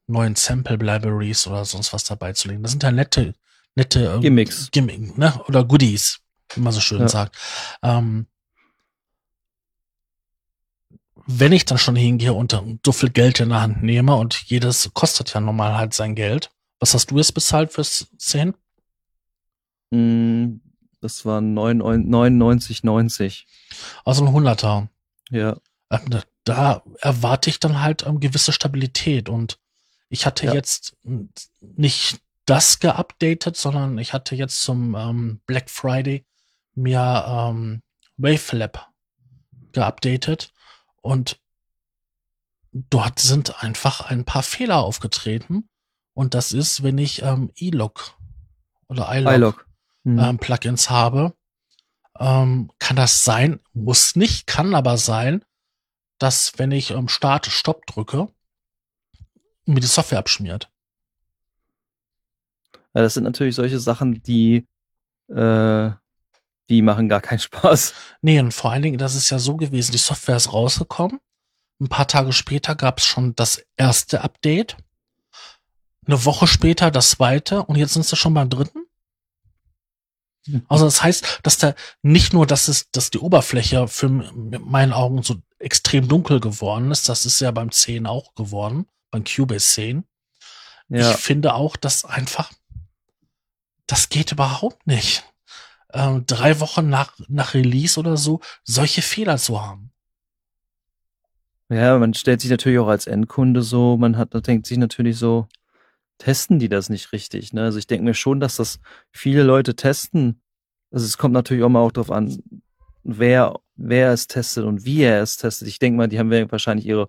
neuen 0.06 0.36
Sample 0.36 0.76
Libraries 0.76 1.46
oder 1.46 1.64
sonst 1.64 1.92
was 1.92 2.04
dabei 2.04 2.32
zu 2.32 2.48
legen. 2.48 2.62
Das 2.62 2.72
sind 2.72 2.82
ja 2.82 2.92
nette, 2.92 3.34
nette 3.74 4.04
ähm, 4.14 4.20
Gimmicks. 4.20 4.70
Gimmick, 4.70 5.18
ne? 5.18 5.40
Oder 5.48 5.64
Goodies, 5.64 6.20
wie 6.54 6.60
man 6.60 6.72
so 6.72 6.80
schön 6.80 7.00
Ja. 7.00 7.08
sagt. 7.08 7.36
Ähm, 7.82 8.26
wenn 11.26 11.52
ich 11.52 11.64
dann 11.64 11.78
schon 11.78 11.96
hingehe 11.96 12.32
und 12.32 12.60
so 12.84 12.92
viel 12.92 13.10
Geld 13.10 13.40
in 13.40 13.50
der 13.50 13.62
Hand 13.62 13.82
nehme 13.82 14.16
und 14.16 14.34
jedes 14.44 14.90
kostet 14.92 15.32
ja 15.34 15.40
normal 15.40 15.76
halt 15.76 15.94
sein 15.94 16.14
Geld. 16.14 16.50
Was 16.80 16.94
hast 16.94 17.10
du 17.10 17.18
jetzt 17.18 17.32
bezahlt 17.32 17.72
fürs 17.72 18.08
10? 18.18 18.54
Das 21.02 21.24
waren 21.26 21.58
99,90. 21.58 23.44
Also 24.04 24.24
ein 24.24 24.32
Hunderter. 24.32 24.88
Ja. 25.30 25.56
Ähm, 25.90 26.20
da- 26.44 26.82
erwarte 27.00 27.50
ich 27.50 27.60
dann 27.60 27.82
halt 27.82 28.06
ähm, 28.06 28.20
gewisse 28.20 28.52
Stabilität 28.52 29.28
und 29.28 29.58
ich 30.08 30.24
hatte 30.26 30.46
Ja. 30.46 30.54
jetzt 30.54 30.96
nicht 31.60 32.20
das 32.46 32.80
geupdatet, 32.80 33.56
sondern 33.56 33.98
ich 33.98 34.12
hatte 34.12 34.34
jetzt 34.34 34.62
zum 34.62 34.94
ähm, 34.94 35.40
Black 35.46 35.70
Friday 35.70 36.24
mir 36.74 37.24
ähm, 37.28 37.82
Wavelab 38.16 38.88
geupdatet 39.72 40.52
und 41.00 41.38
dort 42.72 43.18
sind 43.18 43.62
einfach 43.62 44.00
ein 44.02 44.24
paar 44.24 44.42
Fehler 44.42 44.78
aufgetreten 44.78 45.68
und 46.14 46.34
das 46.34 46.52
ist, 46.52 46.82
wenn 46.82 46.98
ich 46.98 47.22
ähm, 47.22 47.50
E-Log 47.56 48.16
oder 48.88 49.08
iLog. 49.12 49.66
Mhm. 50.04 50.18
ähm, 50.18 50.38
Plugins 50.38 50.90
habe, 50.90 51.34
ähm, 52.18 52.70
kann 52.78 52.96
das 52.96 53.24
sein, 53.24 53.60
muss 53.72 54.16
nicht, 54.16 54.46
kann 54.46 54.74
aber 54.74 54.96
sein, 54.96 55.44
dass 56.18 56.52
wenn 56.56 56.70
ich 56.70 56.90
ähm, 56.90 57.08
Start, 57.08 57.46
Stopp 57.46 57.86
drücke, 57.86 58.28
mir 59.64 59.80
die 59.80 59.86
Software 59.86 60.18
abschmiert. 60.18 60.70
Ja, 62.94 63.02
das 63.02 63.14
sind 63.14 63.24
natürlich 63.24 63.54
solche 63.54 63.80
Sachen, 63.80 64.22
die, 64.22 64.66
äh, 65.28 65.90
die 66.68 66.82
machen 66.82 67.08
gar 67.08 67.20
keinen 67.20 67.38
Spaß. 67.40 67.94
Nee, 68.20 68.40
und 68.40 68.52
vor 68.52 68.72
allen 68.72 68.82
Dingen, 68.82 68.98
das 68.98 69.14
ist 69.14 69.30
ja 69.30 69.38
so 69.38 69.56
gewesen, 69.56 69.92
die 69.92 69.98
Software 69.98 70.36
ist 70.36 70.52
rausgekommen. 70.52 71.18
Ein 71.80 71.88
paar 71.88 72.06
Tage 72.06 72.32
später 72.32 72.76
gab 72.76 72.98
es 72.98 73.04
schon 73.04 73.34
das 73.34 73.64
erste 73.76 74.22
Update. 74.22 74.76
Eine 76.06 76.24
Woche 76.24 76.46
später 76.46 76.90
das 76.90 77.10
zweite 77.10 77.62
und 77.64 77.76
jetzt 77.76 77.94
sind 77.94 78.04
sie 78.04 78.16
schon 78.16 78.34
beim 78.34 78.50
dritten. 78.50 78.86
Also 80.68 80.86
das 80.86 81.02
heißt, 81.02 81.40
dass 81.42 81.58
da 81.58 81.74
nicht 82.02 82.32
nur, 82.32 82.46
dass 82.46 82.68
es, 82.68 82.90
dass 82.90 83.10
die 83.10 83.18
Oberfläche 83.18 83.86
für 83.86 84.08
mit 84.08 84.64
meinen 84.66 84.92
Augen 84.92 85.22
so 85.22 85.36
extrem 85.58 86.08
dunkel 86.08 86.40
geworden 86.40 86.90
ist, 86.90 87.08
das 87.08 87.26
ist 87.26 87.40
ja 87.40 87.50
beim 87.52 87.70
10 87.70 88.06
auch 88.06 88.34
geworden, 88.34 88.86
beim 89.10 89.24
Cubase 89.24 89.66
10. 89.74 90.04
Ja, 90.88 91.12
Ich 91.12 91.16
finde 91.16 91.54
auch, 91.54 91.76
dass 91.76 92.04
einfach, 92.04 92.50
das 93.86 94.08
geht 94.08 94.32
überhaupt 94.32 94.86
nicht. 94.86 95.24
Ähm, 95.92 96.24
drei 96.26 96.58
Wochen 96.60 96.88
nach, 96.88 97.14
nach 97.28 97.54
Release 97.54 97.98
oder 97.98 98.16
so, 98.16 98.40
solche 98.64 99.02
Fehler 99.02 99.38
zu 99.38 99.62
haben. 99.62 99.92
ja, 101.68 101.98
man 101.98 102.14
stellt 102.14 102.40
sich 102.40 102.50
natürlich 102.50 102.78
auch 102.78 102.88
als 102.88 103.06
Endkunde 103.06 103.62
so, 103.62 103.96
man 103.96 104.16
hat, 104.16 104.30
denkt 104.46 104.66
sich 104.66 104.78
natürlich 104.78 105.16
so, 105.18 105.46
testen 106.22 106.60
die 106.60 106.68
das 106.68 106.88
nicht 106.88 107.12
richtig, 107.12 107.52
ne? 107.52 107.62
Also 107.62 107.78
ich 107.78 107.88
denke 107.88 108.04
mir 108.04 108.14
schon, 108.14 108.38
dass 108.38 108.56
das 108.56 108.78
viele 109.10 109.42
Leute 109.42 109.74
testen. 109.74 110.40
Also 110.92 111.04
es 111.04 111.18
kommt 111.18 111.34
natürlich 111.34 111.64
auch 111.64 111.68
mal 111.68 111.80
auch 111.80 111.90
drauf 111.90 112.12
an, 112.12 112.40
wer, 113.02 113.58
wer 113.74 114.12
es 114.12 114.28
testet 114.28 114.64
und 114.64 114.84
wie 114.84 115.02
er 115.02 115.20
es 115.20 115.36
testet. 115.36 115.66
Ich 115.66 115.80
denke 115.80 115.96
mal, 115.96 116.06
die 116.06 116.20
haben 116.20 116.30
wahrscheinlich 116.52 116.86
ihre, 116.86 117.08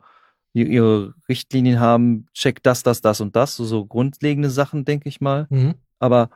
ihre 0.54 1.14
Richtlinien 1.30 1.80
haben, 1.80 2.26
check 2.34 2.64
das, 2.64 2.82
das, 2.82 3.02
das 3.02 3.22
und 3.22 3.36
das, 3.36 3.56
so, 3.56 3.66
so 3.66 3.86
grundlegende 3.86 4.50
Sachen, 4.50 4.84
denke 4.84 5.10
ich 5.10 5.22
mal. 5.22 5.46
Mhm. 5.52 5.76
aber 6.00 6.32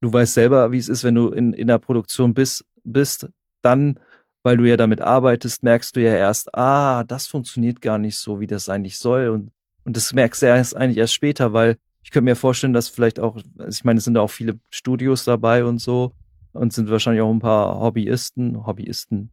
du 0.00 0.12
weißt 0.12 0.34
selber, 0.34 0.72
wie 0.72 0.78
es 0.78 0.88
ist, 0.88 1.04
wenn 1.04 1.14
du 1.14 1.28
in, 1.28 1.52
in 1.52 1.68
der 1.68 1.78
Produktion 1.78 2.34
bist, 2.34 2.64
bist, 2.82 3.28
dann, 3.62 4.00
weil 4.42 4.56
du 4.56 4.68
ja 4.68 4.76
damit 4.76 5.00
arbeitest, 5.00 5.62
merkst 5.62 5.94
du 5.94 6.02
ja 6.02 6.16
erst, 6.16 6.52
ah, 6.56 7.04
das 7.04 7.28
funktioniert 7.28 7.80
gar 7.80 7.98
nicht 7.98 8.18
so, 8.18 8.40
wie 8.40 8.48
das 8.48 8.68
eigentlich 8.68 8.98
soll. 8.98 9.28
Und, 9.28 9.52
und 9.84 9.96
das 9.96 10.12
merkst 10.12 10.42
du 10.42 10.46
erst 10.46 10.74
eigentlich 10.74 10.98
erst 10.98 11.14
später, 11.14 11.52
weil 11.52 11.78
ich 12.02 12.10
könnte 12.10 12.24
mir 12.24 12.36
vorstellen, 12.36 12.72
dass 12.72 12.88
vielleicht 12.88 13.20
auch, 13.20 13.36
also 13.58 13.76
ich 13.78 13.84
meine, 13.84 13.98
es 13.98 14.04
sind 14.04 14.14
da 14.14 14.20
auch 14.20 14.30
viele 14.30 14.58
Studios 14.70 15.24
dabei 15.24 15.64
und 15.64 15.78
so 15.78 16.12
und 16.52 16.72
sind 16.72 16.90
wahrscheinlich 16.90 17.22
auch 17.22 17.30
ein 17.30 17.40
paar 17.40 17.78
Hobbyisten, 17.80 18.66
Hobbyisten, 18.66 19.30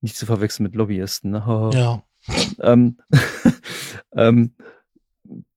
nicht 0.00 0.16
zu 0.16 0.26
verwechseln 0.26 0.64
mit 0.64 0.74
Lobbyisten, 0.74 1.30
ne? 1.30 1.70
Ja. 1.74 2.02
ähm, 2.60 2.98
ähm, 4.12 4.54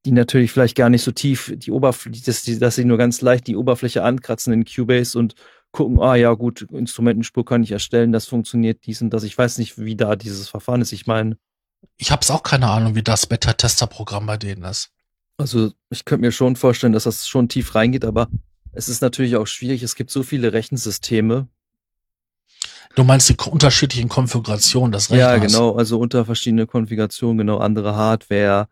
die 0.05 0.11
natürlich 0.11 0.51
vielleicht 0.51 0.75
gar 0.75 0.89
nicht 0.89 1.03
so 1.03 1.11
tief 1.11 1.53
die 1.55 1.71
Oberfläche, 1.71 2.23
dass, 2.25 2.43
die, 2.43 2.57
dass 2.57 2.75
sie 2.75 2.85
nur 2.85 2.97
ganz 2.97 3.21
leicht 3.21 3.47
die 3.47 3.55
Oberfläche 3.55 4.03
ankratzen 4.03 4.53
in 4.53 4.65
Cubase 4.65 5.17
und 5.17 5.35
gucken, 5.71 5.99
ah 6.01 6.15
ja 6.15 6.33
gut, 6.33 6.63
Instrumentenspur 6.63 7.45
kann 7.45 7.63
ich 7.63 7.71
erstellen, 7.71 8.11
das 8.11 8.25
funktioniert 8.25 8.85
dies 8.85 9.01
und 9.01 9.11
das. 9.11 9.23
Ich 9.23 9.37
weiß 9.37 9.57
nicht, 9.57 9.77
wie 9.77 9.95
da 9.95 10.15
dieses 10.15 10.49
Verfahren 10.49 10.81
ist. 10.81 10.91
Ich 10.91 11.07
meine, 11.07 11.37
Ich 11.97 12.11
habe 12.11 12.27
auch 12.29 12.43
keine 12.43 12.67
Ahnung, 12.69 12.95
wie 12.95 13.03
das 13.03 13.25
Beta-Tester-Programm 13.25 14.25
bei 14.25 14.37
denen 14.37 14.63
ist. 14.63 14.91
Also 15.41 15.71
ich 15.89 16.05
könnte 16.05 16.21
mir 16.21 16.31
schon 16.31 16.55
vorstellen, 16.55 16.93
dass 16.93 17.03
das 17.03 17.27
schon 17.27 17.49
tief 17.49 17.75
reingeht, 17.75 18.05
aber 18.05 18.29
es 18.71 18.87
ist 18.87 19.01
natürlich 19.01 19.35
auch 19.35 19.47
schwierig. 19.47 19.83
Es 19.83 19.95
gibt 19.95 20.11
so 20.11 20.23
viele 20.23 20.53
Rechensysteme. 20.53 21.47
Du 22.95 23.03
meinst 23.03 23.29
die 23.29 23.35
unterschiedlichen 23.49 24.09
Konfigurationen 24.09 24.91
des 24.91 25.11
Rechners? 25.11 25.19
Ja, 25.19 25.37
genau, 25.37 25.75
also 25.75 25.99
unter 25.99 26.25
verschiedene 26.25 26.67
Konfigurationen, 26.67 27.37
genau, 27.39 27.57
andere 27.57 27.95
Hardware, 27.95 28.67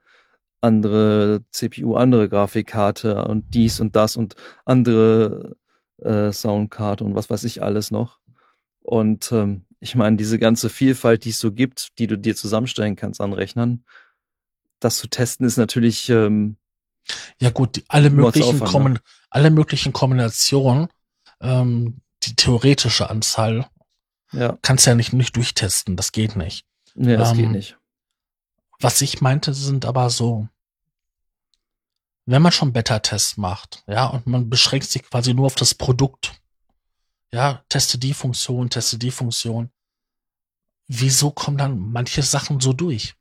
andere 0.62 1.42
CPU, 1.52 1.96
andere 1.96 2.28
Grafikkarte 2.28 3.24
und 3.26 3.54
dies 3.54 3.80
und 3.80 3.96
das 3.96 4.18
und 4.18 4.36
andere 4.66 5.56
äh, 5.98 6.32
Soundkarte 6.32 7.04
und 7.04 7.16
was 7.16 7.30
weiß 7.30 7.46
ich 7.46 7.64
alles 7.64 7.92
noch. 7.92 8.20
Und 8.82 9.32
ähm, 9.32 9.66
ich 9.80 9.96
meine, 9.96 10.18
diese 10.18 10.40
ganze 10.40 10.70
Vielfalt, 10.70 11.24
die 11.24 11.30
es 11.30 11.40
so 11.40 11.52
gibt, 11.54 11.98
die 12.00 12.08
du 12.08 12.18
dir 12.18 12.36
zusammenstellen 12.36 12.98
kannst 12.98 13.22
an 13.22 13.32
Rechnern, 13.32 13.84
das 14.80 14.98
zu 14.98 15.08
testen 15.08 15.46
ist 15.46 15.58
natürlich 15.58 16.10
ähm, 16.10 16.58
Ja 17.40 17.50
gut, 17.50 17.84
alle 17.88 18.10
möglichen 18.10 18.56
Aufwand, 18.56 18.72
Kommen, 18.72 19.00
alle 19.30 19.50
möglichen 19.50 19.94
Kombinationen, 19.94 20.88
ähm, 21.42 22.02
die 22.24 22.36
theoretische 22.36 23.10
Anzahl 23.10 23.70
ja, 24.32 24.58
kannst 24.62 24.86
ja 24.86 24.96
nicht, 24.96 25.14
nicht 25.14 25.36
durchtesten, 25.36 25.96
das 25.96 26.12
geht 26.12 26.36
nicht. 26.36 26.66
nee, 26.96 27.18
das 27.18 27.34
geht 27.34 27.46
Ähm, 27.46 27.52
nicht. 27.52 27.78
Was 28.80 29.02
ich 29.02 29.22
meinte, 29.22 29.54
sind 29.54 29.86
aber 29.86 30.10
so, 30.10 30.48
wenn 32.26 32.42
man 32.42 32.52
schon 32.52 32.72
Beta-Tests 32.74 33.38
macht, 33.38 33.84
ja, 33.88 34.06
und 34.06 34.28
man 34.28 34.50
beschränkt 34.50 34.88
sich 34.88 35.04
quasi 35.04 35.34
nur 35.34 35.48
auf 35.48 35.56
das 35.56 35.74
Produkt, 35.74 36.34
Ja, 37.32 37.64
teste 37.70 37.98
die 38.00 38.14
Funktion, 38.14 38.70
teste 38.70 38.98
die 38.98 39.12
Funktion. 39.12 39.70
Wieso 40.88 41.30
kommen 41.30 41.58
dann 41.58 41.78
manche 41.78 42.24
Sachen 42.24 42.60
so 42.60 42.74
durch? 42.74 43.16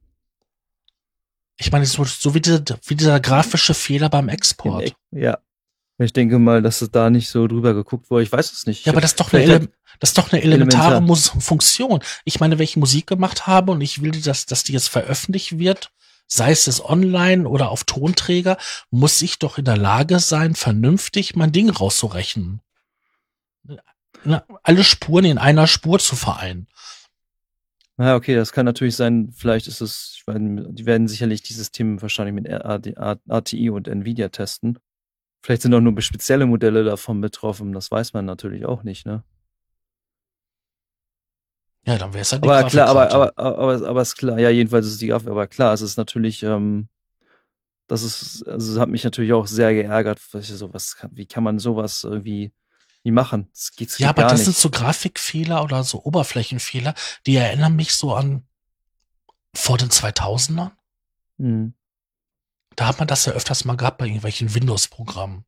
Ich 1.59 1.73
meine, 1.73 1.87
so, 1.87 2.05
so 2.05 2.35
wie, 2.35 2.41
dieser, 2.41 2.63
wie 2.87 2.95
dieser 2.95 3.21
grafische 3.21 3.75
Fehler 3.75 4.09
beim 4.09 4.29
Export. 4.29 4.95
Ja. 5.11 5.39
Ich 6.01 6.13
denke 6.13 6.39
mal, 6.39 6.63
dass 6.63 6.81
es 6.81 6.93
da 6.93 7.11
nicht 7.11 7.29
so 7.29 7.49
drüber 7.49 7.75
geguckt 7.75 8.09
wurde. 8.09 8.23
Ich 8.23 8.31
weiß 8.31 8.53
es 8.53 8.67
nicht. 8.67 8.87
Ja, 8.87 8.93
aber 8.93 9.01
das 9.01 9.11
ist 9.11 9.21
doch 9.21 9.33
eine, 9.33 9.43
Ele 9.43 9.69
das 9.99 10.11
ist 10.11 10.19
doch 10.19 10.33
eine 10.33 10.43
elementare 10.43 10.97
elementar. 10.97 11.41
Funktion. 11.41 12.01
Ich 12.25 12.39
meine, 12.39 12.59
wenn 12.59 12.65
ich 12.65 12.77
Musik 12.77 13.09
gemacht 13.09 13.49
habe 13.49 13.73
und 13.73 13.81
ich 13.81 14.01
will, 14.01 14.13
dass, 14.13 14.47
dass 14.47 14.63
die 14.63 14.73
jetzt 14.73 14.89
veröffentlicht 14.89 15.59
wird, 15.59 15.91
sei 16.29 16.53
es 16.53 16.69
es 16.69 16.85
online 16.85 17.49
oder 17.49 17.71
auf 17.71 17.83
Tonträger, 17.83 18.59
muss 18.91 19.23
ich 19.23 19.41
doch 19.41 19.59
in 19.59 19.65
der 19.65 19.77
Lage 19.77 20.21
sein, 20.21 20.55
vernünftig 20.55 21.35
mein 21.35 21.51
Ding 21.51 21.69
rauszurechnen. 21.69 22.61
Alle 24.63 24.85
Spuren 24.85 25.25
in 25.25 25.39
einer 25.39 25.67
Spur 25.67 25.99
zu 25.99 26.15
vereinen. 26.15 26.69
Ja, 27.99 28.15
okay, 28.15 28.37
das 28.37 28.53
kann 28.53 28.65
natürlich 28.65 28.95
sein. 28.95 29.33
Vielleicht 29.33 29.67
ist 29.67 29.81
es, 29.81 30.15
ich 30.17 30.27
meine, 30.27 30.73
die 30.73 30.87
werden 30.87 31.09
sicherlich 31.09 31.43
die 31.43 31.53
Systeme 31.53 32.01
wahrscheinlich 32.01 32.35
mit 32.35 32.47
RTI 32.47 33.71
und 33.71 33.89
Nvidia 33.89 34.29
testen. 34.29 34.79
Vielleicht 35.43 35.63
sind 35.63 35.75
auch 35.75 35.81
nur 35.81 36.01
spezielle 36.01 36.47
Modelle 36.47 36.85
davon 36.85 37.21
betroffen. 37.21 37.73
Das 37.73 37.91
weiß 37.91 38.13
man 38.13 38.25
natürlich 38.25 38.67
auch 38.67 38.85
nicht, 38.85 39.05
ne? 39.05 39.25
Ja, 41.87 41.97
dann 41.97 42.13
wäre 42.13 42.23
es 42.23 42.33
halt 42.33 42.45
die 42.45 42.49
aber 42.49 42.69
klar, 42.69 42.89
aber, 42.89 43.13
aber, 43.13 43.33
aber, 43.39 43.89
aber, 43.89 44.03
ist 44.03 44.17
klar, 44.17 44.39
ja, 44.39 44.51
jedenfalls 44.51 44.87
ist 44.87 44.93
es 44.93 44.99
die 44.99 45.07
Grafik, 45.07 45.29
aber 45.29 45.47
klar, 45.47 45.73
es 45.73 45.81
ist 45.81 45.97
natürlich, 45.97 46.43
ähm, 46.43 46.89
das 47.87 48.03
ist, 48.03 48.47
also 48.47 48.75
es 48.75 48.79
hat 48.79 48.91
mich 48.91 49.05
natürlich 49.05 49.33
auch 49.33 49.47
sehr 49.47 49.73
geärgert, 49.73 50.21
was, 50.33 50.49
so, 50.49 50.75
was, 50.75 50.97
wie 51.13 51.27
kann 51.27 51.45
man 51.45 51.59
sowas 51.59 52.05
irgendwie 52.05 52.53
nie 53.09 53.13
machen? 53.13 53.49
Das 53.53 53.73
geht, 53.73 53.99
ja, 53.99 54.11
aber 54.11 54.23
das 54.23 54.35
nicht. 54.35 54.45
sind 54.45 54.57
so 54.57 54.71
Grafikfehler 54.71 55.65
oder 55.65 55.83
so 55.83 56.05
Oberflächenfehler, 56.05 56.95
die 57.27 57.37
erinnern 57.37 57.75
mich 57.75 57.95
so 57.95 58.15
an 58.15 58.47
vor 59.55 59.79
den 59.79 59.89
2000ern. 59.89 60.73
Mhm. 61.39 61.75
Da 62.77 62.87
hat 62.87 62.99
man 62.99 63.09
das 63.09 63.25
ja 63.25 63.33
öfters 63.33 63.65
mal 63.65 63.77
gehabt 63.77 63.99
bei 63.99 64.07
irgendwelchen 64.07 64.55
Windows-Programmen. 64.55 65.45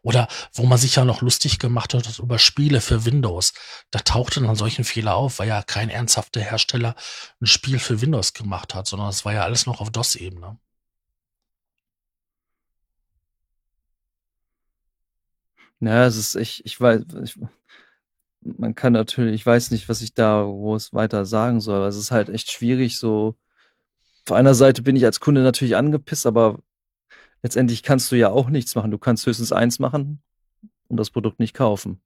Oder 0.00 0.28
wo 0.52 0.64
man 0.64 0.78
sich 0.78 0.94
ja 0.96 1.04
noch 1.04 1.20
lustig 1.20 1.58
gemacht 1.58 1.92
hat 1.92 2.18
über 2.18 2.38
Spiele 2.38 2.80
für 2.80 3.04
Windows. 3.04 3.52
Da 3.90 3.98
tauchte 3.98 4.40
dann 4.40 4.56
solchen 4.56 4.84
Fehler 4.84 5.16
auf, 5.16 5.38
weil 5.38 5.48
ja 5.48 5.62
kein 5.62 5.90
ernsthafter 5.90 6.40
Hersteller 6.40 6.94
ein 7.40 7.46
Spiel 7.46 7.78
für 7.78 8.00
Windows 8.00 8.32
gemacht 8.32 8.74
hat, 8.74 8.86
sondern 8.86 9.08
es 9.08 9.24
war 9.24 9.34
ja 9.34 9.42
alles 9.42 9.66
noch 9.66 9.80
auf 9.80 9.90
DOS-Ebene. 9.90 10.58
Naja, 15.82 16.06
es 16.06 16.16
ist, 16.16 16.36
ich, 16.36 16.64
ich 16.64 16.80
weiß, 16.80 17.02
ich, 17.24 17.36
man 18.40 18.76
kann 18.76 18.92
natürlich, 18.92 19.34
ich 19.34 19.44
weiß 19.44 19.72
nicht, 19.72 19.88
was 19.88 20.00
ich 20.00 20.14
da 20.14 20.42
groß 20.44 20.92
weiter 20.92 21.24
sagen 21.26 21.60
soll. 21.60 21.78
Aber 21.78 21.88
es 21.88 21.96
ist 21.96 22.12
halt 22.12 22.28
echt 22.28 22.52
schwierig, 22.52 22.98
so. 22.98 23.34
Auf 24.24 24.32
einer 24.32 24.54
Seite 24.54 24.82
bin 24.82 24.94
ich 24.94 25.04
als 25.04 25.18
Kunde 25.18 25.42
natürlich 25.42 25.74
angepisst, 25.74 26.24
aber 26.24 26.60
letztendlich 27.42 27.82
kannst 27.82 28.12
du 28.12 28.16
ja 28.16 28.30
auch 28.30 28.48
nichts 28.48 28.76
machen. 28.76 28.92
Du 28.92 28.98
kannst 28.98 29.26
höchstens 29.26 29.50
eins 29.50 29.80
machen 29.80 30.22
und 30.86 30.98
das 30.98 31.10
Produkt 31.10 31.40
nicht 31.40 31.54
kaufen. 31.54 32.00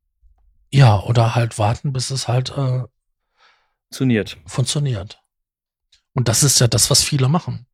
Ja, 0.73 1.03
oder 1.03 1.35
halt 1.35 1.59
warten, 1.59 1.93
bis 1.93 2.11
es 2.11 2.29
halt 2.29 2.57
äh, 2.57 2.85
funktioniert. 3.89 4.39
Funktioniert. 4.47 5.23
Und 6.15 6.29
das 6.29 6.43
ist 6.43 6.59
ja 6.61 6.67
das, 6.67 6.89
was 6.89 7.05
viele 7.05 7.29
machen. 7.29 7.67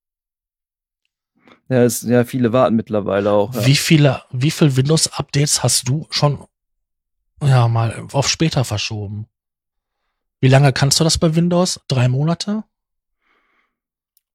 Ja, 1.73 1.85
es, 1.85 2.03
ja 2.03 2.25
viele 2.25 2.53
warten 2.53 2.77
mittlerweile 2.77 3.31
auch. 3.31 3.55
Ja. 3.55 3.65
Wie 3.65 3.77
viele, 3.77 4.23
wie 4.31 4.51
viel 4.51 4.77
Windows-Updates 4.77 5.63
hast 5.63 5.89
du 5.89 6.07
schon 6.11 6.45
ja 7.43 7.67
mal 7.67 8.09
auf 8.13 8.29
später 8.29 8.63
verschoben? 8.65 9.27
Wie 10.41 10.49
lange 10.49 10.75
kannst 10.75 11.01
du 11.01 11.05
das 11.05 11.17
bei 11.17 11.35
Windows? 11.35 11.81
Drei 11.89 12.09
Monate? 12.09 12.65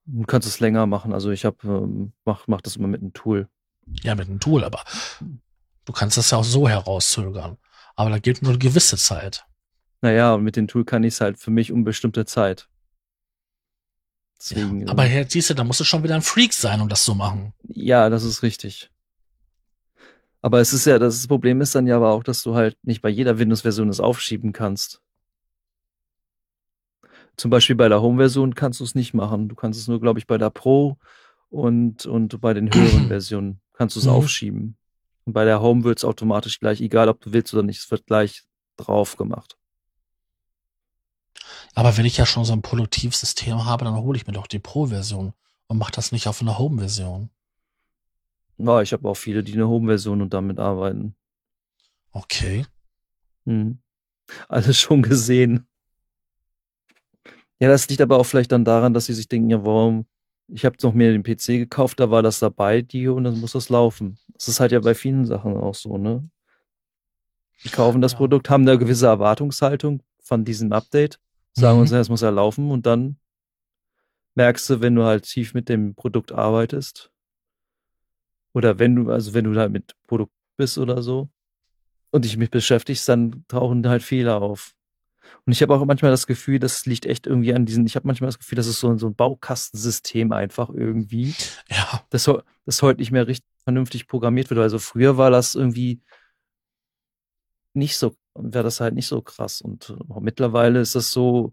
Du 0.05 0.23
kannst 0.23 0.47
es 0.47 0.59
länger 0.59 0.88
machen. 0.88 1.13
Also 1.13 1.29
ich 1.29 1.45
habe 1.45 1.57
ähm, 1.65 2.13
mach, 2.25 2.47
mach 2.47 2.61
das 2.61 2.75
immer 2.75 2.88
mit 2.88 3.01
einem 3.01 3.13
Tool. 3.13 3.47
Ja, 4.01 4.15
mit 4.15 4.27
einem 4.27 4.39
Tool, 4.39 4.63
aber 4.63 4.83
du 5.85 5.93
kannst 5.93 6.17
das 6.17 6.31
ja 6.31 6.39
auch 6.39 6.43
so 6.43 6.67
herauszögern. 6.67 7.57
Aber 7.95 8.09
da 8.09 8.17
gilt 8.17 8.41
nur 8.41 8.53
eine 8.53 8.59
gewisse 8.59 8.97
Zeit. 8.97 9.45
Naja, 10.01 10.33
und 10.33 10.43
mit 10.43 10.55
dem 10.55 10.67
Tool 10.67 10.85
kann 10.85 11.03
ich 11.03 11.13
es 11.13 11.21
halt 11.21 11.38
für 11.38 11.51
mich 11.51 11.71
um 11.71 11.83
bestimmte 11.83 12.25
Zeit. 12.25 12.67
Deswegen, 14.39 14.81
ja, 14.81 14.88
aber 14.89 15.03
Herr, 15.03 15.25
siehst 15.27 15.49
du, 15.49 15.53
da 15.53 15.63
musst 15.63 15.79
du 15.79 15.83
schon 15.83 16.03
wieder 16.03 16.15
ein 16.15 16.21
Freak 16.21 16.53
sein, 16.53 16.81
um 16.81 16.89
das 16.89 17.03
zu 17.03 17.15
machen. 17.15 17.53
Ja, 17.67 18.09
das 18.09 18.23
ist 18.23 18.43
richtig. 18.43 18.91
Aber 20.41 20.59
es 20.59 20.73
ist 20.73 20.85
ja, 20.85 20.99
das 20.99 21.27
Problem 21.27 21.61
ist 21.61 21.73
dann 21.73 21.88
ja 21.88 21.95
aber 21.95 22.11
auch, 22.11 22.23
dass 22.23 22.43
du 22.43 22.55
halt 22.55 22.77
nicht 22.83 23.01
bei 23.01 23.09
jeder 23.09 23.39
Windows-Version 23.39 23.89
es 23.89 23.99
aufschieben 23.99 24.53
kannst. 24.53 25.01
Zum 27.35 27.51
Beispiel 27.51 27.75
bei 27.75 27.89
der 27.89 28.01
Home-Version 28.01 28.55
kannst 28.55 28.79
du 28.79 28.83
es 28.83 28.95
nicht 28.95 29.13
machen. 29.13 29.49
Du 29.49 29.55
kannst 29.55 29.79
es 29.79 29.88
nur, 29.88 29.99
glaube 29.99 30.19
ich, 30.19 30.27
bei 30.27 30.38
der 30.38 30.49
Pro 30.49 30.97
und, 31.49 32.05
und 32.05 32.39
bei 32.39 32.53
den 32.53 32.73
höheren 32.73 33.07
Versionen 33.09 33.59
kannst 33.73 33.95
du 33.95 33.99
es 33.99 34.05
mhm. 34.05 34.11
aufschieben. 34.11 34.77
Und 35.25 35.33
bei 35.33 35.43
der 35.43 35.61
Home 35.61 35.83
wird 35.83 35.97
es 35.97 36.05
automatisch 36.05 36.59
gleich, 36.59 36.79
egal 36.79 37.09
ob 37.09 37.19
du 37.21 37.33
willst 37.33 37.53
oder 37.53 37.63
nicht, 37.63 37.79
es 37.79 37.91
wird 37.91 38.05
gleich 38.05 38.43
drauf 38.77 39.17
gemacht. 39.17 39.57
Aber 41.78 41.95
wenn 41.95 42.05
ich 42.05 42.17
ja 42.17 42.25
schon 42.25 42.43
so 42.43 42.53
ein 42.53 42.63
Produktivsystem 42.63 43.65
habe, 43.65 43.86
dann 43.86 43.95
hole 43.97 44.17
ich 44.17 44.25
mir 44.25 44.34
doch 44.34 44.47
die 44.47 44.57
Pro-Version 44.57 45.34
und 45.67 45.78
mache 45.78 45.91
das 45.91 46.11
nicht 46.11 46.28
auf 46.28 46.41
einer 46.41 46.57
Home-Version. 46.57 47.30
Ja, 48.57 48.82
ich 48.82 48.93
habe 48.93 49.07
auch 49.07 49.13
viele, 49.13 49.43
die 49.43 49.53
eine 49.53 49.67
Home-Version 49.67 50.23
und 50.23 50.34
damit 50.34 50.57
arbeiten. 50.57 51.15
Okay. 52.13 52.65
Hm. 53.45 53.78
Alles 54.49 54.80
schon 54.80 55.03
gesehen. 55.03 55.67
Ja, 57.59 57.67
das 57.67 57.88
liegt 57.89 58.01
aber 58.01 58.17
auch 58.17 58.25
vielleicht 58.25 58.51
dann 58.51 58.65
daran, 58.65 58.95
dass 58.95 59.05
sie 59.05 59.13
sich 59.13 59.28
denken, 59.28 59.51
ja, 59.51 59.63
warum, 59.63 60.07
ich 60.47 60.65
habe 60.65 60.78
noch 60.82 60.95
mir 60.95 61.11
den 61.11 61.21
PC 61.21 61.59
gekauft, 61.59 61.99
da 61.99 62.09
war 62.09 62.23
das 62.23 62.39
dabei, 62.39 62.82
die, 62.82 63.07
und 63.07 63.23
dann 63.23 63.39
muss 63.39 63.51
das 63.51 63.69
laufen. 63.69 64.17
Das 64.34 64.47
ist 64.47 64.59
halt 64.59 64.71
ja 64.71 64.80
bei 64.80 64.95
vielen 64.95 65.28
Sachen 65.28 65.55
auch 65.55 65.75
so, 65.75 65.99
ne? 65.99 66.28
Die 67.63 67.69
kaufen 67.69 68.01
das 68.01 68.13
ja. 68.13 68.17
Produkt, 68.17 68.49
haben 68.49 68.67
eine 68.67 68.80
gewisse 68.80 69.05
Erwartungshaltung 69.05 70.01
von 70.19 70.43
diesem 70.43 70.73
Update, 70.73 71.19
sagen 71.60 71.78
mhm. 71.78 71.82
uns, 71.82 71.91
es 71.91 72.10
muss 72.10 72.22
ja 72.22 72.30
laufen 72.30 72.72
und 72.72 72.86
dann 72.86 73.18
merkst 74.36 74.70
du, 74.70 74.82
wenn 74.82 74.95
du 74.95 75.03
halt 75.03 75.24
tief 75.24 75.53
mit 75.53 75.70
dem 75.70 75.95
Produkt 75.95 76.32
arbeitest, 76.32 77.12
oder 78.58 78.80
wenn 78.80 78.95
du, 78.95 79.12
also 79.12 79.36
wenn 79.36 79.45
du 79.45 79.60
halt 79.60 79.72
mit 79.72 79.95
Produkt 80.08 80.34
bist 80.58 80.80
oder 80.80 81.03
so 81.03 81.30
und 82.10 82.26
dich 82.26 82.38
mit 82.38 82.49
beschäftigst, 82.49 83.08
dann 83.08 83.45
tauchen 83.47 83.88
halt 83.88 84.01
Fehler 84.01 84.41
auf. 84.41 84.74
Und 85.45 85.53
ich 85.53 85.62
habe 85.62 85.76
auch 85.76 85.86
manchmal 85.86 86.10
das 86.10 86.26
Gefühl, 86.26 86.58
das 86.58 86.86
liegt 86.88 87.05
echt 87.05 87.28
irgendwie 87.28 87.53
an 87.53 87.68
diesen, 87.68 87.86
ich 87.86 87.95
habe 87.95 88.08
manchmal 88.08 88.30
das 88.30 88.39
Gefühl, 88.39 88.55
das 88.55 88.66
ist 88.66 88.80
so, 88.80 88.89
ein, 88.89 88.97
so 88.97 89.08
ein 89.08 89.16
Baukastensystem 89.16 90.32
einfach 90.32 90.70
irgendwie. 90.70 91.36
Ja. 91.70 92.03
Das, 92.10 92.30
das 92.66 92.82
heute 92.82 92.99
nicht 92.99 93.12
mehr 93.12 93.28
richtig 93.28 93.45
vernünftig 93.64 94.08
programmiert 94.08 94.49
wird. 94.49 94.60
Also 94.60 94.80
früher 94.80 95.18
war 95.18 95.30
das 95.30 95.53
irgendwie 95.53 96.01
nicht 97.74 97.97
so, 97.97 98.16
wäre 98.39 98.63
das 98.63 98.79
halt 98.79 98.93
nicht 98.93 99.07
so 99.07 99.21
krass. 99.21 99.61
Und 99.61 99.89
äh, 99.89 100.19
mittlerweile 100.19 100.79
ist 100.79 100.95
das 100.95 101.11
so, 101.11 101.51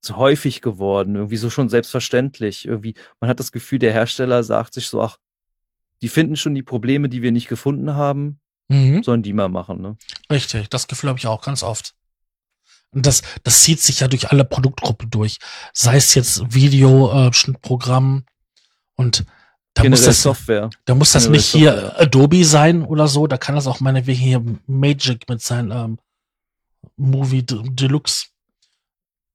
so 0.00 0.16
häufig 0.16 0.62
geworden, 0.62 1.16
irgendwie 1.16 1.36
so 1.36 1.50
schon 1.50 1.68
selbstverständlich. 1.68 2.66
Irgendwie, 2.66 2.94
man 3.20 3.30
hat 3.30 3.40
das 3.40 3.52
Gefühl, 3.52 3.78
der 3.78 3.92
Hersteller 3.92 4.42
sagt 4.42 4.74
sich 4.74 4.88
so, 4.88 5.02
ach, 5.02 5.18
die 6.02 6.08
finden 6.08 6.36
schon 6.36 6.54
die 6.54 6.62
Probleme, 6.62 7.08
die 7.08 7.22
wir 7.22 7.32
nicht 7.32 7.48
gefunden 7.48 7.94
haben, 7.94 8.40
mhm. 8.68 9.02
sollen 9.02 9.22
die 9.22 9.32
mal 9.32 9.48
machen, 9.48 9.80
ne? 9.80 9.96
Richtig, 10.30 10.68
das 10.68 10.88
Gefühl 10.88 11.08
habe 11.08 11.18
ich 11.18 11.26
auch 11.26 11.42
ganz 11.42 11.62
oft. 11.62 11.94
Und 12.90 13.06
das, 13.06 13.22
das 13.42 13.62
zieht 13.62 13.80
sich 13.80 14.00
ja 14.00 14.08
durch 14.08 14.30
alle 14.30 14.44
Produktgruppen 14.44 15.10
durch. 15.10 15.38
Sei 15.72 15.96
es 15.96 16.14
jetzt 16.14 16.54
Video-Schnittprogramm 16.54 18.24
äh, 18.26 18.30
und 18.94 19.26
da 19.76 19.88
muss 19.88 20.04
das, 20.04 20.22
Software. 20.22 20.70
Da 20.86 20.94
muss 20.94 21.12
das 21.12 21.28
nicht 21.28 21.46
hier 21.46 21.72
Software. 21.72 22.00
Adobe 22.00 22.44
sein 22.44 22.82
oder 22.84 23.08
so. 23.08 23.26
Da 23.26 23.36
kann 23.36 23.54
das 23.54 23.66
auch 23.66 23.80
meinetwegen 23.80 24.18
hier 24.18 24.42
Magic 24.66 25.28
mit 25.28 25.42
seinem 25.42 25.70
ähm, 25.70 25.98
Movie 26.96 27.44
Deluxe. 27.44 28.28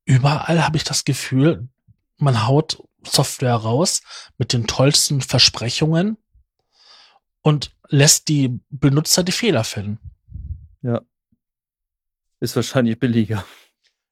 Überall 0.06 0.64
habe 0.64 0.78
ich 0.78 0.84
das 0.84 1.06
Gefühl, 1.06 1.70
man 2.18 2.48
haut 2.48 2.84
Software 3.06 3.56
raus 3.56 4.02
mit 4.38 4.54
den 4.54 4.66
tollsten 4.68 5.22
Versprechungen 5.22 6.18
und 7.42 7.76
lässt 7.88 8.28
die 8.28 8.60
Benutzer 8.70 9.24
die 9.24 9.32
Fehler 9.32 9.64
finden. 9.64 10.00
Ja. 10.82 11.02
Ist 12.39 12.56
wahrscheinlich 12.56 13.00
billiger. 13.00 13.46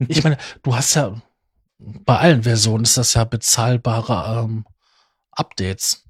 Ich 0.08 0.24
meine, 0.24 0.38
du 0.62 0.76
hast 0.76 0.94
ja 0.94 1.20
bei 1.80 2.18
allen 2.18 2.44
Versionen 2.44 2.84
ist 2.84 2.98
das 2.98 3.14
ja 3.14 3.24
bezahlbare 3.24 4.44
ähm, 4.44 4.66
Updates. 5.32 6.06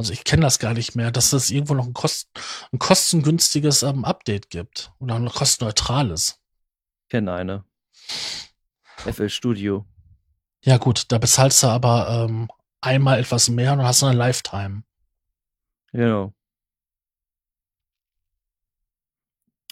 Also 0.00 0.14
ich 0.14 0.24
kenne 0.24 0.40
das 0.40 0.58
gar 0.58 0.72
nicht 0.72 0.96
mehr, 0.96 1.10
dass 1.10 1.34
es 1.34 1.50
irgendwo 1.50 1.74
noch 1.74 1.86
ein, 1.86 1.92
Kost, 1.92 2.30
ein 2.72 2.78
kostengünstiges 2.78 3.82
ähm, 3.82 4.06
Update 4.06 4.48
gibt 4.48 4.94
oder 4.98 5.16
ein 5.16 5.28
kostenneutrales. 5.28 6.40
Ich 7.02 7.10
kenne 7.10 7.34
eine. 7.34 7.64
FL 8.96 9.28
Studio. 9.28 9.84
Ja 10.64 10.78
gut, 10.78 11.12
da 11.12 11.18
bezahlst 11.18 11.62
du 11.62 11.66
aber 11.66 12.26
ähm, 12.30 12.48
einmal 12.80 13.18
etwas 13.18 13.50
mehr 13.50 13.74
und 13.74 13.82
hast 13.82 14.02
eine 14.02 14.16
Lifetime. 14.16 14.84
Genau. 15.92 16.32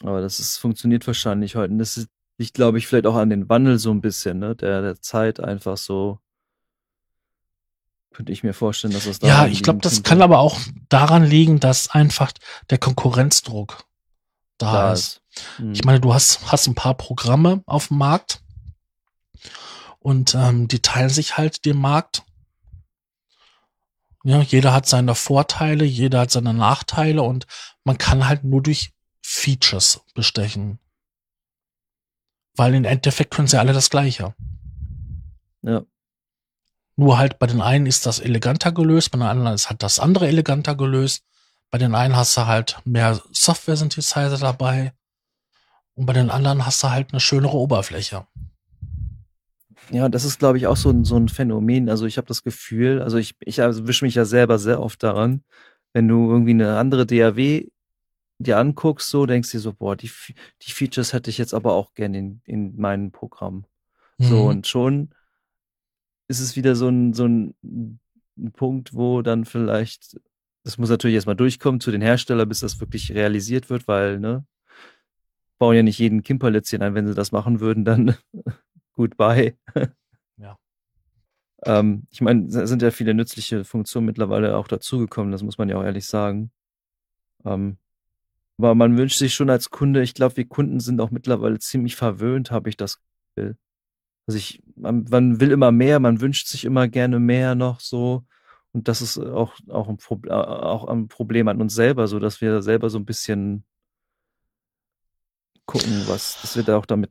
Aber 0.02 0.20
das 0.20 0.40
ist, 0.40 0.58
funktioniert 0.58 1.06
wahrscheinlich 1.06 1.56
heute. 1.56 1.72
Und 1.72 1.78
das 1.78 2.06
liegt, 2.36 2.52
glaube 2.52 2.76
ich, 2.76 2.86
vielleicht 2.86 3.06
auch 3.06 3.16
an 3.16 3.30
den 3.30 3.48
Wandel 3.48 3.78
so 3.78 3.90
ein 3.92 4.02
bisschen, 4.02 4.40
ne? 4.40 4.54
Der, 4.54 4.82
der 4.82 5.00
Zeit 5.00 5.40
einfach 5.40 5.78
so. 5.78 6.20
Könnte 8.18 8.32
ich 8.32 8.42
mir 8.42 8.52
vorstellen, 8.52 8.92
dass 8.92 9.04
das 9.04 9.20
da. 9.20 9.28
Ja, 9.28 9.46
ich 9.46 9.62
glaube, 9.62 9.78
das 9.78 10.02
kann 10.02 10.22
aber 10.22 10.40
auch 10.40 10.58
daran 10.88 11.22
liegen, 11.22 11.60
dass 11.60 11.88
einfach 11.90 12.32
der 12.68 12.78
Konkurrenzdruck 12.78 13.84
da, 14.56 14.72
da 14.72 14.92
ist. 14.92 15.22
ist. 15.30 15.60
Mhm. 15.60 15.72
Ich 15.72 15.84
meine, 15.84 16.00
du 16.00 16.12
hast, 16.12 16.50
hast 16.50 16.66
ein 16.66 16.74
paar 16.74 16.94
Programme 16.94 17.62
auf 17.66 17.86
dem 17.86 17.98
Markt 17.98 18.42
und 20.00 20.34
ähm, 20.34 20.66
die 20.66 20.82
teilen 20.82 21.10
sich 21.10 21.36
halt 21.36 21.64
den 21.64 21.76
Markt. 21.76 22.24
Ja, 24.24 24.42
jeder 24.42 24.72
hat 24.72 24.86
seine 24.86 25.14
Vorteile, 25.14 25.84
jeder 25.84 26.22
hat 26.22 26.32
seine 26.32 26.54
Nachteile 26.54 27.22
und 27.22 27.46
man 27.84 27.98
kann 27.98 28.26
halt 28.26 28.42
nur 28.42 28.64
durch 28.64 28.94
Features 29.22 30.00
bestechen. 30.14 30.80
Weil 32.56 32.74
im 32.74 32.84
Endeffekt 32.84 33.32
können 33.32 33.46
sie 33.46 33.60
alle 33.60 33.74
das 33.74 33.90
Gleiche. 33.90 34.34
Ja. 35.62 35.84
Nur 36.98 37.16
halt 37.16 37.38
bei 37.38 37.46
den 37.46 37.60
einen 37.60 37.86
ist 37.86 38.06
das 38.06 38.18
eleganter 38.18 38.72
gelöst, 38.72 39.12
bei 39.12 39.18
den 39.18 39.28
anderen 39.28 39.54
ist 39.54 39.70
halt 39.70 39.84
das 39.84 40.00
andere 40.00 40.26
eleganter 40.26 40.74
gelöst. 40.74 41.22
Bei 41.70 41.78
den 41.78 41.94
einen 41.94 42.16
hast 42.16 42.36
du 42.36 42.46
halt 42.46 42.76
mehr 42.84 43.22
Software-Synthesizer 43.30 44.36
dabei 44.36 44.92
und 45.94 46.06
bei 46.06 46.12
den 46.12 46.28
anderen 46.28 46.66
hast 46.66 46.82
du 46.82 46.90
halt 46.90 47.12
eine 47.12 47.20
schönere 47.20 47.56
Oberfläche. 47.56 48.26
Ja, 49.90 50.08
das 50.08 50.24
ist, 50.24 50.40
glaube 50.40 50.58
ich, 50.58 50.66
auch 50.66 50.76
so 50.76 50.90
ein, 50.90 51.04
so 51.04 51.16
ein 51.16 51.28
Phänomen. 51.28 51.88
Also 51.88 52.04
ich 52.04 52.16
habe 52.16 52.26
das 52.26 52.42
Gefühl, 52.42 53.00
also 53.00 53.16
ich, 53.16 53.36
ich 53.44 53.60
erwische 53.60 54.04
mich 54.04 54.16
ja 54.16 54.24
selber 54.24 54.58
sehr 54.58 54.82
oft 54.82 55.00
daran, 55.00 55.44
wenn 55.92 56.08
du 56.08 56.28
irgendwie 56.28 56.50
eine 56.50 56.78
andere 56.78 57.06
DAW 57.06 57.64
dir 58.38 58.58
anguckst, 58.58 59.08
so 59.08 59.24
denkst 59.24 59.52
du 59.52 59.58
dir 59.58 59.62
so, 59.62 59.72
boah, 59.72 59.94
die, 59.94 60.10
die 60.62 60.72
Features 60.72 61.12
hätte 61.12 61.30
ich 61.30 61.38
jetzt 61.38 61.54
aber 61.54 61.74
auch 61.74 61.94
gerne 61.94 62.18
in, 62.18 62.40
in 62.44 62.76
meinem 62.76 63.12
Programm. 63.12 63.66
Mhm. 64.18 64.24
So, 64.24 64.42
und 64.46 64.66
schon 64.66 65.10
ist 66.28 66.40
es 66.40 66.56
wieder 66.56 66.76
so 66.76 66.88
ein, 66.88 67.12
so 67.12 67.26
ein, 67.26 67.54
Punkt, 68.52 68.94
wo 68.94 69.22
dann 69.22 69.44
vielleicht, 69.44 70.20
das 70.62 70.78
muss 70.78 70.90
natürlich 70.90 71.16
erstmal 71.16 71.36
durchkommen 71.36 71.80
zu 71.80 71.90
den 71.90 72.00
Herstellern, 72.00 72.48
bis 72.48 72.60
das 72.60 72.80
wirklich 72.80 73.12
realisiert 73.12 73.68
wird, 73.70 73.88
weil, 73.88 74.20
ne, 74.20 74.46
bauen 75.58 75.74
ja 75.74 75.82
nicht 75.82 75.98
jeden 75.98 76.22
Kimperlitzchen 76.22 76.82
ein, 76.82 76.94
wenn 76.94 77.06
sie 77.06 77.14
das 77.14 77.32
machen 77.32 77.60
würden, 77.60 77.84
dann 77.84 78.16
goodbye. 78.92 79.56
Ja. 80.36 80.56
ähm, 81.64 82.06
ich 82.10 82.20
meine, 82.20 82.46
es 82.46 82.68
sind 82.68 82.82
ja 82.82 82.90
viele 82.90 83.14
nützliche 83.14 83.64
Funktionen 83.64 84.06
mittlerweile 84.06 84.56
auch 84.56 84.68
dazugekommen, 84.68 85.32
das 85.32 85.42
muss 85.42 85.58
man 85.58 85.68
ja 85.68 85.76
auch 85.76 85.84
ehrlich 85.84 86.06
sagen. 86.06 86.52
Ähm, 87.44 87.78
aber 88.58 88.74
man 88.74 88.96
wünscht 88.96 89.18
sich 89.18 89.34
schon 89.34 89.50
als 89.50 89.70
Kunde, 89.70 90.02
ich 90.02 90.14
glaube, 90.14 90.36
wir 90.36 90.48
Kunden 90.48 90.80
sind 90.80 91.00
auch 91.00 91.10
mittlerweile 91.10 91.58
ziemlich 91.58 91.96
verwöhnt, 91.96 92.50
habe 92.50 92.68
ich 92.68 92.76
das 92.76 93.00
Gefühl. 93.34 93.56
Also 94.28 94.38
ich, 94.38 94.62
man, 94.76 95.04
man 95.10 95.40
will 95.40 95.50
immer 95.50 95.72
mehr, 95.72 95.98
man 95.98 96.20
wünscht 96.20 96.46
sich 96.46 96.64
immer 96.64 96.86
gerne 96.86 97.18
mehr 97.18 97.56
noch 97.56 97.80
so. 97.80 98.24
Und 98.72 98.86
das 98.86 99.02
ist 99.02 99.18
auch, 99.18 99.54
auch, 99.68 99.88
ein, 99.88 99.96
Pro, 99.96 100.20
äh, 100.26 100.30
auch 100.30 100.86
ein 100.86 101.08
Problem 101.08 101.48
an 101.48 101.60
uns 101.60 101.74
selber, 101.74 102.06
so 102.06 102.20
dass 102.20 102.40
wir 102.40 102.62
selber 102.62 102.90
so 102.90 102.98
ein 102.98 103.06
bisschen 103.06 103.64
gucken, 105.66 106.04
was, 106.06 106.40
dass 106.42 106.54
wir 106.54 106.62
da 106.62 106.76
auch 106.76 106.86
damit 106.86 107.10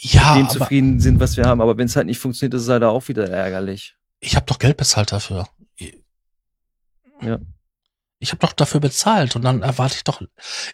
ja, 0.00 0.36
dem 0.36 0.48
zufrieden 0.48 1.00
sind, 1.00 1.20
was 1.20 1.36
wir 1.36 1.44
haben. 1.44 1.60
Aber 1.60 1.76
wenn 1.76 1.86
es 1.86 1.96
halt 1.96 2.06
nicht 2.06 2.18
funktioniert, 2.18 2.54
ist 2.54 2.62
es 2.62 2.68
halt 2.68 2.84
auch 2.84 3.08
wieder 3.08 3.28
ärgerlich. 3.28 3.96
Ich 4.20 4.36
habe 4.36 4.46
doch 4.46 4.58
Geld 4.58 4.76
bezahlt 4.76 5.12
dafür. 5.12 5.48
Ja 7.20 7.38
ich 8.18 8.30
habe 8.30 8.40
doch 8.40 8.52
dafür 8.52 8.80
bezahlt 8.80 9.36
und 9.36 9.42
dann 9.42 9.62
erwarte 9.62 9.96
ich 9.96 10.04
doch, 10.04 10.22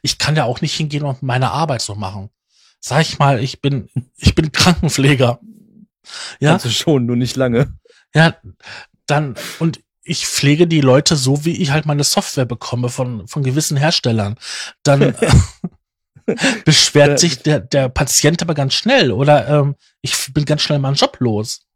ich 0.03 0.19
kann 0.19 0.37
ja 0.37 0.45
auch 0.45 0.61
nicht 0.61 0.75
hingehen 0.75 1.05
und 1.05 1.23
meine 1.23 1.51
Arbeit 1.51 1.83
so 1.83 1.95
machen. 1.95 2.31
Sag 2.87 3.01
ich 3.01 3.19
mal, 3.19 3.43
ich 3.43 3.63
bin, 3.63 3.89
ich 4.19 4.35
bin 4.35 4.53
Krankenpfleger. 4.53 5.41
Ja. 6.39 6.53
Also 6.53 6.69
schon, 6.69 7.07
nur 7.07 7.17
nicht 7.17 7.35
lange. 7.35 7.79
Ja, 8.15 8.37
dann, 9.07 9.37
und 9.59 9.83
ich 10.03 10.27
pflege 10.27 10.67
die 10.67 10.83
Leute 10.83 11.17
so, 11.17 11.47
wie 11.47 11.63
ich 11.63 11.71
halt 11.71 11.87
meine 11.87 12.05
Software 12.05 12.45
bekomme 12.45 12.91
von, 12.91 13.27
von 13.27 13.43
gewissen 13.43 13.79
Herstellern. 13.79 14.37
Dann 14.83 15.15
beschwert 16.67 17.19
sich 17.21 17.43
der, 17.43 17.61
der 17.61 17.89
Patient 17.89 18.43
aber 18.43 18.53
ganz 18.53 18.75
schnell 18.75 19.13
oder 19.13 19.49
ähm, 19.49 19.77
ich 20.03 20.35
bin 20.35 20.45
ganz 20.45 20.61
schnell 20.61 20.79
meinen 20.79 20.97
Job 20.97 21.17
los. 21.21 21.67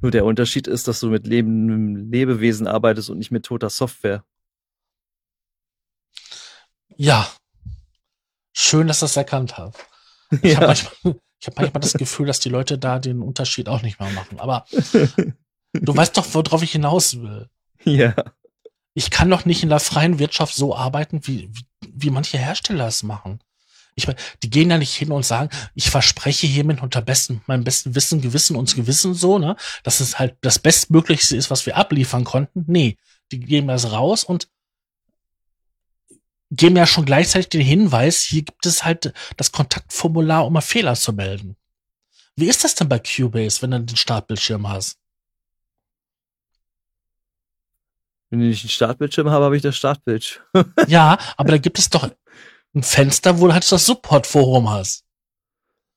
Nur 0.00 0.12
der 0.12 0.24
Unterschied 0.24 0.66
ist, 0.66 0.88
dass 0.88 1.00
du 1.00 1.10
mit 1.10 1.26
lebendem 1.26 2.10
Lebewesen 2.10 2.66
arbeitest 2.66 3.10
und 3.10 3.18
nicht 3.18 3.32
mit 3.32 3.44
toter 3.44 3.68
Software. 3.68 4.24
Ja. 6.96 7.30
Schön, 8.54 8.86
dass 8.86 9.00
das 9.00 9.18
erkannt 9.18 9.58
hat. 9.58 9.89
Ich 10.42 10.52
ja. 10.52 10.56
habe 10.56 10.66
manchmal, 10.68 11.16
ich 11.40 11.46
hab 11.46 11.56
manchmal 11.56 11.80
das 11.80 11.94
Gefühl, 11.94 12.26
dass 12.26 12.40
die 12.40 12.48
Leute 12.48 12.78
da 12.78 12.98
den 12.98 13.22
Unterschied 13.22 13.68
auch 13.68 13.82
nicht 13.82 13.98
mehr 13.98 14.10
machen. 14.10 14.38
Aber 14.40 14.64
du 15.72 15.96
weißt 15.96 16.16
doch, 16.16 16.26
worauf 16.32 16.62
ich 16.62 16.72
hinaus 16.72 17.20
will. 17.20 17.48
Ja. 17.84 18.14
Ich 18.94 19.10
kann 19.10 19.30
doch 19.30 19.44
nicht 19.44 19.62
in 19.62 19.68
der 19.68 19.80
freien 19.80 20.18
Wirtschaft 20.18 20.54
so 20.54 20.76
arbeiten, 20.76 21.26
wie, 21.26 21.48
wie, 21.52 21.64
wie 21.92 22.10
manche 22.10 22.38
Hersteller 22.38 22.86
es 22.86 23.02
machen. 23.02 23.40
Ich 23.94 24.06
meine, 24.06 24.18
die 24.42 24.50
gehen 24.50 24.68
da 24.68 24.78
nicht 24.78 24.94
hin 24.94 25.12
und 25.12 25.26
sagen, 25.26 25.50
ich 25.74 25.90
verspreche 25.90 26.46
hiermit 26.46 26.82
unter 26.82 27.02
besten, 27.02 27.42
meinem 27.46 27.64
besten 27.64 27.94
Wissen, 27.94 28.20
Gewissen 28.20 28.56
und 28.56 28.74
Gewissen 28.74 29.14
so, 29.14 29.38
ne, 29.38 29.56
dass 29.82 30.00
es 30.00 30.18
halt 30.18 30.36
das 30.40 30.58
Bestmöglichste 30.58 31.36
ist, 31.36 31.50
was 31.50 31.66
wir 31.66 31.76
abliefern 31.76 32.24
konnten. 32.24 32.64
Nee, 32.66 32.96
die 33.32 33.40
geben 33.40 33.68
das 33.68 33.92
raus 33.92 34.24
und 34.24 34.48
geben 36.50 36.76
ja 36.76 36.86
schon 36.86 37.04
gleichzeitig 37.04 37.48
den 37.48 37.60
Hinweis, 37.60 38.22
hier 38.22 38.42
gibt 38.42 38.66
es 38.66 38.84
halt 38.84 39.12
das 39.36 39.52
Kontaktformular, 39.52 40.46
um 40.46 40.52
mal 40.52 40.60
Fehler 40.60 40.94
zu 40.94 41.12
melden. 41.12 41.56
Wie 42.36 42.48
ist 42.48 42.64
das 42.64 42.74
denn 42.74 42.88
bei 42.88 42.98
Cubase, 42.98 43.62
wenn 43.62 43.70
du 43.70 43.80
den 43.80 43.96
Startbildschirm 43.96 44.68
hast? 44.68 44.98
Wenn 48.30 48.40
ich 48.42 48.62
einen 48.62 48.70
Startbildschirm 48.70 49.28
habe, 49.28 49.44
habe 49.44 49.56
ich 49.56 49.62
das 49.62 49.76
Startbildschirm. 49.76 50.44
ja, 50.86 51.18
aber 51.36 51.52
da 51.52 51.58
gibt 51.58 51.78
es 51.78 51.90
doch 51.90 52.08
ein 52.74 52.82
Fenster, 52.82 53.40
wo 53.40 53.48
du 53.48 53.52
halt 53.52 53.70
das 53.70 53.86
Support-Forum 53.86 54.70
hast. 54.70 55.04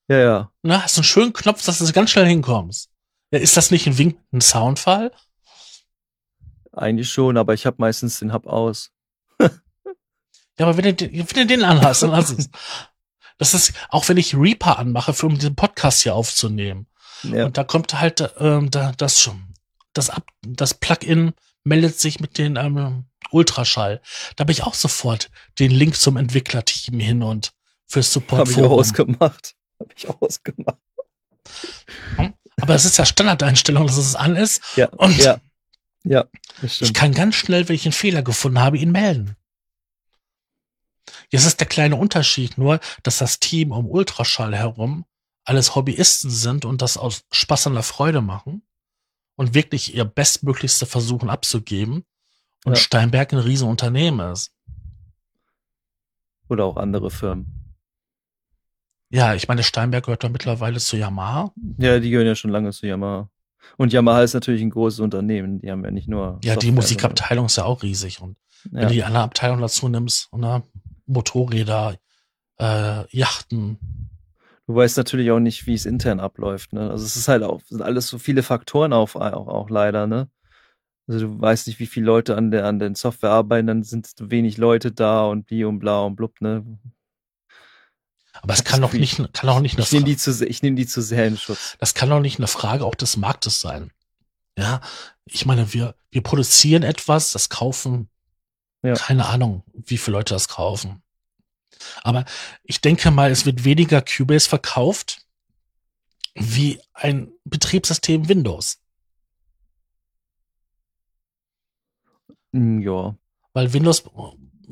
Ja, 0.07 0.17
ja. 0.17 0.51
Na, 0.63 0.83
hast 0.83 0.97
du 0.97 1.01
einen 1.01 1.05
schönen 1.05 1.33
Knopf, 1.33 1.63
dass 1.65 1.79
du 1.79 1.91
ganz 1.91 2.11
schnell 2.11 2.25
hinkommst. 2.25 2.89
Ja, 3.31 3.39
ist 3.39 3.55
das 3.55 3.71
nicht 3.71 3.87
ein 3.87 3.97
winkenden 3.97 4.41
Soundfall? 4.41 5.11
Eigentlich 6.71 7.09
schon, 7.09 7.37
aber 7.37 7.53
ich 7.53 7.65
habe 7.65 7.77
meistens 7.79 8.19
den 8.19 8.33
Hub 8.33 8.47
aus. 8.47 8.92
Ja, 10.59 10.67
aber 10.67 10.77
wenn 10.77 10.95
du, 10.95 11.11
wenn 11.11 11.25
du 11.25 11.45
den 11.45 11.63
anhast, 11.63 12.03
dann 12.03 12.11
lass 12.11 12.31
es. 12.31 12.49
Das 13.37 13.53
ist, 13.53 13.73
auch 13.89 14.07
wenn 14.07 14.17
ich 14.17 14.35
Reaper 14.35 14.77
anmache, 14.77 15.13
für 15.13 15.25
um 15.25 15.37
diesen 15.37 15.55
Podcast 15.55 16.03
hier 16.03 16.15
aufzunehmen. 16.15 16.87
Ja. 17.23 17.45
Und 17.45 17.57
da 17.57 17.63
kommt 17.63 17.99
halt 17.99 18.23
ähm, 18.37 18.69
da, 18.69 18.91
das, 18.97 19.29
das, 19.93 20.09
Ab, 20.09 20.23
das 20.41 20.75
Plugin 20.75 21.33
meldet 21.63 21.99
sich 21.99 22.19
mit 22.19 22.37
den 22.37 22.57
ähm, 22.57 23.05
Ultraschall. 23.31 24.01
Da 24.35 24.43
habe 24.43 24.51
ich 24.51 24.63
auch 24.63 24.75
sofort 24.75 25.31
den 25.59 25.71
Link 25.71 25.95
zum 25.95 26.17
Entwicklerteam 26.17 26.99
hin 26.99 27.23
und 27.23 27.53
fürs 27.87 28.13
Support. 28.13 28.41
Habe 28.41 28.51
ich 28.51 28.61
auch 28.61 28.71
ausgemacht. 28.71 29.55
Habe 29.79 29.93
ich 29.95 30.07
auch 30.07 30.21
ausgemacht. 30.21 30.77
Hm? 32.17 32.33
Aber 32.61 32.75
es 32.75 32.85
ist 32.85 32.97
ja 32.97 33.05
Standardeinstellung, 33.05 33.87
dass 33.87 33.97
es 33.97 34.15
an 34.15 34.35
ist. 34.35 34.61
Ja. 34.75 34.89
Und 34.89 35.17
ja. 35.17 35.39
Ja, 36.05 36.25
ich 36.61 36.93
kann 36.93 37.13
ganz 37.13 37.35
schnell, 37.35 37.69
wenn 37.69 37.75
ich 37.75 37.85
einen 37.85 37.93
Fehler 37.93 38.23
gefunden 38.23 38.59
habe, 38.59 38.77
ihn 38.77 38.91
melden. 38.91 39.37
Jetzt 41.33 41.47
ist 41.47 41.59
der 41.59 41.67
kleine 41.67 41.95
Unterschied 41.95 42.59
nur, 42.59 42.79
dass 43.01 43.17
das 43.17 43.39
Team 43.39 43.71
um 43.71 43.89
Ultraschall 43.89 44.55
herum 44.55 45.03
alles 45.45 45.73
Hobbyisten 45.73 46.29
sind 46.29 46.63
und 46.63 46.83
das 46.83 46.95
aus 46.95 47.25
Spaß 47.31 47.65
an 47.65 47.73
der 47.73 47.81
Freude 47.81 48.21
machen 48.21 48.61
und 49.35 49.55
wirklich 49.55 49.95
ihr 49.95 50.05
Bestmöglichste 50.05 50.85
versuchen 50.85 51.31
abzugeben 51.31 52.05
und 52.65 52.73
ja. 52.73 52.75
Steinberg 52.75 53.33
ein 53.33 53.39
Riesenunternehmen 53.39 54.31
ist. 54.31 54.51
Oder 56.49 56.65
auch 56.65 56.77
andere 56.77 57.09
Firmen. 57.09 57.75
Ja, 59.09 59.33
ich 59.33 59.47
meine, 59.47 59.63
Steinberg 59.63 60.05
gehört 60.05 60.23
doch 60.23 60.29
mittlerweile 60.29 60.79
zu 60.79 60.97
Yamaha. 60.97 61.51
Ja, 61.79 61.99
die 61.99 62.11
gehören 62.11 62.27
ja 62.27 62.35
schon 62.35 62.51
lange 62.51 62.71
zu 62.73 62.85
Yamaha. 62.85 63.27
Und 63.77 63.91
Yamaha 63.91 64.21
ist 64.21 64.35
natürlich 64.35 64.61
ein 64.61 64.69
großes 64.69 64.99
Unternehmen. 64.99 65.57
Die 65.61 65.71
haben 65.71 65.83
ja 65.83 65.89
nicht 65.89 66.07
nur. 66.07 66.39
Ja, 66.43 66.53
Software, 66.53 66.57
die 66.57 66.71
Musikabteilung 66.73 67.47
ist 67.47 67.55
ja 67.55 67.65
auch 67.65 67.81
riesig. 67.81 68.21
Und 68.21 68.37
wenn 68.69 68.83
ja. 68.83 68.87
du 68.87 68.93
die 68.93 69.03
andere 69.03 69.23
Abteilung 69.23 69.61
dazu 69.61 69.89
nimmst, 69.89 70.31
oder? 70.31 70.61
Motorräder, 71.13 71.97
äh, 72.59 73.05
Yachten. 73.15 74.09
Du 74.67 74.75
weißt 74.75 74.97
natürlich 74.97 75.31
auch 75.31 75.39
nicht, 75.39 75.67
wie 75.67 75.73
es 75.73 75.85
intern 75.85 76.19
abläuft. 76.19 76.73
Ne? 76.73 76.89
Also 76.89 77.05
es 77.05 77.15
ist 77.15 77.27
halt 77.27 77.43
auch 77.43 77.61
sind 77.67 77.81
alles 77.81 78.07
so 78.07 78.17
viele 78.17 78.43
Faktoren 78.43 78.93
auf, 78.93 79.15
auch, 79.15 79.47
auch 79.47 79.69
leider. 79.69 80.07
Ne? 80.07 80.29
Also 81.07 81.27
du 81.27 81.41
weißt 81.41 81.67
nicht, 81.67 81.79
wie 81.79 81.85
viele 81.85 82.05
Leute 82.05 82.37
an 82.37 82.51
der 82.51 82.65
an 82.65 82.79
den 82.79 82.95
Software 82.95 83.31
arbeiten, 83.31 83.67
dann 83.67 83.83
sind 83.83 84.13
wenig 84.19 84.57
Leute 84.57 84.91
da 84.91 85.25
und 85.25 85.45
bli 85.45 85.65
und 85.65 85.79
bla 85.79 86.01
und 86.01 86.15
blub. 86.15 86.39
Ne? 86.39 86.79
Aber 88.41 88.53
es 88.53 88.63
kann 88.63 88.81
doch 88.81 88.93
nicht, 88.93 89.33
kann 89.33 89.49
auch 89.49 89.59
nicht 89.59 89.75
eine 89.75 89.83
ich 89.83 89.91
nehme 89.91 90.05
die 90.05 90.17
zu, 90.17 90.47
ich 90.47 90.63
nehme 90.63 90.75
die 90.75 90.87
zu 90.87 91.01
sehr 91.01 91.27
in 91.27 91.37
Schutz. 91.37 91.75
Das 91.79 91.93
kann 91.93 92.09
doch 92.09 92.19
nicht 92.19 92.39
eine 92.39 92.47
Frage 92.47 92.85
auch 92.85 92.95
des 92.95 93.17
Marktes 93.17 93.59
sein. 93.59 93.91
Ja, 94.57 94.81
ich 95.25 95.45
meine, 95.45 95.73
wir, 95.73 95.95
wir 96.11 96.21
produzieren 96.21 96.83
etwas, 96.83 97.31
das 97.31 97.49
kaufen 97.49 98.09
ja. 98.83 98.95
Keine 98.95 99.25
Ahnung, 99.25 99.63
wie 99.73 99.97
viele 99.97 100.17
Leute 100.17 100.33
das 100.33 100.49
kaufen. 100.49 101.01
Aber 102.03 102.25
ich 102.63 102.81
denke 102.81 103.11
mal, 103.11 103.31
es 103.31 103.45
wird 103.45 103.63
weniger 103.63 104.01
Cubase 104.01 104.47
verkauft 104.49 105.25
wie 106.35 106.81
ein 106.93 107.31
Betriebssystem 107.45 108.27
Windows. 108.27 108.79
Hm, 112.53 112.81
Ja. 112.81 113.15
Weil 113.55 113.71
Windows 113.71 114.03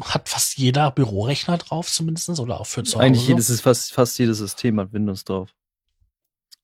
hat 0.02 0.28
fast 0.28 0.58
jeder 0.58 0.90
Bürorechner 0.90 1.58
drauf, 1.60 1.92
zumindestens 1.92 2.40
oder 2.40 2.60
auch 2.60 2.66
für 2.66 2.84
zu 2.84 2.96
Hause. 2.96 3.06
Eigentlich 3.06 3.28
jedes 3.28 3.50
ist 3.50 3.62
fast, 3.62 3.94
fast 3.94 4.18
jedes 4.18 4.40
System 4.40 4.80
hat 4.80 4.92
Windows 4.92 5.24
drauf. 5.24 5.54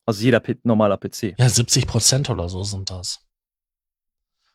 Also 0.06 0.24
jeder 0.24 0.40
P 0.40 0.58
normaler 0.64 0.98
PC. 0.98 1.36
Ja, 1.38 1.50
70 1.50 1.86
Prozent 1.86 2.30
oder 2.30 2.50
so 2.50 2.64
sind 2.64 2.90
das. 2.90 3.20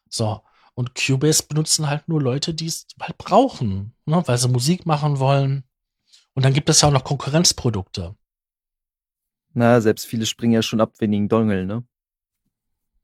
So. 0.08 0.40
Und 0.74 0.94
Cubase 0.94 1.42
benutzen 1.46 1.88
halt 1.88 2.08
nur 2.08 2.22
Leute, 2.22 2.54
die 2.54 2.66
es 2.66 2.86
halt 2.98 3.18
brauchen, 3.18 3.94
ne? 4.06 4.22
weil 4.26 4.38
sie 4.38 4.48
Musik 4.48 4.86
machen 4.86 5.18
wollen. 5.18 5.64
Und 6.34 6.44
dann 6.44 6.54
gibt 6.54 6.68
es 6.68 6.80
ja 6.80 6.88
auch 6.88 6.92
noch 6.92 7.04
Konkurrenzprodukte. 7.04 8.16
Na, 9.54 9.80
selbst 9.80 10.06
viele 10.06 10.26
springen 10.26 10.54
ja 10.54 10.62
schon 10.62 10.80
ab 10.80 10.98
wenigen 11.00 11.28
Dongle, 11.28 11.66
ne? 11.66 11.84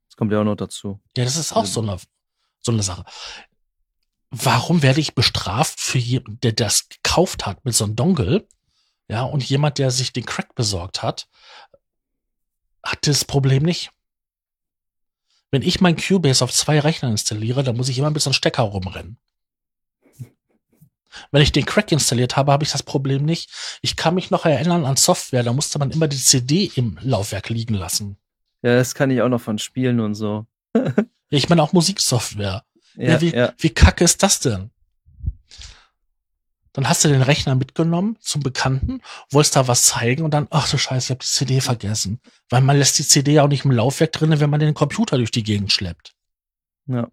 Das 0.07 0.15
kommt 0.15 0.31
ja 0.31 0.41
auch 0.41 0.45
noch 0.45 0.55
dazu. 0.55 0.99
Ja, 1.15 1.23
das 1.23 1.35
ist 1.35 1.53
auch 1.53 1.65
so 1.65 1.81
eine, 1.81 1.97
so 2.61 2.71
eine 2.71 2.81
Sache. 2.81 3.05
Warum 4.31 4.81
werde 4.81 4.99
ich 4.99 5.15
bestraft 5.15 5.79
für 5.79 5.97
jemanden, 5.97 6.39
der 6.41 6.53
das 6.53 6.89
gekauft 6.89 7.45
hat 7.45 7.63
mit 7.65 7.75
so 7.75 7.83
einem 7.83 7.95
Dongle? 7.95 8.47
Ja, 9.07 9.23
und 9.23 9.43
jemand, 9.43 9.77
der 9.77 9.91
sich 9.91 10.13
den 10.13 10.25
Crack 10.25 10.53
besorgt 10.55 11.01
hat, 11.01 11.27
hat 12.83 13.07
das 13.07 13.25
Problem 13.25 13.63
nicht. 13.63 13.91
Wenn 15.51 15.63
ich 15.63 15.81
mein 15.81 15.97
Cubase 15.97 16.43
auf 16.43 16.53
zwei 16.53 16.79
Rechnern 16.79 17.11
installiere, 17.11 17.63
dann 17.63 17.75
muss 17.75 17.89
ich 17.89 17.97
immer 17.97 18.11
mit 18.11 18.21
so 18.21 18.29
einem 18.29 18.35
Stecker 18.35 18.63
rumrennen. 18.63 19.17
Wenn 21.31 21.41
ich 21.41 21.51
den 21.51 21.65
Crack 21.65 21.91
installiert 21.91 22.37
habe, 22.37 22.51
habe 22.51 22.63
ich 22.63 22.71
das 22.71 22.83
Problem 22.83 23.25
nicht. 23.25 23.49
Ich 23.81 23.95
kann 23.95 24.15
mich 24.15 24.31
noch 24.31 24.45
erinnern 24.45 24.85
an 24.85 24.95
Software, 24.95 25.43
da 25.43 25.53
musste 25.53 25.79
man 25.79 25.91
immer 25.91 26.07
die 26.07 26.17
CD 26.17 26.71
im 26.75 26.97
Laufwerk 27.01 27.49
liegen 27.49 27.73
lassen. 27.73 28.17
Ja, 28.61 28.75
das 28.75 28.93
kann 28.93 29.09
ich 29.09 29.21
auch 29.21 29.29
noch 29.29 29.41
von 29.41 29.57
Spielen 29.57 29.99
und 29.99 30.15
so. 30.15 30.45
Ich 31.31 31.47
meine 31.47 31.61
auch 31.61 31.73
Musiksoftware. 31.73 32.63
Ja, 32.95 33.03
Ja, 33.11 33.21
wie, 33.21 33.31
ja. 33.31 33.53
wie 33.59 33.69
kacke 33.69 34.03
ist 34.03 34.23
das 34.23 34.39
denn? 34.39 34.71
Dann 36.73 36.87
hast 36.87 37.03
du 37.03 37.07
den 37.07 37.21
Rechner 37.21 37.55
mitgenommen 37.55 38.17
zum 38.19 38.41
Bekannten, 38.41 39.01
wolltest 39.29 39.55
da 39.55 39.67
was 39.67 39.85
zeigen 39.85 40.23
und 40.23 40.33
dann, 40.33 40.47
ach 40.49 40.69
du 40.69 40.77
Scheiße, 40.77 41.05
ich 41.05 41.09
habe 41.11 41.19
die 41.19 41.27
CD 41.27 41.61
vergessen. 41.61 42.19
Weil 42.49 42.61
man 42.61 42.77
lässt 42.77 42.97
die 42.99 43.07
CD 43.07 43.33
ja 43.33 43.43
auch 43.43 43.47
nicht 43.47 43.65
im 43.65 43.71
Laufwerk 43.71 44.11
drinne, 44.11 44.39
wenn 44.39 44.49
man 44.49 44.59
den 44.59 44.73
Computer 44.73 45.17
durch 45.17 45.31
die 45.31 45.43
Gegend 45.43 45.71
schleppt. 45.71 46.13
Ja. 46.87 47.09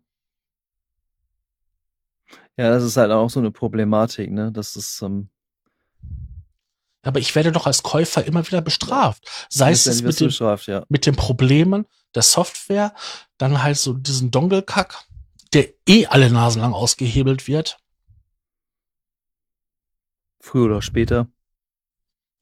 Ja, 2.57 2.71
das 2.71 2.83
ist 2.83 2.97
halt 2.97 3.11
auch 3.11 3.29
so 3.29 3.39
eine 3.41 3.51
Problematik, 3.51 4.31
ne? 4.31 4.51
Das 4.51 4.77
ist, 4.77 5.03
ähm, 5.03 5.29
Aber 7.03 7.21
ich 7.21 7.35
werde 7.35 7.53
doch 7.53 7.67
als 7.67 7.83
Käufer 7.83 8.25
immer 8.25 8.47
wieder 8.47 8.63
bestraft. 8.63 9.29
Sei 9.51 9.73
es 9.73 10.03
mit 10.03 10.19
bestraft, 10.19 10.67
ja. 10.67 10.85
mit 10.89 11.05
den 11.07 11.17
Problemen 11.17 11.87
der 12.15 12.23
Software, 12.23 12.95
dann 13.37 13.63
halt 13.63 13.77
so 13.77 13.93
diesen 13.93 14.31
Dongle-Kack, 14.31 15.05
der 15.53 15.69
eh 15.87 16.07
alle 16.07 16.31
Nasen 16.31 16.63
lang 16.63 16.73
ausgehebelt 16.73 17.47
wird. 17.47 17.79
Früher 20.41 20.65
oder 20.67 20.83
später. 20.83 21.29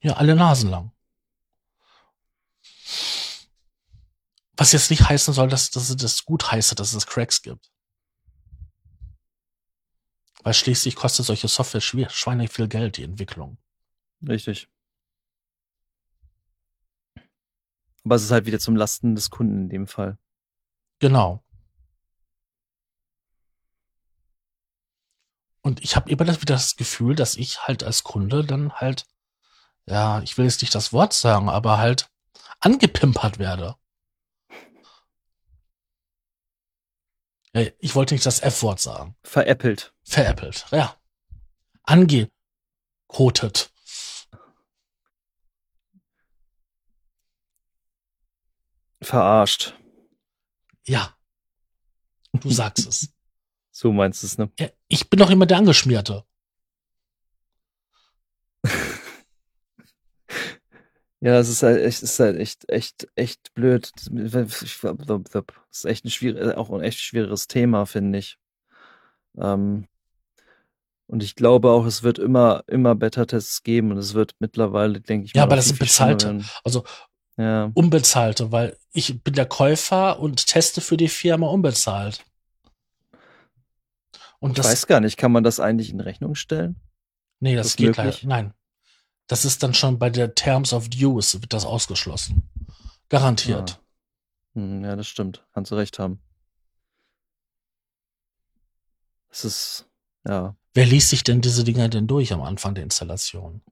Ja, 0.01 0.13
alle 0.15 0.37
Nasen 0.37 0.71
lang. 0.71 0.93
Was 4.57 4.71
jetzt 4.71 4.91
nicht 4.91 5.09
heißen 5.09 5.35
soll, 5.35 5.49
dass, 5.49 5.71
dass 5.71 5.91
es 5.91 5.97
das 5.97 6.25
gut 6.25 6.53
heiße, 6.53 6.77
dass 6.77 6.95
es 6.95 7.07
Cracks 7.07 7.43
gibt. 7.43 7.74
Weil 10.45 10.53
schließlich 10.53 10.95
kostet 10.95 11.25
solche 11.25 11.49
Software 11.49 11.81
schwer, 11.81 12.11
schweinig 12.11 12.53
viel 12.53 12.69
Geld, 12.69 12.99
die 12.99 13.03
Entwicklung. 13.03 13.57
Richtig. 14.29 14.69
Aber 18.05 18.17
es 18.17 18.23
ist 18.25 18.31
halt 18.31 18.45
wieder 18.45 18.59
zum 18.59 18.77
Lasten 18.77 19.15
des 19.15 19.31
Kunden 19.31 19.63
in 19.63 19.69
dem 19.71 19.87
Fall. 19.87 20.19
Genau. 20.99 21.43
Und 25.63 25.83
ich 25.83 25.97
habe 25.97 26.11
immer 26.11 26.27
das, 26.27 26.43
wieder 26.43 26.55
das 26.55 26.77
Gefühl, 26.77 27.15
dass 27.15 27.37
ich 27.37 27.67
halt 27.67 27.83
als 27.83 28.05
Kunde 28.05 28.45
dann 28.45 28.75
halt, 28.75 29.07
ja, 29.87 30.21
ich 30.21 30.37
will 30.37 30.45
jetzt 30.45 30.61
nicht 30.61 30.75
das 30.75 30.93
Wort 30.93 31.15
sagen, 31.15 31.49
aber 31.49 31.79
halt 31.79 32.11
angepimpert 32.61 33.39
werde. 33.39 33.77
Ich 37.79 37.95
wollte 37.95 38.15
nicht 38.15 38.27
das 38.27 38.41
F-Wort 38.41 38.81
sagen. 38.81 39.15
Veräppelt. 39.23 39.95
Veräppelt, 40.03 40.67
ja. 40.73 40.97
Angekotet. 41.85 43.71
Verarscht. 49.01 49.75
Ja. 50.85 51.17
Du 52.33 52.51
sagst 52.51 52.87
es. 52.87 53.09
So 53.77 53.93
meinst 53.93 54.23
du 54.23 54.29
es, 54.29 54.39
ne? 54.39 54.53
Ich 54.87 55.11
bin 55.11 55.19
doch 55.19 55.31
immer 55.31 55.47
der 55.47 55.57
Angeschmierte. 55.59 56.25
Ja, 61.25 61.39
es 61.39 61.49
ist 61.49 61.63
halt 61.63 61.81
echt, 61.81 62.03
es 62.03 62.11
ist 62.11 62.21
halt 62.21 62.37
echt, 62.39 62.69
echt, 62.69 63.09
echt 63.15 63.55
blöd. 63.55 63.91
Das 63.95 64.09
ist 65.73 65.85
echt 65.87 66.05
ein 66.05 66.11
schwierig, 66.11 66.55
auch 66.59 66.69
ein 66.69 66.83
echt 66.83 66.99
schwieriges 66.99 67.47
Thema, 67.47 67.87
finde 67.87 68.19
ich. 68.19 68.37
Ähm, 69.39 69.87
und 71.07 71.23
ich 71.23 71.35
glaube 71.35 71.71
auch, 71.71 71.87
es 71.87 72.03
wird 72.03 72.19
immer, 72.19 72.63
immer 72.67 72.95
Beta-Tests 72.95 73.63
geben 73.63 73.91
und 73.91 73.97
es 73.97 74.13
wird 74.13 74.35
mittlerweile, 74.39 75.01
denke 75.01 75.25
ich 75.25 75.33
Ja, 75.33 75.45
aber 75.45 75.57
das 75.57 75.69
sind 75.69 75.79
bezahlte. 75.79 76.45
Also 76.63 76.85
Ja, 77.39 77.71
unbezahlte, 77.73 78.53
weil 78.53 78.77
ich 78.93 79.23
bin 79.23 79.33
der 79.33 79.47
Käufer 79.47 80.21
und 80.21 80.47
teste 80.47 80.83
für 80.83 80.99
die 80.99 81.09
Firma 81.09 81.47
unbezahlt. 81.47 82.23
Und 84.41 84.51
ich 84.51 84.57
das, 84.57 84.67
weiß 84.67 84.87
gar 84.87 85.01
nicht, 85.01 85.17
kann 85.17 85.33
man 85.33 85.43
das 85.43 85.59
eigentlich 85.59 85.89
in 85.89 86.01
Rechnung 86.01 86.35
stellen? 86.35 86.77
nee, 87.41 87.57
das 87.57 87.69
das 87.69 87.77
geht 87.77 87.97
leider. 87.97 88.15
Nein. 88.25 88.53
Das 89.27 89.45
ist 89.45 89.63
dann 89.63 89.75
schon 89.75 89.99
bei 89.99 90.11
der 90.11 90.35
Terms 90.35 90.73
of 90.73 90.89
Use 90.95 91.41
wird 91.41 91.53
das 91.53 91.65
ausgeschlossen. 91.65 92.49
Garantiert. 93.09 93.81
Hm, 94.55 94.85
ja, 94.85 94.97
das 94.97 95.07
stimmt. 95.09 95.45
Kannst 95.53 95.71
du 95.71 95.77
recht 95.77 95.99
haben. 95.99 96.21
Es 99.31 99.45
ist, 99.45 99.89
ja, 100.27 100.57
Wer 100.75 100.87
liest 100.87 101.11
sich 101.11 101.23
denn 101.23 101.41
diese 101.41 101.63
Dinger 101.63 101.89
denn 101.89 102.09
durch 102.09 102.33
am 102.33 102.43
Anfang 102.43 102.75
der 102.75 102.83
Installation? 102.83 103.63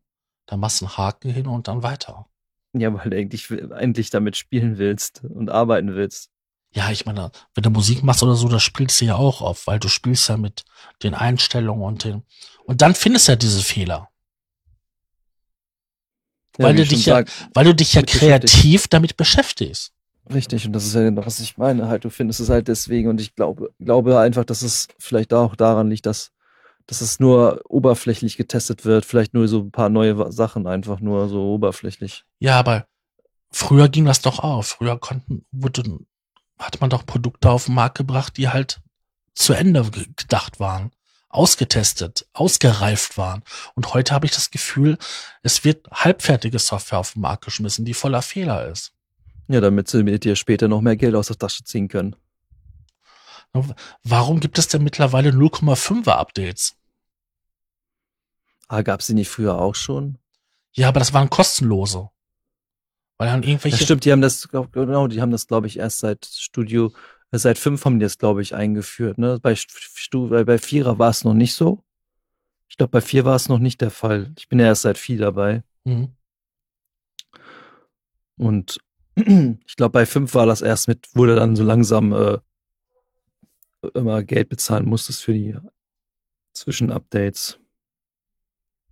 Da 0.46 0.56
machst 0.56 0.80
du 0.80 0.86
einen 0.86 0.96
Haken 0.96 1.30
hin 1.32 1.48
und 1.48 1.66
dann 1.66 1.82
weiter. 1.82 2.26
ja, 2.72 2.92
weil 2.94 3.10
du 3.10 3.16
eigentlich, 3.16 3.50
eigentlich 3.72 4.10
damit 4.10 4.36
spielen 4.36 4.78
willst 4.78 5.22
und 5.24 5.50
arbeiten 5.50 5.94
willst. 5.94 6.30
Ja, 6.74 6.90
ich 6.90 7.04
meine, 7.04 7.30
wenn 7.54 7.62
du 7.62 7.70
Musik 7.70 8.02
machst 8.02 8.22
oder 8.22 8.34
so, 8.34 8.48
das 8.48 8.62
spielst 8.62 9.00
du 9.00 9.04
ja 9.04 9.16
auch 9.16 9.42
auf, 9.42 9.66
weil 9.66 9.78
du 9.78 9.88
spielst 9.88 10.28
ja 10.28 10.36
mit 10.36 10.64
den 11.02 11.14
Einstellungen 11.14 11.84
und 11.84 12.04
den, 12.04 12.22
und 12.64 12.80
dann 12.80 12.94
findest 12.94 13.28
du 13.28 13.32
ja 13.32 13.36
diese 13.36 13.62
Fehler. 13.62 14.08
Ja, 16.58 16.66
Weil 16.66 16.76
du 16.76 16.84
dich 16.84 17.06
ja- 17.06 17.14
sag, 17.16 17.28
Weil 17.54 17.64
du 17.64 17.74
dich 17.74 17.94
ja 17.94 18.02
kreativ 18.02 18.88
damit 18.88 19.16
beschäftigst. 19.16 19.92
Richtig, 20.32 20.66
und 20.66 20.72
das 20.72 20.84
ist 20.86 20.94
ja 20.94 21.02
genau, 21.02 21.26
was 21.26 21.40
ich 21.40 21.56
meine. 21.58 21.88
Halt, 21.88 22.04
du 22.04 22.10
findest 22.10 22.40
es 22.40 22.48
halt 22.48 22.68
deswegen 22.68 23.08
und 23.08 23.20
ich 23.20 23.34
glaube, 23.34 23.70
glaube 23.80 24.18
einfach, 24.20 24.44
dass 24.44 24.62
es 24.62 24.86
vielleicht 24.98 25.32
auch 25.34 25.56
daran 25.56 25.90
liegt, 25.90 26.06
dass, 26.06 26.30
dass 26.86 27.00
es 27.00 27.18
nur 27.18 27.60
oberflächlich 27.68 28.36
getestet 28.36 28.84
wird. 28.84 29.04
Vielleicht 29.04 29.34
nur 29.34 29.48
so 29.48 29.60
ein 29.60 29.72
paar 29.72 29.88
neue 29.88 30.30
Sachen, 30.30 30.66
einfach 30.68 31.00
nur 31.00 31.28
so 31.28 31.42
oberflächlich. 31.52 32.24
Ja, 32.38 32.58
aber 32.58 32.86
früher 33.50 33.88
ging 33.88 34.04
das 34.04 34.20
doch 34.20 34.38
auch. 34.38 34.62
Früher 34.64 34.96
konnten, 34.98 35.44
wurde, 35.50 35.82
hat 36.58 36.80
man 36.80 36.88
doch 36.90 37.04
Produkte 37.04 37.50
auf 37.50 37.64
den 37.66 37.74
Markt 37.74 37.98
gebracht, 37.98 38.36
die 38.36 38.48
halt 38.48 38.80
zu 39.34 39.54
Ende 39.54 39.82
ge- 39.90 40.06
gedacht 40.16 40.60
waren, 40.60 40.92
ausgetestet, 41.32 42.26
ausgereift 42.32 43.18
waren. 43.18 43.42
Und 43.74 43.92
heute 43.94 44.14
habe 44.14 44.26
ich 44.26 44.32
das 44.32 44.50
Gefühl, 44.50 44.98
es 45.42 45.64
wird 45.64 45.90
halbfertige 45.90 46.58
Software 46.58 46.98
auf 47.00 47.14
den 47.14 47.22
Markt 47.22 47.44
geschmissen, 47.44 47.84
die 47.84 47.94
voller 47.94 48.22
Fehler 48.22 48.68
ist. 48.68 48.92
Ja, 49.48 49.60
damit 49.60 49.88
sie 49.88 50.04
mit 50.04 50.24
dir 50.24 50.36
später 50.36 50.68
noch 50.68 50.80
mehr 50.80 50.96
Geld 50.96 51.14
aus 51.14 51.26
der 51.26 51.38
Tasche 51.38 51.64
ziehen 51.64 51.88
können. 51.88 52.14
Warum 54.02 54.40
gibt 54.40 54.58
es 54.58 54.68
denn 54.68 54.82
mittlerweile 54.84 55.30
0,5er 55.30 56.12
Updates? 56.12 56.76
Ah, 58.68 58.82
gab's 58.82 59.06
die 59.06 59.14
nicht 59.14 59.28
früher 59.28 59.58
auch 59.58 59.74
schon? 59.74 60.18
Ja, 60.72 60.88
aber 60.88 61.00
das 61.00 61.12
waren 61.12 61.28
kostenlose. 61.28 62.08
Weil 63.18 63.28
dann 63.28 63.42
irgendwelche. 63.42 63.84
stimmt, 63.84 64.04
die 64.04 64.12
haben 64.12 64.22
das, 64.22 64.48
genau, 64.48 65.06
die 65.06 65.20
haben 65.20 65.30
das, 65.30 65.46
glaube 65.46 65.66
ich, 65.66 65.78
erst 65.78 65.98
seit 65.98 66.24
Studio, 66.24 66.92
seit 67.38 67.58
fünf 67.58 67.84
haben 67.84 67.98
die 67.98 68.04
das, 68.04 68.18
glaube 68.18 68.42
ich, 68.42 68.54
eingeführt. 68.54 69.18
Ne? 69.18 69.38
Bei, 69.40 69.54
Stu, 69.56 70.28
bei, 70.28 70.44
bei 70.44 70.58
Vierer 70.58 70.98
war 70.98 71.10
es 71.10 71.24
noch 71.24 71.34
nicht 71.34 71.54
so. 71.54 71.82
Ich 72.68 72.76
glaube, 72.76 72.90
bei 72.90 73.00
vier 73.00 73.24
war 73.24 73.36
es 73.36 73.48
noch 73.48 73.58
nicht 73.58 73.80
der 73.80 73.90
Fall. 73.90 74.32
Ich 74.38 74.48
bin 74.48 74.58
ja 74.58 74.66
erst 74.66 74.82
seit 74.82 74.96
vier 74.96 75.18
dabei. 75.18 75.62
Mhm. 75.84 76.08
Und 78.36 78.80
ich 79.16 79.76
glaube, 79.76 79.92
bei 79.92 80.06
fünf 80.06 80.34
war 80.34 80.46
das 80.46 80.62
erst 80.62 80.88
mit, 80.88 81.14
wurde 81.14 81.36
dann 81.36 81.54
so 81.54 81.64
langsam 81.64 82.12
äh, 82.12 82.38
immer 83.94 84.22
Geld 84.22 84.48
bezahlen 84.48 84.86
musstest 84.86 85.22
für 85.22 85.34
die 85.34 85.56
Zwischenupdates. 86.54 87.58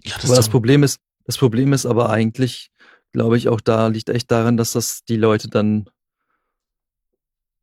Ja, 0.04 0.16
Aber 0.22 0.36
das 0.36 0.48
Problem 0.48 0.82
ist, 0.82 1.00
das 1.24 1.38
Problem 1.38 1.72
ist 1.72 1.86
aber 1.86 2.10
eigentlich, 2.10 2.70
glaube 3.12 3.36
ich, 3.36 3.48
auch 3.48 3.60
da 3.60 3.88
liegt 3.88 4.08
echt 4.08 4.30
daran, 4.30 4.56
dass 4.56 4.72
das 4.72 5.04
die 5.04 5.16
Leute 5.16 5.48
dann, 5.48 5.88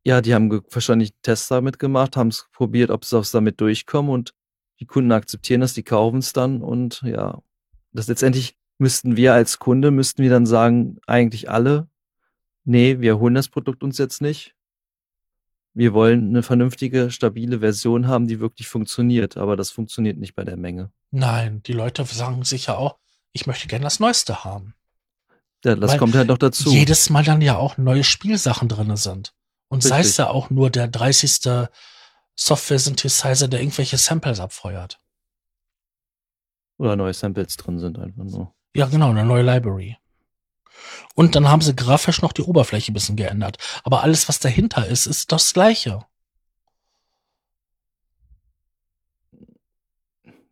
ja, 0.08 0.22
die 0.22 0.34
haben 0.34 0.50
wahrscheinlich 0.70 1.12
Tests 1.20 1.48
damit 1.48 1.78
gemacht, 1.78 2.16
haben 2.16 2.28
es 2.28 2.48
probiert, 2.52 2.90
ob 2.90 3.04
sie 3.04 3.20
damit 3.30 3.60
durchkommen 3.60 4.10
und 4.10 4.32
die 4.80 4.86
Kunden 4.86 5.12
akzeptieren 5.12 5.60
das, 5.60 5.74
die 5.74 5.82
kaufen 5.82 6.20
es 6.20 6.32
dann 6.32 6.62
und 6.62 7.02
ja, 7.02 7.42
das 7.92 8.06
letztendlich 8.06 8.56
müssten 8.78 9.18
wir 9.18 9.34
als 9.34 9.58
Kunde, 9.58 9.90
müssten 9.90 10.22
wir 10.22 10.30
dann 10.30 10.46
sagen, 10.46 10.96
eigentlich 11.06 11.50
alle, 11.50 11.88
nee, 12.64 13.00
wir 13.00 13.18
holen 13.18 13.34
das 13.34 13.50
Produkt 13.50 13.84
uns 13.84 13.98
jetzt 13.98 14.22
nicht. 14.22 14.54
Wir 15.74 15.92
wollen 15.92 16.28
eine 16.28 16.42
vernünftige, 16.42 17.10
stabile 17.10 17.60
Version 17.60 18.06
haben, 18.06 18.28
die 18.28 18.40
wirklich 18.40 18.66
funktioniert, 18.66 19.36
aber 19.36 19.56
das 19.56 19.70
funktioniert 19.70 20.16
nicht 20.16 20.34
bei 20.34 20.44
der 20.44 20.56
Menge. 20.56 20.90
Nein, 21.10 21.62
die 21.64 21.74
Leute 21.74 22.02
sagen 22.06 22.44
sich 22.44 22.66
ja 22.66 22.76
auch, 22.76 22.96
ich 23.32 23.46
möchte 23.46 23.68
gerne 23.68 23.84
das 23.84 24.00
Neueste 24.00 24.42
haben. 24.42 24.72
Ja, 25.66 25.76
das 25.76 25.92
Weil 25.92 25.98
kommt 25.98 26.14
halt 26.14 26.28
noch 26.28 26.38
dazu. 26.38 26.70
Jedes 26.70 27.10
Mal 27.10 27.24
dann 27.24 27.42
ja 27.42 27.58
auch 27.58 27.76
neue 27.76 28.04
Spielsachen 28.04 28.68
drinne 28.68 28.96
sind. 28.96 29.34
Und 29.68 29.82
sei 29.82 30.00
es 30.00 30.16
ja 30.16 30.28
auch 30.30 30.50
nur 30.50 30.70
der 30.70 30.88
30. 30.88 31.68
Software-Synthesizer, 32.34 33.48
der 33.48 33.60
irgendwelche 33.60 33.98
Samples 33.98 34.40
abfeuert. 34.40 35.00
Oder 36.78 36.96
neue 36.96 37.12
Samples 37.12 37.56
drin 37.56 37.78
sind 37.78 37.98
einfach 37.98 38.24
nur. 38.24 38.54
Ja, 38.74 38.86
genau, 38.86 39.10
eine 39.10 39.24
neue 39.24 39.42
Library. 39.42 39.98
Und 41.14 41.34
dann 41.34 41.48
haben 41.48 41.62
sie 41.62 41.74
grafisch 41.74 42.22
noch 42.22 42.32
die 42.32 42.42
Oberfläche 42.42 42.92
ein 42.92 42.94
bisschen 42.94 43.16
geändert. 43.16 43.58
Aber 43.82 44.02
alles, 44.02 44.28
was 44.28 44.38
dahinter 44.38 44.86
ist, 44.86 45.06
ist 45.06 45.32
das 45.32 45.52
Gleiche. 45.52 46.04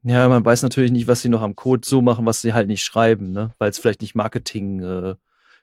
Ja, 0.03 0.29
man 0.29 0.45
weiß 0.45 0.63
natürlich 0.63 0.93
nicht, 0.93 1.09
was 1.09 1.23
sie 1.23 1.29
noch 1.29 1.43
am 1.43 1.57
Code 1.57 1.87
so 1.87 2.03
machen, 2.03 2.27
was 2.27 2.41
sie 2.41 2.53
halt 2.53 2.69
nicht 2.69 2.85
schreiben, 2.85 3.33
ne? 3.33 3.55
Weil 3.59 3.71
es 3.71 3.79
vielleicht 3.79 4.03
nicht 4.03 4.15
Marketing 4.15 4.81
äh, 4.81 5.15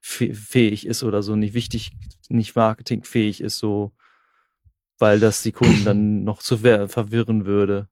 fähig 0.03 0.85
ist 0.85 1.03
oder 1.03 1.23
so, 1.23 1.35
nicht 1.35 1.53
wichtig, 1.53 1.93
nicht 2.29 2.55
marketingfähig 2.55 3.39
ist, 3.41 3.57
so, 3.57 3.93
weil 4.99 5.19
das 5.19 5.41
die 5.41 5.53
Kunden 5.53 5.85
dann 5.85 6.23
noch 6.25 6.39
zu 6.39 6.57
ver 6.57 6.89
verwirren 6.89 7.45
würde. 7.45 7.87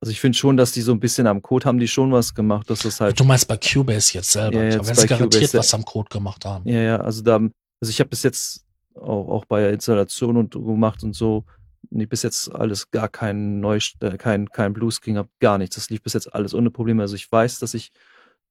Also 0.00 0.10
ich 0.10 0.20
finde 0.20 0.36
schon, 0.36 0.56
dass 0.56 0.72
die 0.72 0.80
so 0.80 0.92
ein 0.92 0.98
bisschen 0.98 1.26
am 1.28 1.42
Code 1.42 1.66
haben 1.66 1.78
die 1.78 1.86
schon 1.86 2.10
was 2.10 2.34
gemacht, 2.34 2.68
dass 2.70 2.80
das 2.80 3.00
halt 3.00 3.20
Du 3.20 3.24
meinst 3.24 3.46
bei 3.46 3.56
Cubase 3.56 4.14
jetzt 4.14 4.30
selber. 4.30 4.56
Ja, 4.56 4.70
da 4.70 4.76
jetzt 4.76 4.86
werden 4.86 4.96
sie 4.96 5.06
garantiert 5.06 5.42
Cubase, 5.42 5.58
was 5.58 5.74
am 5.74 5.84
Code 5.84 6.08
gemacht 6.10 6.44
haben. 6.44 6.68
Ja, 6.68 6.80
ja, 6.80 6.96
also 6.96 7.22
da, 7.22 7.36
also 7.36 7.90
ich 7.90 8.00
habe 8.00 8.10
bis 8.10 8.24
jetzt 8.24 8.64
auch, 8.94 9.28
auch 9.28 9.44
bei 9.44 9.60
der 9.60 9.72
Installation 9.72 10.36
und 10.38 10.54
gemacht 10.54 11.04
und 11.04 11.14
so, 11.14 11.44
nee, 11.90 12.06
bis 12.06 12.22
jetzt 12.22 12.52
alles 12.52 12.90
gar 12.90 13.08
kein 13.08 13.60
Neu, 13.60 13.78
äh, 14.00 14.16
kein, 14.16 14.48
kein 14.48 14.72
Bluescreen 14.72 15.18
hab, 15.18 15.28
gar 15.38 15.58
nichts. 15.58 15.76
Das 15.76 15.90
lief 15.90 16.02
bis 16.02 16.14
jetzt 16.14 16.34
alles 16.34 16.54
ohne 16.54 16.70
Probleme. 16.70 17.02
Also 17.02 17.14
ich 17.14 17.30
weiß, 17.30 17.60
dass 17.60 17.74
ich 17.74 17.92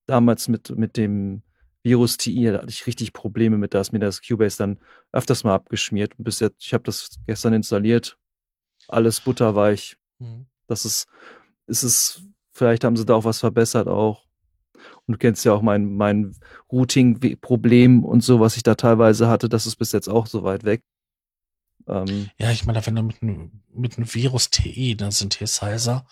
damals 0.05 0.47
mit, 0.47 0.69
mit 0.77 0.95
dem 0.95 1.41
Virus 1.83 2.17
TI, 2.17 2.45
da 2.45 2.59
hatte 2.59 2.69
ich 2.69 2.85
richtig 2.85 3.13
Probleme 3.13 3.57
mit, 3.57 3.73
da 3.73 3.81
ist 3.81 3.91
mir 3.91 3.99
das 3.99 4.21
Cubase 4.21 4.57
dann 4.57 4.79
öfters 5.11 5.43
mal 5.43 5.55
abgeschmiert. 5.55 6.17
Und 6.17 6.25
bis 6.25 6.39
jetzt, 6.39 6.63
ich 6.63 6.73
habe 6.73 6.83
das 6.83 7.09
gestern 7.25 7.53
installiert, 7.53 8.17
alles 8.87 9.21
butterweich. 9.21 9.97
Mhm. 10.19 10.45
Das 10.67 10.85
ist, 10.85 11.07
ist 11.67 11.83
es, 11.83 12.23
vielleicht 12.51 12.83
haben 12.83 12.97
sie 12.97 13.05
da 13.05 13.15
auch 13.15 13.25
was 13.25 13.39
verbessert 13.39 13.87
auch. 13.87 14.25
Und 15.05 15.13
du 15.13 15.17
kennst 15.17 15.45
ja 15.45 15.53
auch 15.53 15.61
mein, 15.61 15.95
mein 15.95 16.35
Routing-Problem 16.71 18.03
und 18.03 18.21
so, 18.21 18.39
was 18.39 18.57
ich 18.57 18.63
da 18.63 18.75
teilweise 18.75 19.27
hatte, 19.27 19.49
das 19.49 19.65
ist 19.65 19.75
bis 19.75 19.91
jetzt 19.91 20.07
auch 20.07 20.27
so 20.27 20.43
weit 20.43 20.63
weg. 20.63 20.83
Ähm, 21.87 22.29
Ja, 22.37 22.51
ich 22.51 22.65
meine, 22.65 22.85
wenn 22.85 22.95
du 22.95 23.03
mit 23.03 23.21
einem 23.21 23.63
mit 23.73 23.97
einem 23.97 24.13
Virus 24.13 24.49
TE, 24.49 24.95
den 24.95 25.11
Synthesizer, 25.11 26.05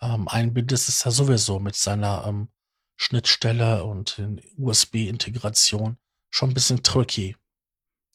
ähm, 0.00 0.28
einbindest, 0.28 0.88
ist 0.88 1.06
er 1.06 1.12
sowieso 1.12 1.60
mit 1.60 1.76
seiner 1.76 2.24
ähm, 2.26 2.48
Schnittstelle 2.96 3.84
und 3.84 4.18
den 4.18 4.40
USB-Integration 4.56 5.96
schon 6.30 6.50
ein 6.50 6.54
bisschen 6.54 6.82
tricky. 6.82 7.36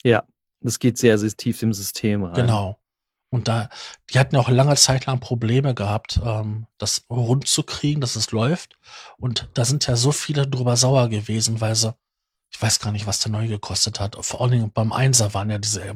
ja, 0.03 0.23
das 0.61 0.79
geht 0.79 0.97
sehr, 0.97 1.17
sehr 1.17 1.31
tief 1.31 1.61
im 1.63 1.73
System 1.73 2.23
rein. 2.23 2.35
Genau. 2.35 2.79
Und 3.31 3.47
da, 3.47 3.69
die 4.11 4.19
hatten 4.19 4.35
ja 4.35 4.41
auch 4.41 4.49
lange 4.49 4.75
Zeit 4.75 5.05
lang 5.05 5.19
Probleme 5.19 5.75
gehabt, 5.75 6.19
ähm, 6.23 6.65
das 6.77 7.05
rund 7.09 7.47
zu 7.47 7.63
kriegen, 7.63 8.01
dass 8.01 8.15
es 8.15 8.31
läuft. 8.31 8.77
Und 9.17 9.49
da 9.53 9.65
sind 9.65 9.85
ja 9.87 9.95
so 9.95 10.11
viele 10.11 10.47
drüber 10.47 10.75
sauer 10.75 11.09
gewesen, 11.09 11.61
weil 11.61 11.75
sie, 11.75 11.93
ich 12.51 12.59
weiß 12.59 12.79
gar 12.79 12.91
nicht, 12.91 13.05
was 13.05 13.19
der 13.19 13.31
neu 13.31 13.47
gekostet 13.47 13.99
hat. 13.99 14.17
Vor 14.25 14.41
allen 14.41 14.51
Dingen 14.51 14.71
beim 14.71 14.91
Einser 14.91 15.33
waren 15.35 15.51
ja 15.51 15.59
diese 15.59 15.93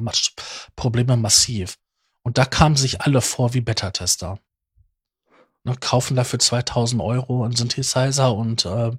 Probleme 0.76 1.16
massiv. 1.16 1.76
Und 2.22 2.38
da 2.38 2.44
kamen 2.44 2.76
sich 2.76 3.00
alle 3.02 3.20
vor 3.20 3.52
wie 3.52 3.60
Beta-Tester. 3.60 4.38
Ne, 5.64 5.74
kaufen 5.80 6.14
dafür 6.14 6.38
2000 6.38 7.00
Euro 7.00 7.42
einen 7.44 7.56
Synthesizer 7.56 8.34
und 8.34 8.66
äh, 8.66 8.92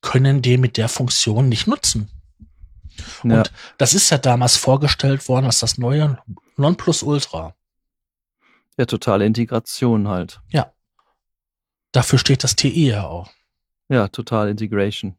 können 0.00 0.42
den 0.42 0.60
mit 0.60 0.76
der 0.76 0.88
Funktion 0.88 1.48
nicht 1.48 1.66
nutzen. 1.68 2.10
Ja, 3.22 3.38
Und 3.40 3.52
das 3.78 3.94
ist 3.94 4.10
ja 4.10 4.18
damals 4.18 4.56
vorgestellt 4.56 5.28
worden 5.28 5.46
als 5.46 5.60
das 5.60 5.78
neue 5.78 6.18
Nonplusultra. 6.56 7.54
ja, 8.78 8.84
totale 8.86 9.24
Integration 9.26 10.08
halt. 10.08 10.40
Ja. 10.48 10.72
Dafür 11.92 12.18
steht 12.18 12.42
das 12.44 12.56
TE 12.56 12.68
ja 12.68 13.06
auch. 13.06 13.30
Ja, 13.88 14.08
total 14.08 14.48
Integration. 14.48 15.16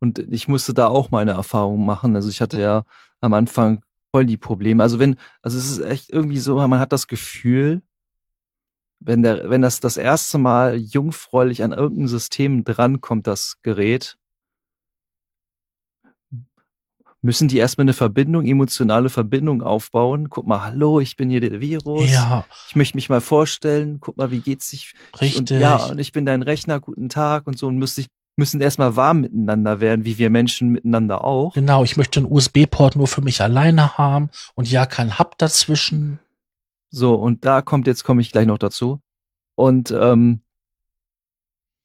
Und 0.00 0.18
ich 0.18 0.48
musste 0.48 0.74
da 0.74 0.88
auch 0.88 1.10
meine 1.10 1.30
Erfahrungen 1.32 1.86
machen. 1.86 2.16
Also 2.16 2.28
ich 2.28 2.40
hatte 2.40 2.60
ja 2.60 2.84
am 3.20 3.32
Anfang 3.32 3.84
voll 4.10 4.26
die 4.26 4.36
Probleme. 4.36 4.82
Also 4.82 4.98
wenn, 4.98 5.16
also 5.40 5.56
es 5.56 5.70
ist 5.70 5.78
echt 5.78 6.10
irgendwie 6.10 6.38
so, 6.38 6.56
man 6.66 6.80
hat 6.80 6.92
das 6.92 7.06
Gefühl, 7.06 7.82
wenn 9.04 9.22
der, 9.22 9.50
wenn 9.50 9.62
das 9.62 9.80
das 9.80 9.96
erste 9.96 10.38
Mal 10.38 10.76
jungfräulich 10.76 11.62
an 11.62 11.72
irgendein 11.72 12.08
System 12.08 12.64
drankommt, 12.64 13.26
das 13.26 13.56
Gerät, 13.62 14.16
müssen 17.20 17.48
die 17.48 17.58
erstmal 17.58 17.84
eine 17.84 17.92
Verbindung, 17.94 18.46
emotionale 18.46 19.08
Verbindung 19.08 19.62
aufbauen. 19.62 20.28
Guck 20.28 20.46
mal, 20.46 20.62
hallo, 20.62 21.00
ich 21.00 21.16
bin 21.16 21.30
hier 21.30 21.40
der 21.40 21.60
Virus. 21.60 22.10
Ja, 22.10 22.44
Ich 22.68 22.76
möchte 22.76 22.96
mich 22.96 23.08
mal 23.08 23.20
vorstellen. 23.20 23.98
Guck 24.00 24.16
mal, 24.16 24.30
wie 24.30 24.40
geht's 24.40 24.70
sich? 24.70 24.94
richtig. 25.20 25.40
Und 25.40 25.50
ja, 25.50 25.76
und 25.86 25.98
ich 25.98 26.12
bin 26.12 26.26
dein 26.26 26.42
Rechner, 26.42 26.80
guten 26.80 27.08
Tag 27.08 27.46
und 27.46 27.58
so 27.58 27.66
und 27.66 27.78
müsste 27.78 28.02
ich, 28.02 28.08
müssen 28.36 28.60
erstmal 28.60 28.96
warm 28.96 29.22
miteinander 29.22 29.80
werden, 29.80 30.04
wie 30.04 30.18
wir 30.18 30.28
Menschen 30.28 30.70
miteinander 30.70 31.24
auch. 31.24 31.54
genau, 31.54 31.84
ich 31.84 31.96
möchte 31.96 32.20
einen 32.20 32.30
USB-Port 32.30 32.96
nur 32.96 33.06
für 33.06 33.22
mich 33.22 33.40
alleine 33.40 33.96
haben 33.96 34.28
und 34.54 34.70
ja, 34.70 34.86
kein 34.86 35.18
Hub 35.18 35.38
dazwischen. 35.38 36.18
So, 36.94 37.16
und 37.16 37.44
da 37.44 37.60
kommt, 37.60 37.88
jetzt 37.88 38.04
komme 38.04 38.20
ich 38.20 38.30
gleich 38.30 38.46
noch 38.46 38.58
dazu. 38.58 39.00
Und 39.56 39.90
ähm, 39.90 40.42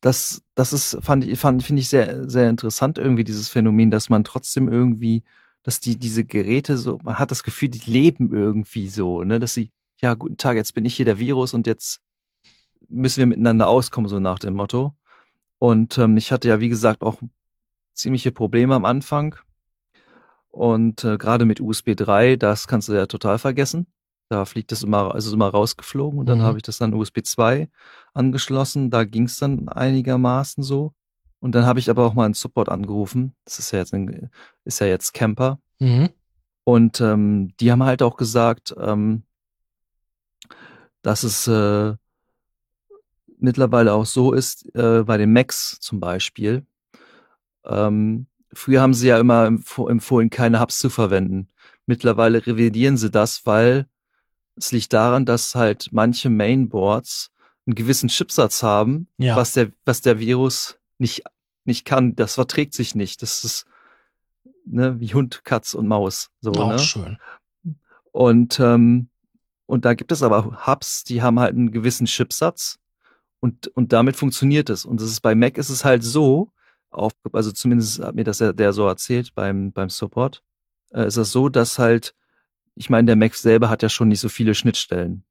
das, 0.01 0.43
das 0.53 0.71
ist, 0.71 0.99
fand 1.01 1.25
ich, 1.25 1.39
fand, 1.39 1.63
finde 1.63 1.81
ich 1.81 1.89
sehr, 1.89 2.29
sehr 2.29 2.47
interessant, 2.47 2.99
irgendwie, 2.99 3.23
dieses 3.23 3.49
Phänomen, 3.49 3.89
dass 3.89 4.09
man 4.09 4.23
trotzdem 4.23 4.69
irgendwie, 4.69 5.23
dass 5.63 5.79
die, 5.79 5.97
diese 5.97 6.25
Geräte 6.25 6.77
so, 6.77 6.99
man 7.01 7.17
hat 7.17 7.31
das 7.31 7.41
Gefühl, 7.41 7.69
die 7.69 7.89
leben 7.89 8.31
irgendwie 8.31 8.87
so, 8.87 9.23
ne, 9.23 9.39
dass 9.39 9.55
sie, 9.55 9.71
ja, 9.97 10.13
guten 10.13 10.37
Tag, 10.37 10.57
jetzt 10.57 10.75
bin 10.75 10.85
ich 10.85 10.95
hier 10.95 11.05
der 11.05 11.17
Virus 11.17 11.55
und 11.55 11.65
jetzt 11.65 12.01
müssen 12.87 13.17
wir 13.17 13.25
miteinander 13.25 13.67
auskommen, 13.67 14.09
so 14.09 14.19
nach 14.19 14.37
dem 14.37 14.53
Motto. 14.53 14.93
Und 15.57 15.97
ähm, 15.97 16.17
ich 16.17 16.31
hatte 16.31 16.49
ja, 16.49 16.59
wie 16.59 16.69
gesagt, 16.69 17.01
auch 17.01 17.19
ziemliche 17.95 18.31
Probleme 18.31 18.75
am 18.75 18.85
Anfang. 18.85 19.35
Und 20.49 21.03
äh, 21.03 21.17
gerade 21.17 21.45
mit 21.45 21.61
USB 21.61 21.95
3, 21.95 22.35
das 22.35 22.67
kannst 22.67 22.89
du 22.89 22.93
ja 22.93 23.07
total 23.07 23.39
vergessen. 23.39 23.87
Da 24.29 24.45
fliegt 24.45 24.71
das 24.71 24.83
immer, 24.83 25.13
also 25.15 25.33
immer 25.33 25.49
rausgeflogen 25.49 26.19
und 26.19 26.27
dann 26.27 26.37
Mhm. 26.39 26.43
habe 26.43 26.57
ich 26.57 26.63
das 26.63 26.77
dann 26.77 26.93
USB 26.93 27.23
2 27.23 27.67
angeschlossen. 28.13 28.91
Da 28.91 29.03
ging 29.03 29.23
es 29.23 29.37
dann 29.39 29.67
einigermaßen 29.69 30.63
so. 30.63 30.93
Und 31.39 31.55
dann 31.55 31.65
habe 31.65 31.79
ich 31.79 31.89
aber 31.89 32.05
auch 32.05 32.13
mal 32.13 32.25
einen 32.25 32.33
Support 32.35 32.69
angerufen. 32.69 33.33
Das 33.45 33.59
ist 33.59 33.71
ja 33.71 33.79
jetzt 33.79 33.93
ein, 33.93 34.29
ist 34.65 34.79
ja 34.79 34.87
jetzt 34.87 35.13
Camper. 35.13 35.59
Mhm. 35.79 36.09
Und 36.63 37.01
ähm, 37.01 37.53
die 37.59 37.71
haben 37.71 37.83
halt 37.83 38.03
auch 38.03 38.17
gesagt, 38.17 38.75
ähm, 38.79 39.23
dass 41.01 41.23
es 41.23 41.47
äh, 41.47 41.95
mittlerweile 43.39 43.93
auch 43.93 44.05
so 44.05 44.33
ist, 44.33 44.65
äh, 44.75 45.03
bei 45.03 45.17
den 45.17 45.31
Macs 45.33 45.79
zum 45.79 45.99
Beispiel. 45.99 46.65
Ähm, 47.65 48.27
früher 48.53 48.81
haben 48.81 48.93
sie 48.93 49.07
ja 49.07 49.19
immer 49.19 49.45
empf- 49.45 49.89
empfohlen, 49.89 50.29
keine 50.29 50.59
Hubs 50.59 50.77
zu 50.77 50.89
verwenden. 50.89 51.49
Mittlerweile 51.85 52.45
revidieren 52.45 52.97
sie 52.97 53.09
das, 53.09 53.45
weil 53.45 53.87
es 54.59 54.71
liegt 54.71 54.93
daran, 54.93 55.25
dass 55.25 55.55
halt 55.55 55.89
manche 55.91 56.29
Mainboards 56.29 57.31
einen 57.65 57.75
gewissen 57.75 58.09
Chipsatz 58.09 58.63
haben, 58.63 59.07
Ja. 59.17 59.35
was 59.35 59.53
der, 59.53 59.71
was 59.85 60.01
der 60.01 60.19
Virus 60.19 60.77
nicht, 60.97 61.23
nicht 61.65 61.85
kann. 61.85 62.15
Das 62.15 62.35
verträgt 62.35 62.73
sich 62.73 62.95
nicht. 62.95 63.21
Das 63.21 63.43
ist 63.43 63.65
ne, 64.65 64.99
wie 64.99 65.13
Hund, 65.13 65.43
Katz 65.43 65.73
und 65.73 65.87
Maus. 65.87 66.29
So, 66.41 66.51
auch 66.53 66.71
ne? 66.71 66.79
schön. 66.79 67.17
Und, 68.11 68.59
ähm, 68.59 69.09
und 69.65 69.85
da 69.85 69.93
gibt 69.93 70.11
es 70.11 70.23
aber 70.23 70.65
Hubs, 70.67 71.03
die 71.03 71.21
haben 71.21 71.39
halt 71.39 71.55
einen 71.55 71.71
gewissen 71.71 72.05
Chipsatz 72.07 72.79
und, 73.39 73.67
und 73.67 73.93
damit 73.93 74.15
funktioniert 74.15 74.69
es. 74.69 74.85
Und 74.85 74.99
das 75.01 75.09
ist 75.09 75.21
bei 75.21 75.35
Mac 75.35 75.57
ist 75.57 75.69
es 75.69 75.85
halt 75.85 76.03
so, 76.03 76.51
auf, 76.89 77.13
also 77.33 77.51
zumindest 77.51 77.99
hat 77.99 78.15
mir 78.15 78.23
das 78.23 78.39
der, 78.39 78.53
der 78.53 78.73
so 78.73 78.87
erzählt 78.87 79.35
beim, 79.35 79.71
beim 79.71 79.89
Support, 79.89 80.43
äh, 80.91 81.05
ist 81.05 81.17
es 81.17 81.31
so, 81.31 81.49
dass 81.49 81.77
halt, 81.77 82.15
ich 82.79 82.89
meine, 82.89 83.07
der 83.07 83.17
Mac 83.17 83.35
selber 83.35 83.69
hat 83.69 83.83
ja 83.83 83.89
schon 83.89 84.07
nicht 84.07 84.21
so 84.21 84.29
viele 84.29 84.55
Schnittstellen. 84.55 85.23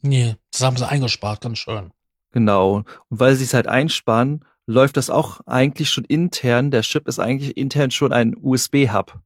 Nee, 0.00 0.36
das 0.50 0.62
haben 0.62 0.78
sie 0.78 0.88
eingespart, 0.88 1.42
ganz 1.42 1.58
schön. 1.58 1.92
Genau. 2.32 2.76
Und 2.76 2.86
weil 3.20 3.36
sie 3.36 3.44
es 3.44 3.52
halt 3.52 3.68
einsparen, 3.68 4.42
läuft 4.64 4.96
das 4.96 5.10
auch 5.10 5.40
eigentlich 5.46 5.90
schon 5.90 6.04
intern. 6.06 6.70
Der 6.70 6.80
Chip 6.80 7.06
ist 7.06 7.18
eigentlich 7.18 7.58
intern 7.58 7.90
schon 7.90 8.14
ein 8.14 8.34
USB-Hub. 8.34 9.20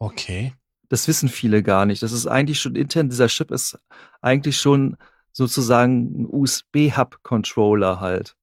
Okay. 0.00 0.52
Das 0.88 1.06
wissen 1.06 1.28
viele 1.28 1.62
gar 1.62 1.86
nicht. 1.86 2.02
Das 2.02 2.10
ist 2.10 2.26
eigentlich 2.26 2.60
schon 2.60 2.74
intern, 2.74 3.08
dieser 3.08 3.28
Chip 3.28 3.52
ist 3.52 3.78
eigentlich 4.20 4.56
schon 4.56 4.96
sozusagen 5.30 6.22
ein 6.22 6.26
USB-Hub-Controller 6.28 8.00
halt. 8.00 8.36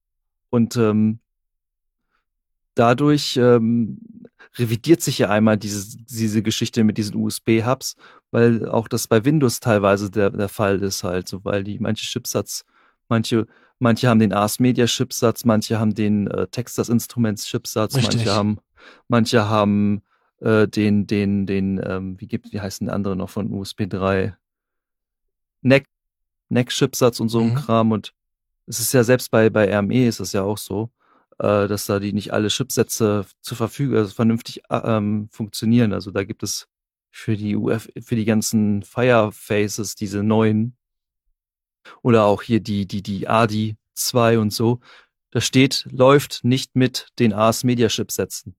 Und 0.50 0.78
ähm, 0.78 1.20
dadurch 2.76 3.36
ähm, 3.36 4.00
revidiert 4.58 5.02
sich 5.02 5.18
ja 5.20 5.30
einmal 5.30 5.58
diese, 5.58 5.98
diese 5.98 6.42
Geschichte 6.42 6.84
mit 6.84 6.98
diesen 6.98 7.16
USB-Hubs, 7.16 7.96
weil 8.32 8.68
auch 8.68 8.88
das 8.88 9.08
bei 9.08 9.24
Windows 9.26 9.60
teilweise 9.60 10.12
der, 10.12 10.30
der 10.32 10.50
Fall 10.50 10.82
ist 10.82 11.04
halt, 11.04 11.28
so 11.28 11.44
weil 11.44 11.64
die 11.64 11.80
manche 11.80 12.06
Chipsatz, 12.06 12.66
manche, 13.10 13.48
manche 13.80 14.08
haben 14.08 14.20
den 14.20 14.34
Ars 14.34 14.60
Media 14.60 14.86
Chipsatz, 14.86 15.46
manche 15.46 15.80
haben 15.80 15.94
den 15.94 16.28
äh, 16.28 16.48
Texas 16.48 16.90
Instruments 16.90 17.46
Chipsatz, 17.46 17.96
Richtig. 17.96 18.16
manche 18.16 18.32
haben, 18.34 18.60
manche 19.08 19.48
haben 19.48 20.02
äh, 20.40 20.68
den, 20.68 21.08
den, 21.08 21.46
den, 21.46 21.82
ähm, 21.84 22.20
wie 22.20 22.28
gibt, 22.28 22.52
wie 22.52 22.62
heißen 22.62 22.88
die 22.88 22.94
andere 22.94 23.16
noch 23.16 23.30
von 23.30 23.52
USB 23.52 23.88
3? 23.88 24.36
NEC, 25.62 25.86
NEC-Chipsatz 26.50 27.20
und 27.20 27.30
so 27.30 27.40
ein 27.40 27.50
Mhm. 27.52 27.56
Kram 27.56 27.92
und 27.92 28.14
es 28.68 28.80
ist 28.80 28.94
ja 28.94 29.04
selbst 29.04 29.32
bei, 29.32 29.50
bei 29.50 29.74
RME 29.76 30.08
ist 30.08 30.20
es 30.20 30.34
ja 30.34 30.44
auch 30.44 30.58
so, 30.58 30.92
äh, 31.40 31.68
dass 31.68 31.86
da 31.86 32.00
die 32.00 32.14
nicht 32.14 32.34
alle 32.34 32.50
Chipsätze 32.50 33.26
zur 33.42 33.58
Verfügung, 33.58 33.98
also 33.98 34.14
vernünftig 34.14 34.62
äh, 34.70 34.78
ähm, 34.84 35.30
funktionieren. 35.32 35.94
Also 35.94 36.12
da 36.12 36.24
gibt 36.24 36.44
es 36.44 36.68
für 37.10 37.36
die 37.36 37.56
UF, 37.56 37.90
für 38.02 38.16
die 38.16 38.26
ganzen 38.26 38.84
Firefaces 38.84 39.96
diese 39.96 40.24
neuen 40.24 40.78
oder 42.02 42.26
auch 42.26 42.42
hier 42.42 42.60
die, 42.60 42.86
die, 42.86 43.02
die 43.02 43.28
ADI 43.28 43.78
2 43.94 44.40
und 44.40 44.52
so. 44.52 44.80
Da 45.32 45.42
steht, 45.42 45.86
läuft 45.92 46.44
nicht 46.44 46.76
mit 46.76 47.08
den 47.20 47.34
Ars 47.34 47.64
Media 47.64 47.88
Chipsätzen. 47.88 48.56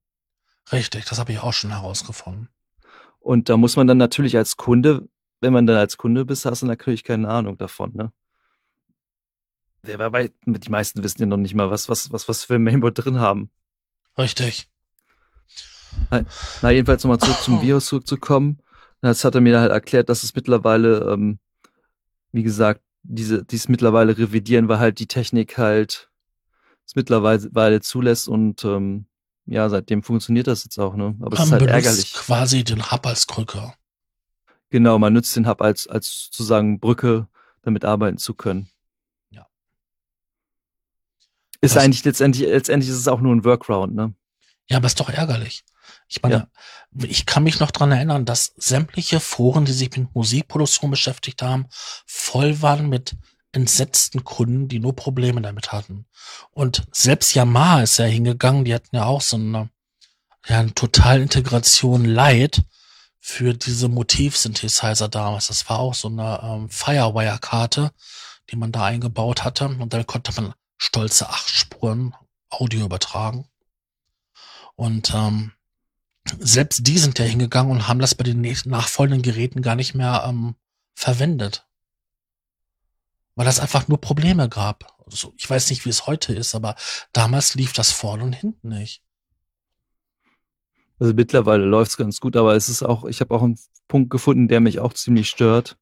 Richtig, 0.70 1.07
das 1.07 1.18
habe 1.18 1.32
ich 1.32 1.40
auch 1.40 1.53
schon 1.53 1.70
herausgefunden. 1.70 2.49
Und 3.20 3.49
da 3.49 3.57
muss 3.57 3.76
man 3.76 3.86
dann 3.86 3.99
natürlich 3.99 4.36
als 4.36 4.57
Kunde, 4.57 5.09
wenn 5.40 5.53
man 5.53 5.66
dann 5.66 5.76
als 5.76 5.96
Kunde 5.96 6.24
bist, 6.24 6.44
hast 6.44 6.62
du 6.62 6.66
natürlich 6.66 7.05
keine 7.05 7.28
Ahnung 7.28 7.57
davon, 7.59 7.92
ne? 7.94 8.12
Die 9.84 10.70
meisten 10.70 11.03
wissen 11.03 11.20
ja 11.20 11.26
noch 11.26 11.36
nicht 11.36 11.55
mal, 11.55 11.70
was, 11.70 11.88
was, 11.88 12.12
was, 12.12 12.28
was 12.28 12.49
wir 12.49 12.57
im 12.57 12.64
Mainboard 12.64 13.05
drin 13.05 13.20
haben. 13.20 13.51
Richtig. 14.18 14.68
Na, 16.62 16.70
jedenfalls 16.70 17.05
nochmal 17.05 17.18
zurück 17.18 17.39
zum 17.43 17.61
Virus 17.62 17.86
zurückzukommen. 17.86 18.59
Das 19.01 19.24
hat 19.24 19.34
er 19.34 19.41
mir 19.41 19.61
halt 19.61 19.70
erklärt, 19.70 20.09
dass 20.09 20.22
es 20.24 20.34
mittlerweile, 20.34 21.11
ähm, 21.12 21.39
wie 22.32 22.43
gesagt, 22.43 22.80
diese, 23.03 23.45
dies 23.45 23.68
mittlerweile 23.68 24.16
revidieren, 24.18 24.68
weil 24.68 24.78
halt 24.80 24.99
die 24.99 25.07
Technik 25.07 25.57
halt 25.57 26.11
es 26.84 26.95
mittlerweile 26.97 27.80
zulässt 27.80 28.28
und 28.28 28.64
ähm, 28.64 29.07
ja, 29.47 29.68
seitdem 29.68 30.03
funktioniert 30.03 30.47
das 30.47 30.64
jetzt 30.64 30.78
auch, 30.78 30.95
ne? 30.97 31.14
Aber 31.20 31.36
es 31.36 31.45
ist 31.45 31.51
Man 31.51 31.61
halt 31.61 31.70
ärgerlich. 31.70 32.12
quasi 32.14 32.64
den 32.64 32.91
Hub 32.91 33.07
als 33.07 33.26
Krücke. 33.26 33.72
Genau, 34.70 34.99
man 34.99 35.12
nutzt 35.12 35.34
den 35.36 35.47
Hub 35.47 35.62
als, 35.62 35.86
als 35.86 36.24
sozusagen 36.26 36.80
Brücke, 36.80 37.28
damit 37.62 37.84
arbeiten 37.84 38.18
zu 38.18 38.34
können. 38.34 38.68
Ja. 39.30 39.47
Ist 41.61 41.76
Das- 41.76 41.82
eigentlich 41.82 42.05
letztendlich, 42.05 42.47
letztendlich 42.49 42.91
ist 42.91 42.99
es 42.99 43.09
auch 43.09 43.20
nur 43.20 43.34
ein 43.34 43.45
Workaround, 43.45 43.95
ne? 43.95 44.14
Ja, 44.68 44.76
aber 44.78 44.86
ist 44.86 45.01
doch 45.01 45.09
ärgerlich. 45.09 45.64
Ich 46.09 46.22
meine, 46.22 46.48
ich 47.02 47.26
kann 47.26 47.44
mich 47.44 47.61
noch 47.61 47.70
dran 47.70 47.92
erinnern, 47.92 48.24
dass 48.24 48.54
sämtliche 48.56 49.20
Foren, 49.20 49.66
die 49.66 49.72
sich 49.72 49.94
mit 49.94 50.14
Musikproduktion 50.14 50.90
beschäftigt 50.90 51.42
haben, 51.42 51.66
voll 52.06 52.62
waren 52.62 52.88
mit 52.88 53.14
entsetzten 53.52 54.24
Kunden, 54.24 54.68
die 54.68 54.78
nur 54.78 54.96
Probleme 54.96 55.42
damit 55.42 55.72
hatten. 55.72 56.06
Und 56.50 56.86
selbst 56.92 57.34
Yamaha 57.34 57.82
ist 57.82 57.98
ja 57.98 58.06
hingegangen, 58.06 58.64
die 58.64 58.74
hatten 58.74 58.96
ja 58.96 59.04
auch 59.04 59.20
so 59.20 59.36
eine, 59.36 59.70
ja, 60.46 60.61
eine 60.61 60.74
Totalintegration 60.74 62.04
Light 62.04 62.62
für 63.20 63.52
diese 63.52 63.88
Motivsynthesizer 63.88 65.09
damals. 65.09 65.48
Das 65.48 65.68
war 65.68 65.78
auch 65.80 65.94
so 65.94 66.09
eine 66.09 66.40
ähm, 66.42 66.70
Firewire-Karte, 66.70 67.90
die 68.50 68.56
man 68.56 68.72
da 68.72 68.84
eingebaut 68.84 69.44
hatte. 69.44 69.66
Und 69.66 69.92
damit 69.92 70.06
konnte 70.06 70.32
man 70.40 70.54
stolze 70.78 71.28
acht 71.28 71.50
Spuren 71.50 72.14
Audio 72.48 72.84
übertragen. 72.84 73.46
Und 74.76 75.12
ähm, 75.14 75.52
selbst 76.38 76.86
die 76.86 76.98
sind 76.98 77.18
ja 77.18 77.24
hingegangen 77.24 77.72
und 77.72 77.88
haben 77.88 78.00
das 78.00 78.14
bei 78.14 78.24
den 78.24 78.40
nachfolgenden 78.66 79.22
Geräten 79.22 79.62
gar 79.62 79.74
nicht 79.74 79.94
mehr 79.94 80.24
ähm, 80.26 80.54
verwendet. 80.94 81.66
Weil 83.34 83.46
das 83.46 83.60
einfach 83.60 83.88
nur 83.88 84.00
Probleme 84.00 84.48
gab. 84.48 84.96
Also 85.06 85.32
ich 85.36 85.48
weiß 85.48 85.70
nicht, 85.70 85.84
wie 85.84 85.90
es 85.90 86.06
heute 86.06 86.34
ist, 86.34 86.54
aber 86.54 86.74
damals 87.12 87.54
lief 87.54 87.72
das 87.72 87.92
vorne 87.92 88.24
und 88.24 88.32
hinten 88.32 88.68
nicht. 88.68 89.02
Also 90.98 91.14
mittlerweile 91.14 91.64
läuft's 91.64 91.96
ganz 91.96 92.20
gut, 92.20 92.36
aber 92.36 92.56
es 92.56 92.68
ist 92.68 92.82
auch, 92.82 93.04
ich 93.04 93.20
habe 93.20 93.34
auch 93.34 93.42
einen 93.42 93.58
Punkt 93.86 94.10
gefunden, 94.10 94.48
der 94.48 94.60
mich 94.60 94.80
auch 94.80 94.92
ziemlich 94.92 95.28
stört. 95.28 95.78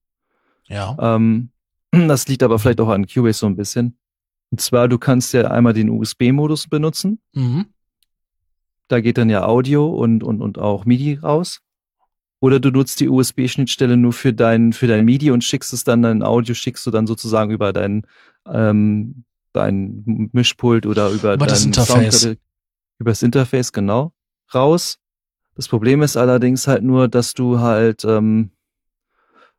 Ja. 0.69 0.97
Ähm, 1.01 1.51
das 1.91 2.29
liegt 2.29 2.43
aber 2.43 2.59
vielleicht 2.59 2.81
auch 2.81 2.89
an 2.89 3.07
Cubase 3.07 3.39
so 3.39 3.47
ein 3.47 3.57
bisschen. 3.57 3.99
Und 4.51 4.61
zwar, 4.61 4.89
du 4.89 4.99
kannst 4.99 5.33
ja 5.33 5.51
einmal 5.51 5.73
den 5.73 5.91
USB-Modus 5.91 6.69
benutzen. 6.69 7.21
Mhm. 7.33 7.67
Da 8.89 9.01
geht 9.01 9.19
dann 9.19 9.31
ja 9.31 9.45
Audio 9.45 9.87
und, 9.89 10.23
und, 10.23 10.41
und 10.41 10.59
auch 10.59 10.85
MIDI 10.85 11.15
raus. 11.15 11.61
Oder 12.41 12.61
du 12.61 12.71
nutzt 12.71 13.01
die 13.01 13.09
USB-Schnittstelle 13.09 13.97
nur 13.97 14.13
für 14.13 14.33
dein, 14.33 14.73
für 14.73 14.87
dein 14.87 15.05
MIDI 15.05 15.31
und 15.31 15.43
schickst 15.43 15.73
es 15.73 15.85
dann, 15.85 16.03
dein 16.03 16.23
Audio 16.23 16.55
schickst 16.55 16.87
du 16.87 16.91
dann 16.91 17.07
sozusagen 17.07 17.51
über 17.51 17.73
dein, 17.73 18.07
ähm, 18.47 19.25
dein 19.53 20.29
Mischpult 20.33 20.87
oder 20.87 21.11
über, 21.11 21.35
Über 21.35 21.47
das 21.47 21.65
Interface. 21.65 22.21
Sound, 22.21 22.39
über 22.99 23.11
das 23.11 23.23
Interface, 23.23 23.73
genau, 23.73 24.13
raus. 24.55 24.99
Das 25.55 25.69
Problem 25.69 26.03
ist 26.03 26.17
allerdings 26.17 26.69
halt 26.69 26.83
nur, 26.83 27.09
dass 27.09 27.33
du 27.33 27.61
halt, 27.61 28.05
ähm, 28.05 28.51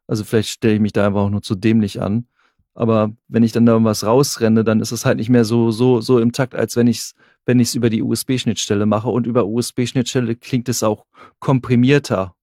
also 0.06 0.24
vielleicht 0.24 0.50
stelle 0.50 0.76
ich 0.76 0.80
mich 0.80 0.94
da 0.94 1.08
einfach 1.08 1.22
auch 1.22 1.30
nur 1.30 1.42
zu 1.42 1.56
dämlich 1.56 2.02
an, 2.02 2.28
aber 2.76 3.12
wenn 3.28 3.42
ich 3.42 3.52
dann 3.52 3.66
da 3.66 3.72
irgendwas 3.74 4.06
rausrenne, 4.06 4.64
dann 4.64 4.82
ist 4.82 4.92
es 4.92 5.04
halt 5.04 5.18
nicht 5.18 5.30
mehr 5.30 5.46
so, 5.46 5.72
so, 5.72 6.00
so 6.00 6.20
im 6.20 6.32
Takt, 6.32 6.54
als 6.54 6.76
wenn 6.76 6.86
ich's, 6.86 7.16
wenn 7.48 7.60
ich's 7.60 7.76
über 7.76 7.90
die 7.90 8.04
USB-Schnittstelle 8.04 8.86
mache 8.86 9.08
und 9.08 9.26
über 9.26 9.46
USB-Schnittstelle 9.46 10.36
klingt 10.36 10.68
es 10.68 10.84
auch 10.84 11.06
komprimierter. 11.40 12.36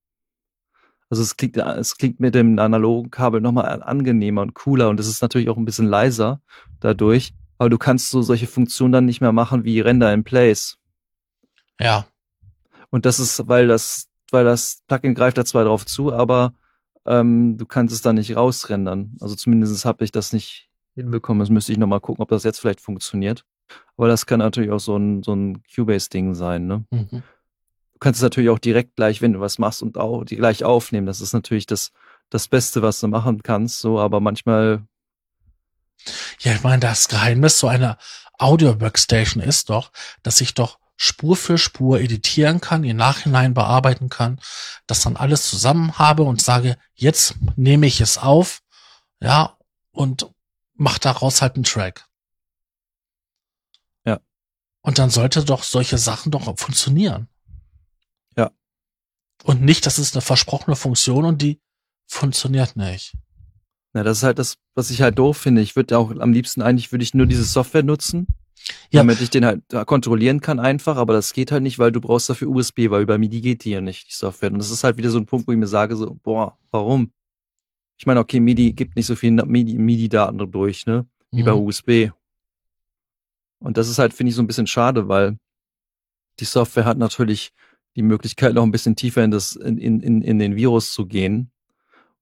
Also 1.10 1.22
es 1.22 1.36
klingt, 1.36 1.58
es 1.58 1.96
klingt 1.98 2.20
mit 2.20 2.34
dem 2.34 2.58
analogen 2.58 3.10
Kabel 3.10 3.42
nochmal 3.42 3.82
angenehmer 3.82 4.40
und 4.40 4.54
cooler 4.54 4.88
und 4.88 4.98
es 4.98 5.06
ist 5.06 5.20
natürlich 5.20 5.50
auch 5.50 5.58
ein 5.58 5.66
bisschen 5.66 5.86
leiser 5.86 6.40
dadurch. 6.80 7.34
Aber 7.58 7.68
du 7.68 7.76
kannst 7.76 8.10
so 8.10 8.22
solche 8.22 8.46
Funktionen 8.46 8.92
dann 8.92 9.04
nicht 9.04 9.20
mehr 9.20 9.32
machen 9.32 9.62
wie 9.64 9.78
Render 9.80 10.12
in 10.12 10.24
Place. 10.24 10.78
Ja. 11.78 12.06
Und 12.90 13.04
das 13.04 13.20
ist, 13.20 13.46
weil 13.46 13.68
das, 13.68 14.08
weil 14.30 14.44
das 14.44 14.82
Plugin 14.88 15.14
greift 15.14 15.36
da 15.36 15.44
zwar 15.44 15.64
drauf 15.64 15.84
zu, 15.84 16.12
aber 16.12 16.54
ähm, 17.04 17.58
du 17.58 17.66
kannst 17.66 17.94
es 17.94 18.00
dann 18.00 18.16
nicht 18.16 18.34
rausrendern. 18.34 19.16
Also 19.20 19.34
zumindest 19.34 19.84
habe 19.84 20.02
ich 20.02 20.12
das 20.12 20.32
nicht 20.32 20.70
hinbekommen. 20.94 21.40
Das 21.40 21.50
müsste 21.50 21.72
ich 21.72 21.78
nochmal 21.78 22.00
gucken, 22.00 22.22
ob 22.22 22.30
das 22.30 22.44
jetzt 22.44 22.60
vielleicht 22.60 22.80
funktioniert. 22.80 23.44
Aber 23.96 24.08
das 24.08 24.26
kann 24.26 24.40
natürlich 24.40 24.70
auch 24.70 24.80
so 24.80 24.96
ein, 24.96 25.22
so 25.22 25.34
ein 25.34 25.62
Cubase-Ding 25.74 26.34
sein, 26.34 26.66
ne? 26.66 26.84
Mhm. 26.90 27.22
Du 27.92 27.98
kannst 28.00 28.18
es 28.18 28.22
natürlich 28.22 28.50
auch 28.50 28.58
direkt 28.58 28.96
gleich, 28.96 29.22
wenn 29.22 29.32
du 29.32 29.40
was 29.40 29.58
machst 29.58 29.82
und 29.82 29.96
auch 29.96 30.24
die 30.24 30.36
gleich 30.36 30.64
aufnehmen. 30.64 31.06
Das 31.06 31.20
ist 31.20 31.32
natürlich 31.32 31.66
das, 31.66 31.92
das 32.28 32.48
Beste, 32.48 32.82
was 32.82 33.00
du 33.00 33.08
machen 33.08 33.42
kannst, 33.42 33.80
so, 33.80 33.98
aber 34.00 34.20
manchmal, 34.20 34.82
Ja, 36.40 36.52
ich 36.52 36.62
meine, 36.62 36.80
das 36.80 37.08
Geheimnis 37.08 37.58
so 37.58 37.68
einer 37.68 37.96
Audio-Workstation 38.38 39.42
ist 39.42 39.70
doch, 39.70 39.92
dass 40.22 40.40
ich 40.40 40.54
doch 40.54 40.78
Spur 40.96 41.36
für 41.36 41.58
Spur 41.58 42.00
editieren 42.00 42.60
kann, 42.60 42.84
im 42.84 42.96
Nachhinein 42.96 43.54
bearbeiten 43.54 44.08
kann, 44.08 44.40
das 44.86 45.02
dann 45.02 45.16
alles 45.16 45.48
zusammen 45.48 45.98
habe 45.98 46.22
und 46.22 46.42
sage, 46.42 46.76
jetzt 46.94 47.34
nehme 47.56 47.86
ich 47.86 48.00
es 48.00 48.18
auf, 48.18 48.60
ja, 49.20 49.56
und 49.92 50.30
mach 50.74 50.98
daraus 50.98 51.42
halt 51.42 51.54
einen 51.56 51.64
Track. 51.64 52.06
Ja. 54.84 54.88
Und 54.88 54.98
dann 54.98 55.10
sollte 55.10 55.44
doch 55.44 55.62
solche 55.62 55.98
Sachen 55.98 56.30
doch 56.32 56.44
funktionieren. 56.58 57.28
Ja. 58.36 58.50
Und 59.44 59.62
nicht, 59.62 59.86
das 59.86 59.98
ist 59.98 60.14
eine 60.14 60.22
versprochene 60.22 60.76
Funktion 60.76 61.24
und 61.24 61.42
die 61.42 61.60
funktioniert 62.06 62.76
nicht. 62.76 63.14
na, 63.92 64.02
das 64.02 64.18
ist 64.18 64.22
halt 64.24 64.38
das, 64.38 64.56
was 64.74 64.90
ich 64.90 65.02
halt 65.02 65.18
doof 65.18 65.36
finde. 65.38 65.62
Ich 65.62 65.76
würde 65.76 65.96
auch 65.98 66.10
am 66.10 66.32
liebsten 66.32 66.62
eigentlich, 66.62 66.90
würde 66.92 67.04
ich 67.04 67.14
nur 67.14 67.26
diese 67.26 67.44
Software 67.44 67.82
nutzen, 67.84 68.26
Ja. 68.90 69.00
damit 69.00 69.20
ich 69.20 69.30
den 69.30 69.44
halt 69.44 69.62
da 69.68 69.84
kontrollieren 69.84 70.40
kann 70.40 70.58
einfach, 70.60 70.96
aber 70.96 71.12
das 71.12 71.32
geht 71.32 71.52
halt 71.52 71.62
nicht, 71.62 71.78
weil 71.78 71.92
du 71.92 72.00
brauchst 72.00 72.28
dafür 72.28 72.48
USB, 72.48 72.90
weil 72.90 73.02
über 73.02 73.18
MIDI 73.18 73.40
geht 73.40 73.64
die 73.64 73.70
ja 73.70 73.80
nicht, 73.80 74.08
die 74.08 74.14
Software. 74.14 74.50
Und 74.52 74.58
das 74.58 74.70
ist 74.70 74.82
halt 74.84 74.96
wieder 74.96 75.10
so 75.10 75.18
ein 75.18 75.26
Punkt, 75.26 75.46
wo 75.46 75.52
ich 75.52 75.58
mir 75.58 75.66
sage 75.68 75.94
so, 75.96 76.14
boah, 76.22 76.58
warum? 76.72 77.12
Ich 77.96 78.06
meine, 78.06 78.18
okay, 78.20 78.40
MIDI 78.40 78.72
gibt 78.72 78.96
nicht 78.96 79.06
so 79.06 79.14
viel 79.16 79.30
MIDI, 79.30 79.78
MIDI-Daten 79.78 80.50
durch, 80.50 80.86
ne? 80.86 81.06
Wie 81.30 81.42
bei 81.44 81.52
Mhm. 81.54 81.60
USB. 81.60 82.10
Und 83.58 83.76
das 83.76 83.88
ist 83.88 83.98
halt, 83.98 84.14
finde 84.14 84.30
ich, 84.30 84.36
so 84.36 84.42
ein 84.42 84.46
bisschen 84.46 84.66
schade, 84.66 85.08
weil 85.08 85.38
die 86.40 86.44
Software 86.44 86.84
hat 86.84 86.98
natürlich 86.98 87.52
die 87.96 88.02
Möglichkeit, 88.02 88.54
noch 88.54 88.64
ein 88.64 88.72
bisschen 88.72 88.96
tiefer 88.96 89.22
in 89.22 89.30
das, 89.30 89.56
in, 89.56 89.78
in, 89.78 90.22
in, 90.22 90.38
den 90.38 90.56
Virus 90.56 90.92
zu 90.92 91.06
gehen 91.06 91.52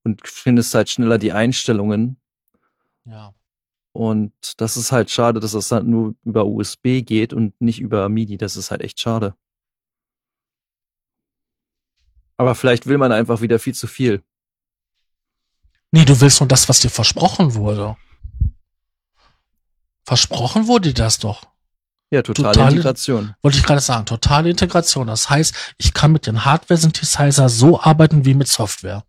und 0.04 0.26
findest 0.26 0.74
halt 0.74 0.90
schneller 0.90 1.18
die 1.18 1.32
Einstellungen. 1.32 2.18
Ja. 3.04 3.34
Und 3.92 4.32
das 4.58 4.76
ist 4.76 4.92
halt 4.92 5.10
schade, 5.10 5.40
dass 5.40 5.52
das 5.52 5.70
halt 5.70 5.86
nur 5.86 6.14
über 6.24 6.46
USB 6.46 7.02
geht 7.02 7.32
und 7.32 7.58
nicht 7.60 7.80
über 7.80 8.08
MIDI. 8.08 8.36
Das 8.38 8.56
ist 8.56 8.70
halt 8.70 8.82
echt 8.82 9.00
schade. 9.00 9.34
Aber 12.36 12.54
vielleicht 12.54 12.86
will 12.86 12.98
man 12.98 13.12
einfach 13.12 13.40
wieder 13.40 13.58
viel 13.58 13.74
zu 13.74 13.86
viel. 13.86 14.22
Nee, 15.90 16.06
du 16.06 16.18
willst 16.20 16.40
nur 16.40 16.48
das, 16.48 16.68
was 16.68 16.80
dir 16.80 16.90
versprochen 16.90 17.54
wurde. 17.54 17.96
Versprochen 20.04 20.66
wurde 20.66 20.92
das 20.94 21.18
doch. 21.18 21.44
Ja, 22.10 22.22
totale, 22.22 22.52
Totale- 22.52 22.70
Integration. 22.72 23.34
Wollte 23.40 23.56
ich 23.58 23.64
gerade 23.64 23.80
sagen, 23.80 24.04
totale 24.04 24.50
Integration. 24.50 25.06
Das 25.06 25.30
heißt, 25.30 25.74
ich 25.78 25.94
kann 25.94 26.12
mit 26.12 26.26
den 26.26 26.44
Hardware-Synthesizer 26.44 27.48
so 27.48 27.80
arbeiten 27.80 28.24
wie 28.24 28.34
mit 28.34 28.48
Software. 28.48 29.04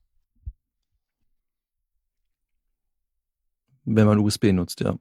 Wenn 3.86 4.08
man 4.08 4.20
USB 4.20 4.54
nutzt, 4.54 4.80
ja. 4.80 4.98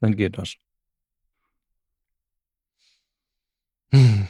Dann 0.00 0.16
geht 0.16 0.36
das. 0.36 0.54
Hm. 3.92 4.28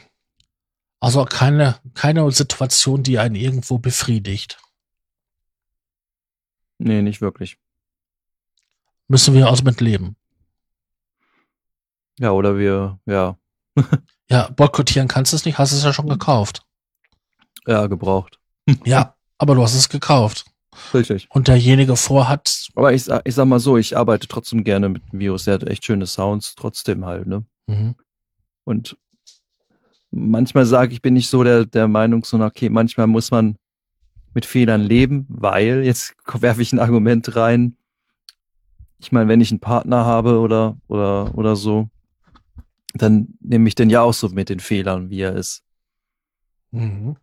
Also 0.99 1.25
keine, 1.25 1.79
keine 1.95 2.31
Situation, 2.31 3.03
die 3.03 3.19
einen 3.19 3.35
irgendwo 3.35 3.77
befriedigt. 3.79 4.57
Nee, 6.77 7.01
nicht 7.01 7.19
wirklich. 7.19 7.57
Müssen 9.09 9.33
wir 9.33 9.47
also 9.49 9.63
mit 9.63 9.81
leben. 9.81 10.15
Ja, 12.19 12.31
oder 12.31 12.57
wir, 12.57 12.99
ja, 13.05 13.37
Ja, 14.29 14.49
boykottieren 14.49 15.07
kannst 15.07 15.31
du 15.31 15.35
es 15.35 15.45
nicht, 15.45 15.57
hast 15.57 15.71
es 15.71 15.83
ja 15.83 15.93
schon 15.93 16.07
gekauft. 16.07 16.65
ja, 17.67 17.87
gebraucht. 17.87 18.39
Ja, 18.85 19.15
aber 19.37 19.55
du 19.55 19.61
hast 19.61 19.75
es 19.75 19.89
gekauft. 19.89 20.45
Richtig. 20.93 21.27
Und 21.29 21.47
derjenige 21.49 21.95
vorhat, 21.95 22.69
Aber 22.75 22.93
ich, 22.93 23.07
ich 23.25 23.35
sag 23.35 23.45
mal 23.45 23.59
so, 23.59 23.77
ich 23.77 23.95
arbeite 23.95 24.27
trotzdem 24.27 24.63
gerne 24.63 24.89
mit 24.89 25.03
dem 25.11 25.19
Virus. 25.19 25.43
Der 25.43 25.55
hat 25.55 25.63
echt 25.63 25.85
schöne 25.85 26.07
Sounds, 26.07 26.55
trotzdem 26.55 27.05
halt, 27.05 27.27
ne? 27.27 27.45
mhm. 27.67 27.95
Und 28.63 28.97
manchmal 30.09 30.65
sage 30.65 30.93
ich, 30.93 31.01
bin 31.01 31.15
ich 31.17 31.27
so 31.27 31.43
der, 31.43 31.65
der 31.65 31.87
Meinung, 31.87 32.23
so, 32.23 32.39
okay, 32.39 32.69
manchmal 32.69 33.07
muss 33.07 33.29
man 33.29 33.57
mit 34.33 34.45
Fehlern 34.45 34.81
leben, 34.81 35.25
weil, 35.29 35.83
jetzt 35.83 36.15
werfe 36.39 36.61
ich 36.61 36.71
ein 36.73 36.79
Argument 36.79 37.35
rein. 37.35 37.75
Ich 38.99 39.11
meine, 39.11 39.27
wenn 39.27 39.41
ich 39.41 39.51
einen 39.51 39.59
Partner 39.59 40.05
habe 40.05 40.39
oder, 40.39 40.77
oder, 40.87 41.37
oder 41.37 41.55
so, 41.57 41.89
dann 43.01 43.29
nehme 43.39 43.67
ich 43.67 43.75
den 43.75 43.89
ja 43.89 44.01
auch 44.01 44.13
so 44.13 44.29
mit 44.29 44.49
den 44.49 44.59
Fehlern, 44.59 45.09
wie 45.09 45.21
er 45.21 45.35
ist. 45.35 45.63
Mhm. 46.71 47.17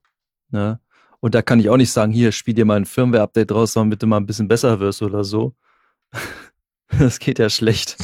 Ne? 0.51 0.81
Und 1.21 1.35
da 1.35 1.43
kann 1.43 1.61
ich 1.61 1.69
auch 1.69 1.77
nicht 1.77 1.93
sagen, 1.93 2.13
hier, 2.13 2.33
spiel 2.33 2.55
dir 2.55 2.65
mal 2.65 2.77
ein 2.77 2.87
Firmware-Update 2.87 3.51
draus, 3.51 3.75
damit 3.75 4.03
du 4.03 4.07
mal 4.07 4.17
ein 4.17 4.27
bisschen 4.27 4.49
besser 4.49 4.81
wirst 4.81 5.03
oder 5.03 5.25
so. 5.25 5.55
Das 6.99 7.21
geht 7.21 7.39
ja 7.39 7.49
schlecht. 7.49 7.97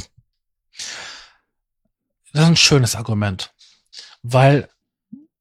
Das 2.33 2.43
ist 2.43 2.47
ein 2.49 2.55
schönes 2.57 2.95
Argument. 2.95 3.53
Weil 4.23 4.69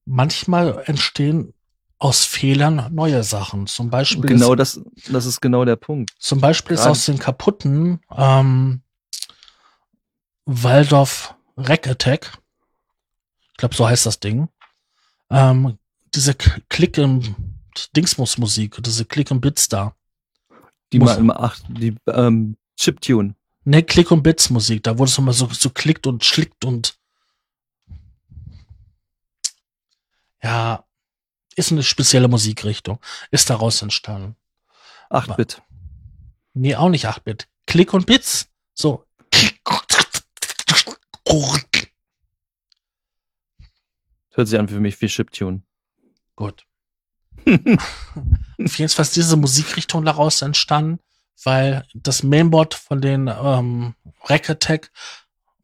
manchmal 0.05 0.81
entstehen 0.87 1.53
aus 1.99 2.25
Fehlern 2.25 2.89
neue 2.91 3.23
Sachen. 3.23 3.67
Zum 3.67 3.91
Beispiel, 3.91 4.25
Genau 4.25 4.53
ist, 4.53 4.57
das, 4.57 4.81
das 5.11 5.25
ist 5.27 5.41
genau 5.41 5.63
der 5.63 5.75
Punkt. 5.75 6.11
zum 6.17 6.41
Beispiel 6.41 6.73
ist 6.73 6.79
Gerade- 6.81 6.91
aus 6.91 7.05
den 7.05 7.19
kaputten 7.19 7.99
ähm, 8.17 8.81
Waldorf 10.45 11.34
Rack 11.57 11.87
Attack, 11.87 12.37
ich 13.51 13.57
glaube, 13.57 13.75
so 13.75 13.87
heißt 13.87 14.05
das 14.05 14.19
Ding, 14.19 14.49
ähm, 15.29 15.77
diese 16.13 16.35
Klick 16.35 16.97
im 16.97 17.35
Dingsmus 17.95 18.37
Musik, 18.37 18.77
diese 18.83 19.05
Klick 19.05 19.31
und 19.31 19.41
Bits 19.41 19.69
da. 19.69 19.95
Die 20.91 20.99
mal 20.99 21.17
immer 21.17 21.39
acht, 21.39 21.63
die 21.67 21.95
ähm, 22.07 22.57
Chiptune. 22.77 23.35
Ne, 23.63 23.83
Klick 23.83 24.11
und 24.11 24.23
Bits 24.23 24.49
Musik, 24.49 24.83
da 24.83 24.97
wurde 24.97 25.09
es 25.09 25.17
immer 25.17 25.33
so, 25.33 25.47
so 25.47 25.69
klickt 25.69 26.05
und 26.05 26.23
schlickt 26.23 26.63
und 26.63 26.97
ja, 30.43 30.85
ist 31.55 31.71
eine 31.71 31.83
spezielle 31.83 32.27
Musikrichtung. 32.27 32.99
Ist 33.31 33.49
daraus 33.49 33.81
entstanden. 33.81 34.35
8-Bit. 35.09 35.61
Nee, 36.53 36.75
auch 36.75 36.89
nicht 36.89 37.07
8-Bit. 37.07 37.47
Klick 37.65 37.93
und 37.93 38.05
Bits. 38.05 38.49
So. 38.73 39.05
Hört 44.31 44.47
sich 44.47 44.59
an 44.59 44.67
für 44.67 44.79
mich 44.79 44.99
wie 45.01 45.07
Chiptune. 45.07 45.61
Gut. 46.35 46.65
Auf 47.45 48.79
jeden 48.79 48.89
Fall 48.89 49.03
ist 49.03 49.15
diese 49.15 49.37
Musikrichtung 49.37 50.03
daraus 50.03 50.41
entstanden, 50.41 50.99
weil 51.43 51.85
das 51.93 52.23
Mainboard 52.23 52.73
von 52.73 53.01
den 53.01 53.27
ähm, 53.27 53.95
Rack 54.23 54.49
Attack, 54.49 54.91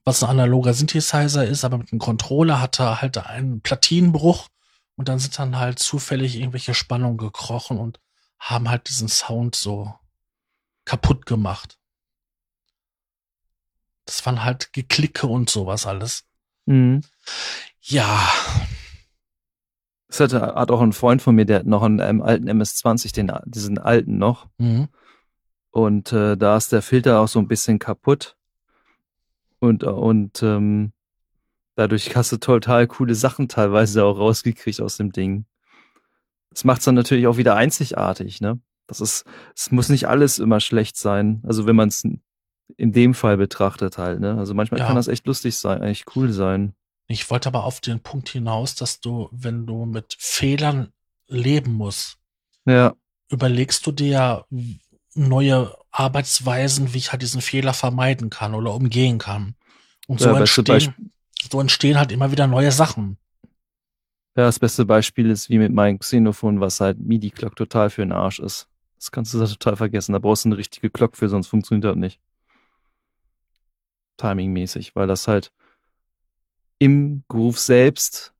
was 0.03 0.23
ein 0.23 0.29
analoger 0.29 0.73
Synthesizer 0.73 1.45
ist, 1.45 1.65
aber 1.65 1.77
mit 1.77 1.91
einem 1.91 1.99
Controller 1.99 2.61
hatte 2.61 3.01
halt 3.01 3.17
einen 3.17 3.61
Platinenbruch 3.61 4.47
und 4.95 5.09
dann 5.09 5.19
sind 5.19 5.37
dann 5.37 5.57
halt 5.57 5.79
zufällig 5.79 6.35
irgendwelche 6.35 6.73
Spannungen 6.73 7.17
gekrochen 7.17 7.77
und 7.77 7.99
haben 8.39 8.69
halt 8.69 8.87
diesen 8.89 9.07
Sound 9.07 9.55
so 9.55 9.93
kaputt 10.85 11.25
gemacht. 11.25 11.77
Das 14.11 14.25
waren 14.25 14.43
halt 14.43 14.73
Geklicke 14.73 15.25
und 15.25 15.49
sowas 15.49 15.87
alles. 15.87 16.25
Mhm. 16.65 16.99
Ja, 17.79 18.29
Das 20.09 20.19
hatte, 20.19 20.41
hat 20.41 20.69
auch 20.69 20.81
ein 20.81 20.91
Freund 20.91 21.21
von 21.21 21.33
mir, 21.33 21.45
der 21.45 21.59
hat 21.59 21.65
noch 21.65 21.81
einen 21.81 21.99
ähm, 21.99 22.21
alten 22.21 22.49
MS-20, 22.49 23.13
den, 23.13 23.31
diesen 23.45 23.77
alten 23.77 24.17
noch. 24.17 24.49
mhm. 24.57 24.89
Und 25.73 26.11
äh, 26.11 26.35
da 26.35 26.57
ist 26.57 26.73
der 26.73 26.81
Filter 26.81 27.21
auch 27.21 27.29
so 27.29 27.39
ein 27.39 27.47
bisschen 27.47 27.79
kaputt. 27.79 28.35
Und, 29.59 29.85
und 29.85 30.43
ähm, 30.43 30.91
dadurch 31.75 32.13
hast 32.13 32.33
du 32.33 32.37
total 32.37 32.87
coole 32.87 33.15
Sachen 33.15 33.47
teilweise 33.47 34.03
auch 34.03 34.17
rausgekriegt 34.17 34.81
aus 34.81 34.97
dem 34.97 35.13
Ding. 35.13 35.45
Das 36.49 36.65
macht's 36.65 36.83
dann 36.83 36.95
natürlich 36.95 37.27
auch 37.27 37.37
wieder 37.37 37.55
einzigartig, 37.55 38.41
ne? 38.41 38.59
Das 38.87 38.99
ist, 38.99 39.23
es 39.55 39.71
muss 39.71 39.87
nicht 39.87 40.09
alles 40.09 40.37
immer 40.39 40.59
schlecht 40.59 40.97
sein. 40.97 41.41
Also 41.47 41.65
wenn 41.65 41.77
man 41.77 41.87
es 41.87 42.05
in 42.77 42.91
dem 42.91 43.13
Fall 43.13 43.37
betrachtet 43.37 43.97
halt, 43.97 44.19
ne? 44.19 44.37
Also 44.37 44.53
manchmal 44.53 44.79
Ja. 44.79 44.87
kann 44.87 44.95
das 44.95 45.07
echt 45.07 45.25
lustig 45.27 45.55
sein, 45.57 45.81
eigentlich 45.81 46.05
cool 46.15 46.31
sein. 46.31 46.73
Ich 47.07 47.29
wollte 47.29 47.49
aber 47.49 47.65
auf 47.65 47.81
den 47.81 47.99
Punkt 47.99 48.29
hinaus, 48.29 48.75
dass 48.75 48.99
du, 48.99 49.27
wenn 49.31 49.65
du 49.65 49.85
mit 49.85 50.15
Fehlern 50.17 50.93
leben 51.27 51.73
musst, 51.73 52.17
Ja, 52.65 52.93
überlegst 53.29 53.85
du 53.85 53.91
dir 53.91 54.07
ja 54.07 54.45
neue 55.13 55.75
Arbeitsweisen, 55.91 56.93
wie 56.93 56.97
ich 56.99 57.11
halt 57.11 57.21
diesen 57.21 57.41
Fehler 57.41 57.73
vermeiden 57.73 58.29
kann 58.29 58.53
oder 58.53 58.73
umgehen 58.73 59.17
kann. 59.17 59.55
Und 60.07 60.19
so, 60.19 60.27
Ja, 60.27 60.39
beste 60.39 60.61
entstehen, 60.61 61.11
so 61.49 61.59
entstehen 61.59 61.97
halt 61.99 62.11
immer 62.11 62.31
wieder 62.31 62.47
neue 62.47 62.71
Sachen. 62.71 63.17
Ja, 64.37 64.45
das 64.45 64.59
beste 64.59 64.85
Beispiel 64.85 65.29
ist 65.29 65.49
wie 65.49 65.57
mit 65.57 65.73
meinem 65.73 65.99
Xenophon, 65.99 66.61
was 66.61 66.79
halt 66.79 66.99
MIDI-Clock 66.99 67.55
total 67.55 67.89
für 67.89 68.01
den 68.01 68.13
Arsch 68.13 68.39
ist. 68.39 68.69
Das 68.95 69.11
kannst 69.11 69.33
du 69.33 69.39
da 69.39 69.45
total 69.45 69.75
vergessen. 69.75 70.13
Da 70.13 70.19
brauchst 70.19 70.45
du 70.45 70.49
eine 70.49 70.57
richtige 70.57 70.89
Clock 70.89 71.17
für, 71.17 71.27
sonst 71.27 71.47
funktioniert 71.47 71.83
das 71.83 71.95
nicht. 71.97 72.21
Timingmäßig, 74.21 74.95
weil 74.95 75.07
das 75.07 75.27
halt 75.27 75.51
im 76.79 77.23
Groove 77.27 77.59
selbst 77.59 78.33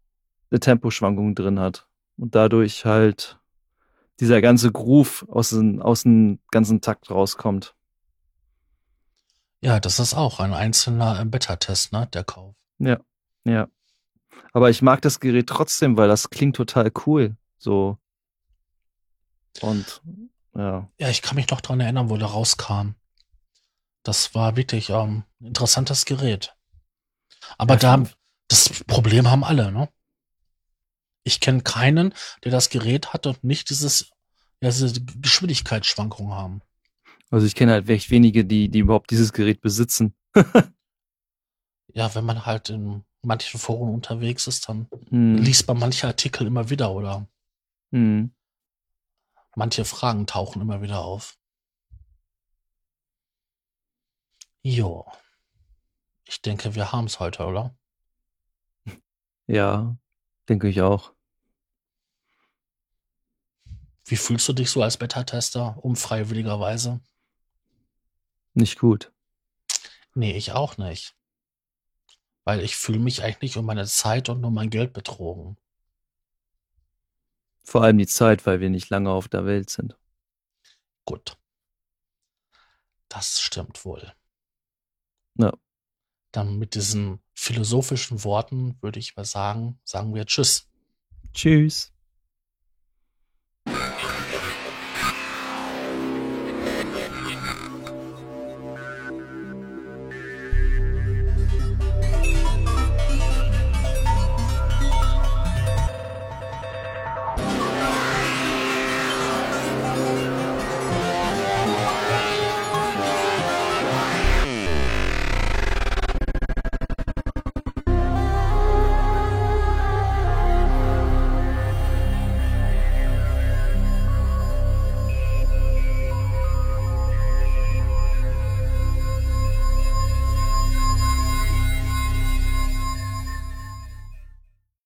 eine 0.50 0.60
Temposchwankung 0.60 1.36
drin 1.36 1.60
hat. 1.60 1.88
Und 2.18 2.36
dadurch 2.36 2.86
halt 2.86 3.40
dieser 4.20 4.42
ganze 4.42 4.72
Groove 4.72 5.26
aus 5.30 5.50
dem, 5.50 5.82
aus 5.82 6.04
dem 6.04 6.40
ganzen 6.52 6.82
Takt 6.82 7.10
rauskommt. 7.10 7.76
Ja, 9.62 9.80
das 9.80 10.00
ist 10.00 10.14
auch 10.14 10.40
ein 10.40 10.54
einzelner 10.54 11.20
äh, 11.20 11.26
Beta-Test, 11.26 11.94
ne, 11.94 12.08
der 12.14 12.24
Kauf. 12.24 12.56
Ja, 12.80 13.00
ja. 13.44 13.68
Aber 14.54 14.70
ich 14.70 14.82
mag 14.82 15.02
das 15.02 15.20
Gerät 15.20 15.48
trotzdem, 15.48 15.98
weil 15.98 16.08
das 16.08 16.30
klingt 16.30 16.56
total 16.56 16.92
cool. 17.06 17.36
So. 17.58 17.98
Und 19.62 20.02
ja. 20.56 20.90
Ja, 20.98 21.10
ich 21.10 21.22
kann 21.22 21.36
mich 21.36 21.50
noch 21.50 21.62
dran 21.62 21.80
erinnern, 21.80 22.10
wo 22.10 22.18
der 22.18 22.28
rauskam. 22.28 22.96
Das 24.04 24.34
war 24.34 24.56
wirklich 24.56 24.90
ähm, 24.90 25.24
ein 25.40 25.48
interessantes 25.48 26.06
Gerät. 26.06 26.56
Aber 27.58 27.76
Ja, 27.76 27.98
da, 27.98 28.10
das 28.48 28.84
Problem 28.86 29.30
haben 29.30 29.44
alle, 29.44 29.72
ne? 29.72 29.90
Ich 31.24 31.40
kenne 31.40 31.62
keinen, 31.62 32.14
der 32.44 32.52
das 32.52 32.70
Gerät 32.70 33.14
hat 33.14 33.28
und 33.28 33.44
nicht 33.44 33.70
dieses, 33.70 34.10
ja, 34.62 34.70
diese 34.70 34.94
Geschwindigkeitsschwankungen 35.04 36.34
haben. 36.34 36.62
Also 37.30 37.46
ich 37.46 37.56
kenne 37.56 37.74
halt 37.74 37.90
echt 37.90 38.10
wenige, 38.10 38.44
die, 38.44 38.70
die 38.70 38.80
überhaupt 38.80 39.12
dieses 39.12 39.32
Gerät 39.34 39.62
besitzen. 39.62 40.16
Ja, 41.94 42.16
wenn 42.16 42.24
man 42.24 42.46
halt 42.46 42.70
in 42.70 43.04
manchen 43.22 43.60
Foren 43.60 43.94
unterwegs 43.94 44.48
ist, 44.48 44.70
dann 44.70 44.88
Hm. 45.10 45.38
liest 45.38 45.68
man 45.68 45.78
manche 45.78 46.08
Artikel 46.08 46.48
immer 46.48 46.70
wieder 46.70 46.92
oder 46.94 47.28
Hm. 47.92 48.34
manche 49.58 49.84
Fragen 49.84 50.26
tauchen 50.26 50.62
immer 50.62 50.82
wieder 50.82 51.04
auf. 51.04 51.38
Jo. 54.64 55.12
Ich 56.26 56.42
denke, 56.42 56.76
wir 56.76 56.92
haben 56.92 57.06
es 57.06 57.20
heute, 57.20 57.46
oder? 57.46 57.76
Ja, 59.48 59.98
denke 60.48 60.70
ich 60.70 60.82
auch. 60.82 61.14
Wie 64.06 64.16
fühlst 64.18 64.48
du 64.48 64.54
dich 64.54 64.70
so 64.70 64.84
als 64.84 64.98
Beta-Tester, 64.98 65.84
unfreiwilligerweise? 65.84 67.02
Nicht 68.54 68.80
gut. 68.80 69.12
Nee, 70.14 70.36
ich 70.36 70.52
auch 70.52 70.78
nicht. 70.78 71.16
Weil 72.44 72.62
ich 72.62 72.76
fühle 72.76 73.00
mich 73.00 73.24
eigentlich 73.24 73.58
um 73.58 73.66
meine 73.66 73.86
Zeit 73.86 74.30
und 74.30 74.44
um 74.44 74.54
mein 74.54 74.70
Geld 74.70 74.94
betrogen. 74.94 75.58
Vor 77.64 77.84
allem 77.84 77.98
die 77.98 78.08
Zeit, 78.08 78.46
weil 78.46 78.60
wir 78.60 78.70
nicht 78.70 78.90
lange 78.90 79.12
auf 79.12 79.28
der 79.28 79.46
Welt 79.46 79.70
sind. 79.70 79.98
Gut. 81.06 81.38
Das 83.08 83.40
stimmt 83.40 83.86
wohl. 83.86 84.14
Ja. 85.38 85.54
Dann 86.32 86.58
mit 86.58 86.76
diesen 86.76 87.20
philosophischen 87.34 88.24
Worten 88.24 88.78
würde 88.82 89.00
ich 89.00 89.16
mal 89.16 89.26
sagen, 89.26 89.80
sagen 89.84 90.14
wir 90.14 90.26
Tschüss. 90.26 90.70
Tschüss. 91.34 91.91